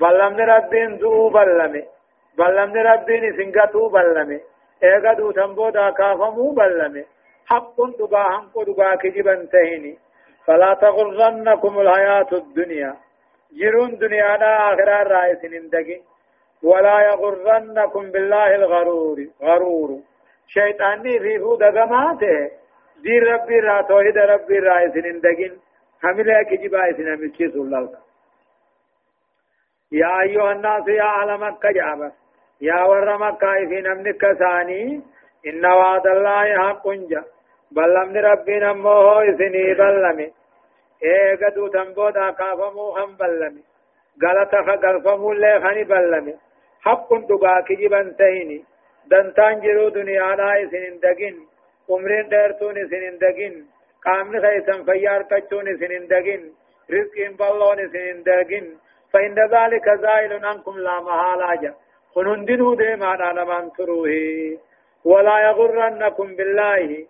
بلمن 0.00 0.40
ربين 0.40 0.98
دو 0.98 1.28
بلمي 1.28 1.91
بلمن 2.38 2.76
ربين 2.76 3.24
سنگتو 3.36 3.88
بلمي 3.88 4.40
ايغا 4.84 5.12
دو 5.12 5.30
تنبودا 5.32 5.90
كافمو 5.90 6.50
بلمي 6.58 7.04
حق 7.50 7.76
دقا 7.98 8.22
حق 8.22 8.62
دقا 8.68 8.94
كجبا 8.94 9.34
تهيني 9.52 9.98
فلا 10.46 10.74
تغرنكم 10.74 11.80
الحياة 11.80 12.30
الدنيا 12.32 12.96
جرون 13.58 13.98
دنيا 13.98 14.36
آخرة 14.72 15.02
رئيس 15.02 15.44
اندقي 15.44 16.00
ولا 16.62 17.00
يغرنكم 17.00 18.10
بالله 18.12 18.54
الغرور 18.54 19.18
غرور 19.42 19.90
شيطاني 20.46 21.18
في 21.18 21.38
فود 21.38 21.62
قماته 21.62 22.50
دي 23.04 23.18
ربي 23.18 23.60
را 23.60 23.82
توحيد 23.82 24.18
ربي 24.18 24.58
رئيس 24.58 24.94
اندقين 24.96 25.52
حمله 26.02 26.42
كجبا 26.42 26.90
اسنا 26.90 27.16
مكيس 27.16 27.54
الله 27.56 27.98
يا 29.92 30.20
أيها 30.20 30.52
الناس 30.52 30.88
يا 30.88 31.08
أهل 31.22 31.40
مكة 31.40 31.70
جابا 31.72 32.12
يا 32.62 32.84
ور 32.84 33.18
مكة 33.18 33.52
في 33.68 33.80
نمنك 33.80 34.22
ثاني 34.32 35.02
إن 35.46 35.66
وعد 35.66 36.06
الله 36.06 36.68
حق 36.68 36.88
جا. 36.88 37.22
بل 37.76 37.94
من 38.08 38.16
ربي 38.16 38.58
نموه 38.58 39.22
إذني 39.22 39.74
بلمي. 39.74 40.28
إيغا 41.04 41.48
دو 41.48 41.68
تنبودا 41.68 42.30
كافمو 42.30 42.96
هم 42.96 43.16
بلمي. 43.16 43.62
غلطة 44.22 44.62
فقلفمو 44.66 45.32
اللي 45.32 45.60
خاني 45.62 45.84
بلمي. 45.84 46.34
حق 46.84 47.10
دقا 47.14 47.60
كجبا 47.60 48.14
تهيني. 48.18 48.64
دنتان 49.10 49.60
جرو 49.60 49.88
دنيا 49.88 50.36
لا 50.38 50.68
سنين 50.70 51.00
دقين. 51.04 51.36
عمرين 51.90 52.28
ديرتون 52.28 52.88
سنين 52.90 53.18
دقين. 53.18 53.54
قامن 54.04 54.40
خيسن 54.42 54.84
فيار 54.84 55.22
تجتون 55.22 55.66
سنين 55.80 56.06
دقين. 56.06 56.42
رزقين 56.90 57.32
بالون 57.38 57.88
سنين 57.92 58.22
دقين. 58.22 58.66
فإن 59.12 59.34
ذلك 59.54 59.86
زائل 60.04 60.44
عنكم 60.44 60.78
لا 60.78 61.00
محالة 61.00 61.52
خنون 61.56 61.81
دنو 62.16 62.74
دي 62.74 62.96
ما 62.96 63.32
نمان 63.32 63.72
تروه 63.76 64.58
ولا 65.04 65.36
يغرنكم 65.48 66.36
بالله 66.36 67.06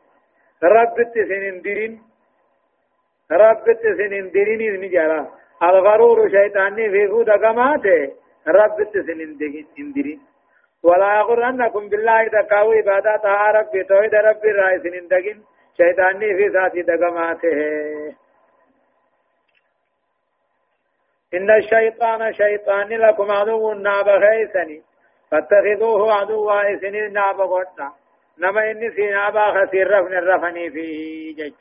رب 0.62 0.96
سنين 1.14 1.60
ديرين 1.62 2.02
رب 3.30 3.64
تسنين 3.82 4.30
ديني 4.30 4.68
نجارا 4.82 5.20
الغرور 5.62 6.28
شيطاني 6.30 6.90
في 6.90 7.08
فودا 7.08 7.36
كماته 7.36 8.12
رب 8.48 8.76
تسنين 8.92 9.36
ديني 9.36 10.20
ولا 10.82 11.18
يغرنكم 11.20 11.88
بالله 11.88 12.28
تقاوي 12.28 12.78
عبادات 12.78 13.24
ربي 13.56 13.84
توحيد 13.84 14.14
ربي 14.14 14.50
رايسين 14.50 15.08
دقين 15.08 15.38
شيطاني 15.76 16.34
في 16.36 16.46
ذاتي 16.48 16.82
دقماته 16.82 17.52
إن 21.34 21.50
الشيطان 21.50 22.32
شيطان 22.32 22.88
لكم 22.88 23.30
عدو 23.30 23.72
ناب 23.72 24.06
خيسني 24.22 24.82
فاتخذوه 25.32 26.12
عدوا 26.14 26.74
إسنين 26.74 27.12
ناب 27.12 27.40
قدنا 27.40 27.92
نما 28.38 28.70
إني 28.70 28.90
في 28.90 29.10
نابا 29.10 29.66
خسير 29.66 29.90
رفن 29.90 30.14
الرفني 30.14 30.70
فيه 30.70 31.34
جيش 31.36 31.54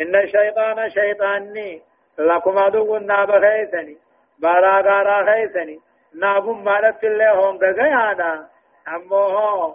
إن 0.00 0.16
الشيطان 0.16 0.90
شيطاني. 0.90 1.82
لكم 2.18 2.58
عدو 2.58 2.96
ناب 2.96 3.30
خيسني 3.30 3.96
بارا 4.38 4.80
غارا 4.80 5.32
خيسني 5.32 5.80
ناب 6.14 6.48
مالت 6.48 7.04
الله 7.04 7.50
هم 7.50 7.56
غيانا 7.56 8.48
أمه 8.88 9.74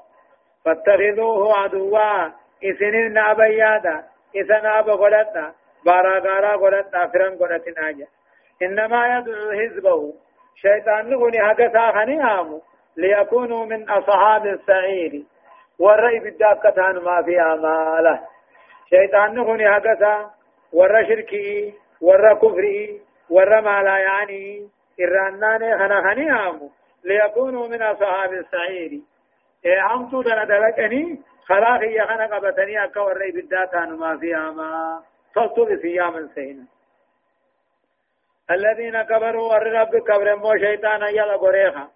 فاتخذوه 0.65 1.57
عدوا 1.57 2.31
إسنين 2.63 3.13
ناب 3.13 3.39
يادا. 3.39 4.03
إذا 4.35 4.61
ناب 4.61 4.89
غلطنا 4.89 5.53
بارا 5.85 6.19
غارا 6.19 6.55
غلطنا 6.55 7.07
فرن 7.07 7.37
جا 7.97 8.07
إنما 8.61 9.17
يدعو 9.17 9.51
حزبه. 9.51 10.13
شيطان 10.55 11.09
لغني 11.09 11.39
هكذا 11.39 11.91
خنيام 11.91 12.61
ليكونوا 12.99 13.65
من 13.65 13.89
أصحاب 13.89 14.45
السعير. 14.45 15.23
والرأي 15.79 16.19
بالداكتان 16.19 16.95
ما 16.97 17.23
في 17.23 17.41
أماله 17.41 18.19
شيطان 18.89 19.35
نخوني 19.35 19.67
هكذا. 19.67 20.31
ورى 20.73 21.05
شركي 21.07 21.73
ورى 22.01 22.35
كفري 22.35 23.01
ورى 23.29 23.61
ما 23.61 23.83
لا 23.83 23.97
يعني. 23.97 24.69
إرانان 25.01 25.61
خنا 25.79 26.35
عامو 26.37 26.69
ليكونوا 27.03 27.67
من 27.67 27.81
أصحاب 27.81 28.33
السعير. 28.33 28.91
إيه 29.65 29.93
أمتو 29.93 30.21
دنا 30.21 30.45
دلقني 30.45 31.21
خلاق 31.45 31.81
هي 31.81 32.01
خنا 32.01 32.25
قبتني 32.35 32.83
أكا 32.83 33.01
ورى 33.01 33.31
بداتان 33.31 33.93
ما 33.93 34.17
فيها 34.17 34.51
ما. 34.51 35.01
صلتوا 35.35 35.65
بسيام 35.65 36.27
سينا 36.35 36.65
الذين 38.51 39.01
كبروا 39.01 39.53
والرب 39.53 39.97
كبر 39.97 40.35
مو 40.35 40.57
شيطان 40.57 41.01
يلا 41.01 41.35
قريخا. 41.35 41.87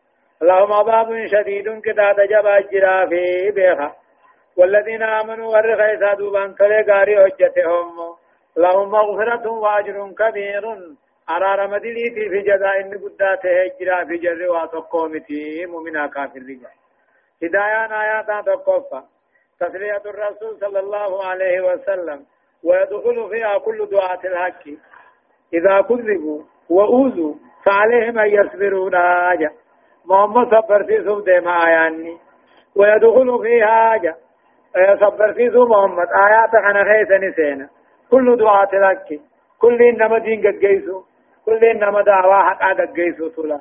لهم 0.41 0.73
عذاب 0.73 1.27
شديد 1.27 1.81
كتاب 1.81 2.15
جبا 2.19 2.59
جرافي 2.59 3.51
بيخا 3.51 3.93
والذين 4.57 5.03
آمنوا 5.03 5.47
ورغيثا 5.47 6.13
دوبان 6.13 6.53
كلي 6.53 6.81
غاري 6.89 7.15
حجتهم. 7.23 8.15
لهم 8.57 8.91
مغفرة 8.91 9.51
واجر 9.51 10.11
كبير. 10.19 10.63
أرار 11.29 11.67
مدليتي 11.67 12.29
في 12.29 12.41
جزاء 12.41 12.81
قداته 13.03 13.63
هجرا 13.63 14.05
في 14.05 14.17
جر 14.17 14.51
واتقومتي 14.51 15.65
مؤمنا 15.65 16.07
كافر 16.07 16.39
رجال 16.39 16.75
هدايان 17.43 17.91
آيات 17.91 18.45
تقوفا 18.45 19.03
تسلية 19.59 20.01
الرسول 20.05 20.57
صلى 20.59 20.79
الله 20.79 21.25
عليه 21.25 21.61
وسلم. 21.61 22.25
ويدخل 22.63 23.29
فيها 23.29 23.57
كل 23.57 23.89
دعاة 23.91 24.19
الحق. 24.25 24.63
إذا 25.53 25.81
كذبوا 25.81 26.43
وأوذوا 26.69 27.34
فعليهم 27.65 28.19
أن 28.19 28.29
يصبرون 28.29 28.95
آجا 28.95 29.51
محمد 30.05 30.47
صبر 30.47 30.83
في 30.83 31.03
سبد 31.03 31.29
ما 31.29 31.67
آياني 31.67 32.17
ويدخل 32.75 33.39
فيها 33.41 33.95
آجا 33.95 34.15
صبر 34.99 35.33
في 35.33 35.47
ذو 35.47 35.67
محمد 35.67 36.07
آيات 36.07 36.55
أنا 36.55 36.83
خيسني 36.83 37.31
سينا 37.31 37.69
كل 38.11 38.37
دعاة 38.37 38.73
لك 38.73 39.19
كل 39.59 39.81
إنما 39.81 40.17
دين 40.17 40.47
قد 40.47 40.55
كل 41.45 41.65
إنما 41.65 42.01
دعوة 42.01 42.43
حقا 42.43 42.73
قد 42.73 43.33
طولا 43.35 43.59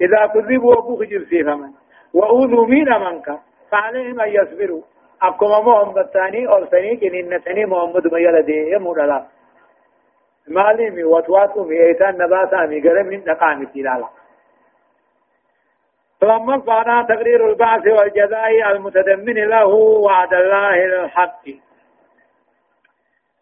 إذا 0.00 0.26
كذبوا 0.26 0.74
وبوخ 0.74 1.02
جرسي 1.02 1.44
فمن 1.44 1.70
وأوذوا 2.14 2.66
مين 2.66 2.88
منك 2.88 3.38
فعليهم 3.70 4.20
أن 4.20 4.28
يصبروا 4.28 4.82
أقوم 5.22 5.68
محمد 5.68 6.06
ثاني 6.06 6.48
أو 6.48 6.64
ثاني 6.64 6.94
جنين 6.96 7.38
ثاني 7.38 7.66
محمد 7.66 8.12
ما 8.12 8.18
يلدي 8.18 8.70
يمود 8.72 8.98
الله 8.98 9.26
مالي 10.48 11.04
وتواتو 11.04 11.64
مي 11.64 11.82
إيتان 11.82 12.18
نباتا 12.18 12.66
مي 12.66 12.80
قرم 12.80 13.06
من 13.06 13.22
نقامي 13.26 13.66
تلالا 13.66 14.08
فلما 16.20 16.60
فانا 16.60 17.06
تقرير 17.08 17.50
البعث 17.50 17.86
والجزاء 17.86 18.70
المتضمن 18.70 19.34
له 19.34 19.66
وعد 19.66 20.34
الله 20.34 20.84
الحق. 20.84 21.42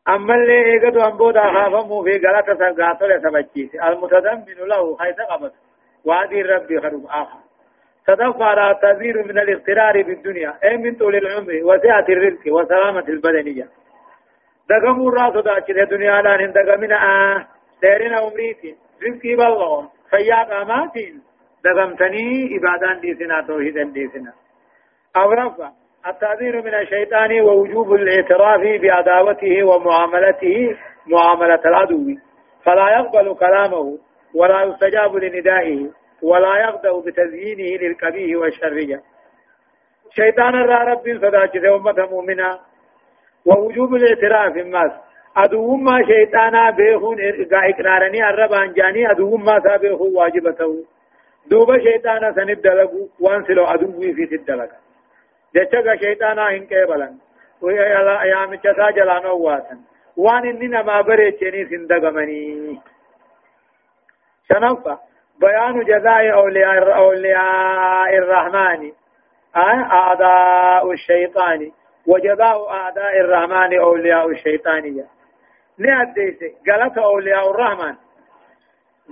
أما 0.08 0.34
اللي 0.34 0.64
إيقظوا 0.64 1.06
أن 1.08 1.16
بودا 1.16 1.42
خافموا 1.42 2.04
في 2.04 2.10
غلطة 2.26 2.54
سرقاتوا 2.54 3.08
لسبجيس 3.08 3.74
المتضمن 3.74 4.68
له 4.68 4.96
خيث 4.96 5.20
قبض. 5.20 5.52
وادي 6.04 6.42
ربي 6.42 6.80
خرب 6.80 7.06
آخر. 7.06 7.38
تدفع 8.06 8.70
التذير 8.70 9.24
من 9.24 9.38
الاغترار 9.38 10.02
بالدنيا 10.02 10.54
أي 10.64 10.76
من 10.76 10.94
طول 10.94 11.16
العمر 11.16 11.60
وسعة 11.64 12.04
الرزق 12.08 12.52
وسلامة 12.52 13.04
البدنية. 13.08 13.68
دقموا 14.70 15.10
الرأس 15.10 15.44
داكت 15.44 15.70
الدنيا 15.70 16.22
لا 16.22 16.36
هندقمنا 16.40 16.96
آه 17.04 17.46
ديرنا 17.82 18.18
عمريتي 18.18 18.76
رزقي 19.02 19.34
بالله. 19.34 19.88
فيا 20.10 20.42
قاماتين 20.42 21.25
دقمتني 21.66 22.48
عبادان 22.54 23.00
ديسنا 23.00 23.40
توحيدا 23.48 23.82
ديسنا 23.82 24.32
أو 25.16 25.30
رفع 25.32 25.70
التعذير 26.06 26.62
من 26.62 26.74
الشيطان 26.74 27.40
ووجوب 27.40 27.94
الاعتراف 27.94 28.80
بعداوته 28.82 29.64
ومعاملته 29.64 30.76
معاملة 31.06 31.60
العدو. 31.64 32.04
فلا 32.64 32.88
يقبل 32.90 33.34
كلامه 33.34 33.98
ولا 34.34 34.62
يستجاب 34.62 35.16
لندائه 35.16 35.90
ولا 36.22 36.56
يغدو 36.64 37.00
بتزيينه 37.00 37.82
للكبيه 37.82 38.36
والشرية. 38.36 39.00
شيطان 40.10 40.54
الرا 40.54 40.78
رب 40.92 41.04
صداك 41.22 41.56
أمة 41.56 42.08
مؤمنة 42.10 42.58
ووجوب 43.46 43.94
الاعتراف 43.94 44.56
الناس 44.56 44.92
أدوهم 45.36 45.84
ما 45.84 45.98
شيطانا 46.06 46.70
بيخون 46.70 47.16
إقرارني 47.52 48.30
الربان 48.30 48.72
جاني 48.72 49.10
أدوهم 49.10 49.44
ما 49.44 49.60
سابيخون 49.60 50.16
واجبته 50.16 50.84
دوبا 51.50 51.78
شيطانا 51.78 52.32
سند 52.32 52.62
دلقو 52.62 53.08
وانسلو 53.20 53.64
أدوه 53.64 54.12
في 54.12 54.26
تدلق 54.26 54.70
جچا 55.54 55.96
شيطانا 55.96 56.48
هن 56.50 56.66
قبلا 56.66 57.14
ويا 57.62 57.84
يا 58.24 58.46
مچتا 58.46 58.90
جلانو 58.90 59.36
واتن 59.36 59.78
وان 60.16 60.46
اننا 60.46 60.82
ما 60.82 61.00
بريچني 61.00 61.64
سندغمني 61.70 62.80
شنفا 64.48 64.98
بيان 65.40 65.84
جزاء 65.84 66.32
أولياء, 66.32 66.96
أولياء 66.96 68.16
الرحمن 68.18 68.92
أعداء 69.56 70.92
الشيطان 70.92 71.72
وجزاء 72.06 72.70
أعداء 72.70 73.20
الرحمن 73.20 73.78
أولياء 73.78 74.30
الشيطانية 74.30 75.06
نأديس 75.78 76.38
قالت 76.68 76.98
أولياء 76.98 77.50
الرحمن. 77.50 77.94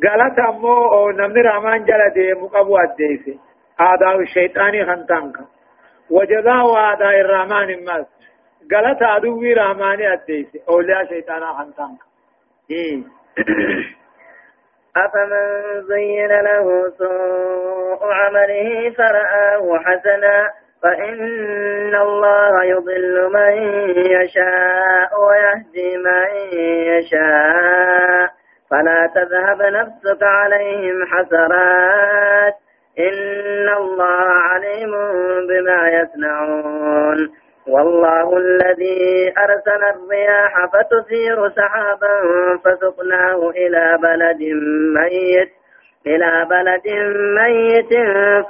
قالت 0.03 0.39
أمو 0.39 1.11
نمني 1.11 1.41
رحمن 1.41 1.85
جلده 1.85 2.41
مقبو 2.41 2.77
أديس 2.77 3.39
أعداء 3.81 4.21
الشيطان 4.21 4.87
خنتانك 4.87 5.37
وجزاء 6.11 6.75
أعداء 6.77 7.21
الرحمن 7.21 7.71
الناس 7.71 8.07
قالت 8.75 9.03
عدوي 9.03 9.55
رحمن 9.55 10.03
أديس 10.03 10.47
أولياء 10.69 11.05
شيطان 11.07 11.43
خنتانك 11.47 12.01
إيه 12.71 13.03
أفمن 14.97 15.83
زين 15.89 16.29
له 16.29 16.91
سوء 16.99 18.13
عمله 18.13 18.91
فرآه 18.91 19.79
حسنا 19.85 20.51
فإن 20.83 21.95
الله 21.95 22.65
يضل 22.65 23.33
من 23.33 23.53
يشاء 23.97 25.11
ويهدي 25.27 25.97
من 25.97 26.59
يشاء 26.89 28.34
فلا 28.71 29.11
تذهب 29.15 29.63
نفسك 29.63 30.23
عليهم 30.23 31.07
حسرات. 31.07 32.55
إن 32.99 33.69
الله 33.77 34.25
عليم 34.29 34.91
بما 35.49 35.89
يصنعون. 35.89 37.31
والله 37.69 38.37
الذي 38.37 39.33
أرسل 39.39 39.85
الرياح 39.85 40.67
فتثير 40.67 41.49
سحابا 41.49 42.21
فسقناه 42.65 43.51
إلى 43.51 43.99
بلد 44.03 44.41
ميت 44.95 45.49
إلى 46.07 46.47
بلد 46.51 46.89
ميت 47.41 47.93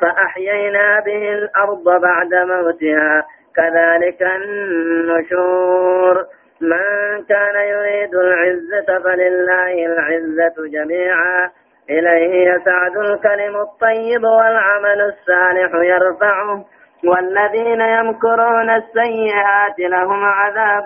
فأحيينا 0.00 1.00
به 1.00 1.32
الأرض 1.32 2.00
بعد 2.00 2.34
موتها. 2.34 3.26
كذلك 3.56 4.22
النشور. 4.22 6.26
من 6.60 7.24
كان 7.28 7.54
يريد 7.68 8.14
العزة 8.14 9.02
فلله 9.04 9.86
العزة 9.86 10.54
جميعا. 10.72 11.50
إليه 11.90 12.50
يسعد 12.50 12.96
الكلم 12.96 13.56
الطيب 13.56 14.24
والعمل 14.24 15.00
الصالح 15.00 15.74
يرفعه. 15.74 16.64
والذين 17.04 17.80
يمكرون 17.80 18.70
السيئات 18.70 19.78
لهم 19.78 20.24
عذاب 20.24 20.84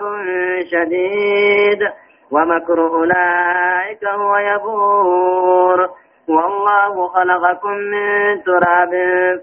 شديد. 0.71 1.89
ومكر 2.31 2.79
أولئك 2.79 4.05
هو 4.05 4.37
يبور. 4.37 5.89
والله 6.29 7.07
خلقكم 7.07 7.73
من 7.73 8.43
تراب 8.43 8.91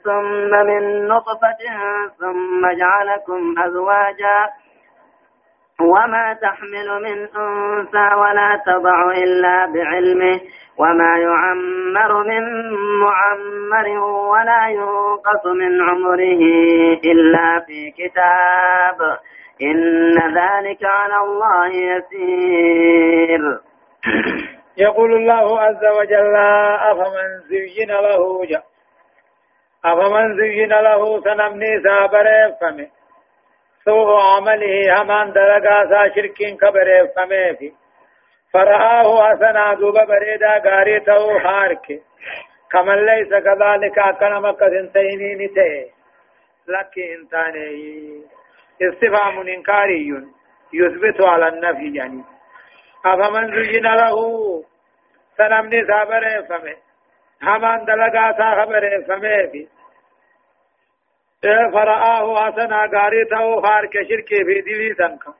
ثم 0.04 0.66
من 0.66 1.08
نطفة 1.08 1.62
ثم 2.20 2.66
جعلكم 2.78 3.54
أزواجا. 3.58 4.65
وما 5.80 6.34
تحمل 6.42 7.02
من 7.02 7.18
أنثى 7.36 8.14
ولا 8.14 8.62
تضع 8.66 9.10
إلا 9.12 9.66
بعلمه 9.66 10.40
وما 10.78 11.18
يعمر 11.18 12.24
من 12.24 12.70
معمر 13.00 13.88
ولا 14.04 14.68
ينقص 14.68 15.46
من 15.46 15.82
عمره 15.82 16.42
إلا 17.04 17.60
في 17.66 17.90
كتاب 17.90 19.18
إن 19.62 20.14
ذلك 20.14 20.84
على 20.84 21.16
الله 21.24 21.66
يسير. 21.68 23.60
يقول 24.78 25.12
الله 25.14 25.60
عز 25.60 25.84
وجل 26.00 26.36
أفمن 26.90 27.40
زين 27.48 27.88
له 27.90 28.44
جاء 28.44 28.64
أفمن 29.84 30.36
زين 30.36 30.68
له 30.68 31.20
سنمني 31.20 31.82
سابر 31.82 32.26
فمه 32.60 32.95
سوء 33.86 34.10
عمله 34.20 35.02
همان 35.02 35.32
درقا 35.32 35.76
سا 35.90 36.14
شركين 36.14 36.56
كبر 36.56 36.88
فمه 37.16 37.52
في 37.58 37.72
فرآه 38.52 39.08
حسنا 39.26 39.74
دوبا 39.74 40.04
بريدا 40.04 40.52
غاري 40.66 41.00
تو 41.00 41.38
خارك 41.44 41.86
كمن 42.72 43.06
ليس 43.06 43.28
كذلك 43.28 43.98
أكنا 43.98 44.40
مكة 44.40 44.68
سنتيني 44.68 45.34
نته 45.34 45.72
لك 46.68 46.94
انتاني 46.98 47.66
استفهام 48.82 49.38
انكاري 49.48 50.08
يثبت 50.72 51.24
على 51.24 51.48
النفي 51.48 51.98
يعني. 51.98 52.24
أفمن 53.06 53.46
زين 53.62 53.82
له. 53.82 54.16
سنمني 55.38 55.86
سابر 55.86 56.24
فمه 56.48 56.76
همان 57.42 57.84
دلقا 57.84 58.32
سا 58.38 58.64
خبر 58.64 59.04
فمه 59.08 59.46
في 59.52 59.66
فرآه 61.72 62.26
حسنا 62.44 62.88
غاري 62.94 63.24
تو 63.24 63.60
خارك 63.62 63.92
شركي 64.08 64.44
في 64.44 64.60
دلي 64.60 64.94
سنكم 64.94 65.34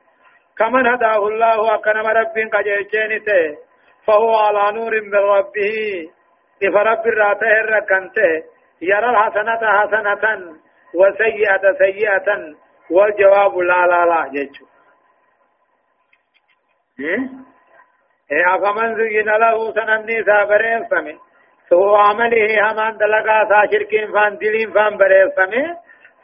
كمن 0.57 0.87
هداه 0.87 1.27
الله 1.27 1.75
أكنم 1.75 2.07
رب 2.07 2.37
قجيشين 2.53 3.23
فهو 4.07 4.35
على 4.35 4.77
نور 4.77 5.01
من 5.01 5.15
ربه 5.15 6.09
فرب 6.73 7.07
راته 7.07 7.53
ركنته 7.75 8.43
يرى 8.81 9.09
الحسنة 9.09 9.61
حسنة 9.79 10.23
وسيئة 10.93 11.73
سيئة 11.77 12.55
والجواب 12.91 13.57
لا 13.57 13.87
لا 13.87 14.05
لا 14.05 14.21
إيه 18.31 18.55
أفمن 18.55 18.95
زين 18.95 19.29
له 19.29 19.73
سنمني 19.73 20.23
سابرين 20.23 20.83
فمن 20.91 21.17
سوء 21.69 21.97
عمله 21.97 22.71
همان 22.71 22.97
دلقا 22.97 23.37
ساشركين 23.49 24.11
فان 24.13 24.37
دلين 24.37 24.71
فان 24.71 24.97
برين 24.97 25.29
فمن 25.37 25.75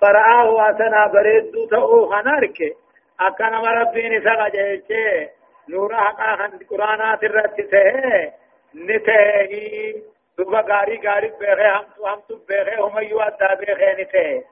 فرآه 0.03 0.61
حسنا 0.63 1.07
بريد 1.07 1.51
دو 1.51 1.65
تأو 1.65 2.09
خناركي 2.09 2.73
أكنا 3.19 3.59
مربين 3.61 4.23
سغا 4.23 4.47
جيشي 4.49 5.29
نورا 5.69 5.97
حقا 5.97 6.35
خند 6.35 6.63
قرانا 6.69 7.15
ترت 7.15 7.61
ته 7.71 8.31
نته 8.75 10.01
دوبا 10.37 10.61
غاري 10.69 10.99
غاري 11.05 11.31
بيغه 11.39 11.77
هم 11.77 11.85
تو 11.95 12.07
هم 12.07 12.19
تو 12.29 12.35
بيغه 12.49 12.87
هم 12.87 12.99
يو 12.99 13.19
ادا 13.19 13.53
بيغه 13.59 14.01
نته 14.01 14.43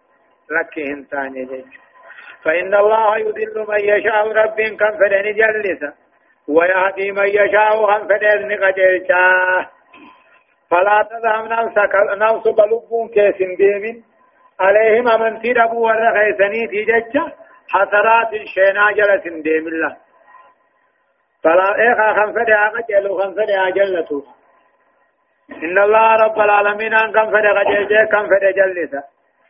لكي 0.52 0.84
انسان 0.94 1.34
جيش 1.34 1.72
فإن 2.44 2.74
الله 2.76 3.18
يذل 3.18 3.66
من 3.70 3.80
يشاء 3.80 4.32
رب 4.32 4.62
كم 4.80 4.92
فدن 5.00 5.34
جلسا 5.40 5.94
ويهدي 6.48 7.12
من 7.12 7.28
يشاء 7.28 7.76
هم 7.92 8.08
فدن 8.08 8.52
قجيشا 8.64 9.26
فلا 10.70 11.08
تذهب 11.10 11.46
نفسك 11.46 11.94
نفس 12.24 12.48
بلبون 12.48 13.08
كيسن 13.08 13.56
ديمين 13.56 14.11
عليهم 14.66 15.08
أمنتي 15.08 15.52
ربو 15.54 15.80
ورغيسني 15.88 16.62
في 16.72 16.80
ججة 16.90 17.26
حسرات 17.74 18.32
شينا 18.54 18.92
جلس 18.98 19.24
ديم 19.46 19.68
الله 19.68 19.94
فلا 21.44 21.70
إيخا 21.84 22.08
خنفد 22.18 22.50
آقا 22.50 22.82
جلو 22.90 23.18
خنفد 23.20 23.50
آجلتو. 23.68 24.20
إن 25.66 25.78
الله 25.86 26.08
رب 26.26 26.38
العالمين 26.48 26.94
أن 26.94 27.10
خنفد 27.16 27.46
غجيجي 27.58 28.00
خنفد 28.14 28.44
جلسا 28.60 29.02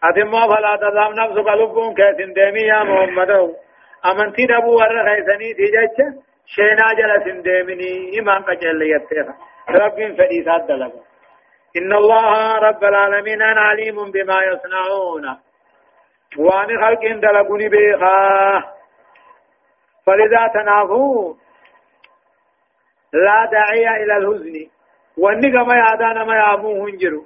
أتمو 0.03 0.41
فلا 0.51 0.74
تظام 0.84 1.12
نفسك 1.20 1.47
لبون 1.59 1.93
كيسن 1.97 2.34
ديمي 2.38 2.62
يا 2.72 2.84
محمدو. 2.84 3.45
أمنتي 4.09 4.45
دبو 4.51 4.72
ور 4.80 4.93
خيسني 5.07 5.49
تيجيش 5.57 5.97
شينا 6.55 6.88
جلس 6.99 7.26
ديمني. 7.47 8.20
إمان 8.20 8.41
قجل 8.47 8.82
يتيخا 8.82 9.34
رب 9.70 9.97
فديسات 10.18 10.64
دلقا. 10.70 11.11
إن 11.78 11.93
الله 11.93 12.57
رب 12.57 12.84
العالمين 12.84 13.41
عليم 13.41 13.95
بما 14.11 14.38
يصنعون. 14.43 15.26
وان 16.38 16.67
خلق 16.82 17.03
دلقني 17.22 17.69
بيخا. 17.69 18.63
فلذا 20.05 20.47
تنافوا 20.53 21.34
لا 23.13 23.49
داعي 23.51 24.03
إلى 24.03 24.17
الحزن. 24.17 24.55
واني 25.17 25.51
كما 25.51 25.76
يعدان 25.76 26.28
ما 26.28 26.36
يعبوه 26.36 26.89
هنجروا 26.89 27.24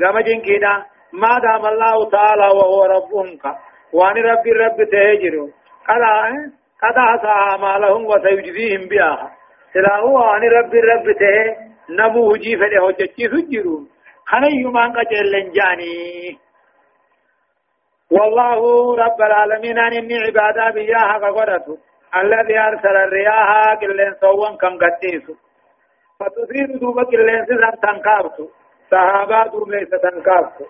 كما 0.00 0.20
جنكينا. 0.20 0.86
ما 1.12 1.38
دام 1.38 1.66
الله 1.66 2.10
تعالى 2.10 2.46
وهو 2.46 2.84
ربهم 2.84 3.38
وان 3.92 4.16
ربي 4.16 4.50
رب 4.50 4.76
تهجروا 4.92 5.48
قال 5.88 6.02
قد 6.82 6.98
عصى 6.98 7.26
أعمالهم 7.26 8.06
وسيجزيهم 8.06 8.88
بها 8.88 9.30
سلا 9.72 9.96
هو 9.96 10.18
عن 10.18 10.42
رب 10.42 10.74
رب 10.74 11.12
ته 11.18 11.67
نمو 11.90 12.34
هجي 12.34 12.56
فده 12.56 12.88
هجتي 12.88 13.28
سجروا 13.28 13.80
خني 14.26 14.64
من 14.64 14.92
قجل 14.92 15.32
لنجاني. 15.32 16.38
والله 18.10 18.60
رب 18.96 19.20
العالمين 19.22 19.78
أن 19.78 19.92
إني 19.92 20.18
عبادة 20.18 20.70
بياها 20.70 21.18
قدرته 21.18 21.78
الذي 22.16 22.58
أرسل 22.58 22.96
الرياح 22.96 23.74
كلين 23.80 24.14
سوان 24.20 24.56
كم 24.56 24.78
قتيسو. 24.78 25.34
فتثير 26.20 26.78
دوبا 26.80 27.04
كلين 27.04 27.44
سيسان 27.46 27.80
تنكابتو 27.82 28.48
صحابة 28.90 29.46
دوميسة 29.52 29.96
تنكابتو 30.04 30.64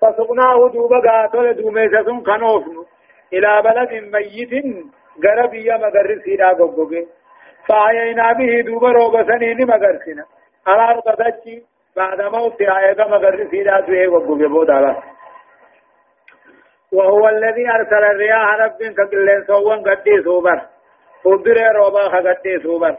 فسقناه 0.00 0.68
دوبا 0.74 0.98
قاتل 1.06 1.54
دوميسة 1.62 2.08
كنوفنو 2.26 2.86
إلى 3.32 3.62
بلد 3.62 3.92
ميت 4.14 4.52
غربية 5.24 5.74
مغرسي 5.76 6.36
دا 6.36 6.48
غوغوغي 6.58 7.06
فاينا 7.68 8.32
به 8.32 8.60
دوبا 8.66 8.88
روبا 8.92 9.22
سنين 9.22 9.66
مغرسنا 9.66 10.24
على 10.66 10.82
أرض 10.82 11.02
بعد 11.96 12.20
موت 12.20 12.60
آية 12.60 13.08
مغرسي 13.08 13.62
دا 13.62 13.80
دوه 13.80 14.06
غوغوغي 14.06 14.46
بودا 14.46 14.96
وهو 16.92 17.28
الذي 17.28 17.70
أرسل 17.70 18.04
الرياح 18.04 18.60
رب 18.60 18.78
كقلين 18.96 19.44
سوان 19.46 19.82
قدي 19.82 20.22
سوبر. 20.24 20.60
فدر 21.24 21.72
روبا 21.76 22.08
خقدي 22.08 22.62
سوبر. 22.62 22.96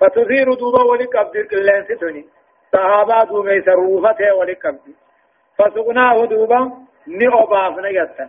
فتثير 0.00 0.54
دوبا 0.54 0.82
ولك 0.82 1.16
عبد 1.16 1.36
القلين 1.36 1.84
ستني 1.84 2.24
صحابة 2.72 3.24
دومي 3.24 3.62
سروفته 3.62 4.34
ولك 4.34 4.66
عبد 4.66 4.94
فسقناه 5.58 6.24
دوبا 6.26 6.72
نعبافنا 7.06 7.88
يتا 7.88 8.28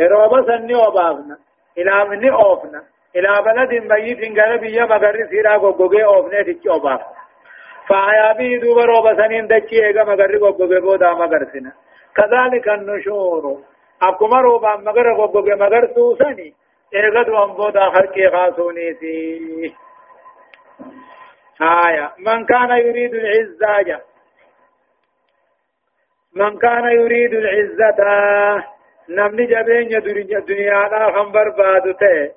روبا 0.00 0.42
سن 0.46 0.66
نعبافنا 0.66 1.38
إلى 1.78 2.04
من 2.04 2.30
أوفنا 2.32 2.82
إلى 3.16 3.42
بلد 3.42 3.92
ميت 3.92 4.38
غربي 4.38 4.80
مغر 4.80 5.26
سيرا 5.30 5.56
غوغوغي 5.56 6.04
أوفنا 6.04 6.42
تيجي 6.42 6.70
فايا 7.92 8.32
بي 8.32 8.58
دوبا 8.58 8.84
روبا 8.84 9.14
سنين 9.14 9.46
دچي 9.46 9.84
ايغا 9.84 10.04
مغر 10.04 10.36
غوغوغي 10.42 10.80
بودا 10.80 11.12
مغر 11.14 11.44
سنا 11.52 11.72
كذلك 12.16 12.68
النشور. 12.68 13.44
أكما 14.02 14.40
روبا 14.40 14.76
مغر 14.76 15.12
غوغوغي 15.12 15.54
مغر 15.54 15.86
سوسني 15.94 16.54
ايغا 16.94 17.22
دوام 17.22 17.52
بودا 17.52 17.90
خلقي 17.90 18.30
خاصوني 18.32 18.94
سي 18.94 19.74
آية. 21.60 22.12
من 22.18 22.46
كان 22.46 22.70
يريد 22.70 23.14
العزة 23.14 24.00
من 26.36 26.58
كان 26.58 26.84
يريد 26.84 27.34
العزة 27.34 27.98
نمني 29.08 29.46
جبين 29.46 29.96
الدنيا 29.96 30.40
دنيا 30.40 30.88
لا 30.92 31.12
خنبر 31.14 31.48
بادته 31.48 32.32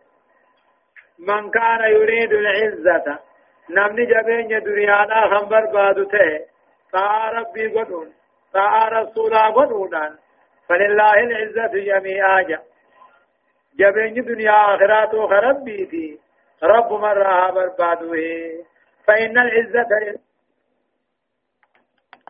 من 1.20 1.52
كان 1.52 1.82
يريد 1.92 2.34
العزة 2.34 3.20
نمني 3.70 4.06
جبين 4.06 4.58
الدنيا 4.58 5.06
لا 5.06 5.28
خنبر 5.40 5.66
بادته 5.66 6.40
طاع 6.94 7.30
ربي 7.32 7.68
قدون 7.68 8.14
طاع 8.54 8.88
رسولا 8.88 9.48
قدونا 9.48 10.16
فلله 10.70 11.14
العزة 11.14 11.68
جميعا 11.74 12.42
جبين 13.80 14.18
الدنيا 14.18 14.76
آخرات 14.76 15.12
خربيتي 15.16 16.20
رب 16.64 16.94
مرها 16.94 17.52
بربادوه 17.52 18.18
فإن 19.08 19.38
العزة 19.38 20.18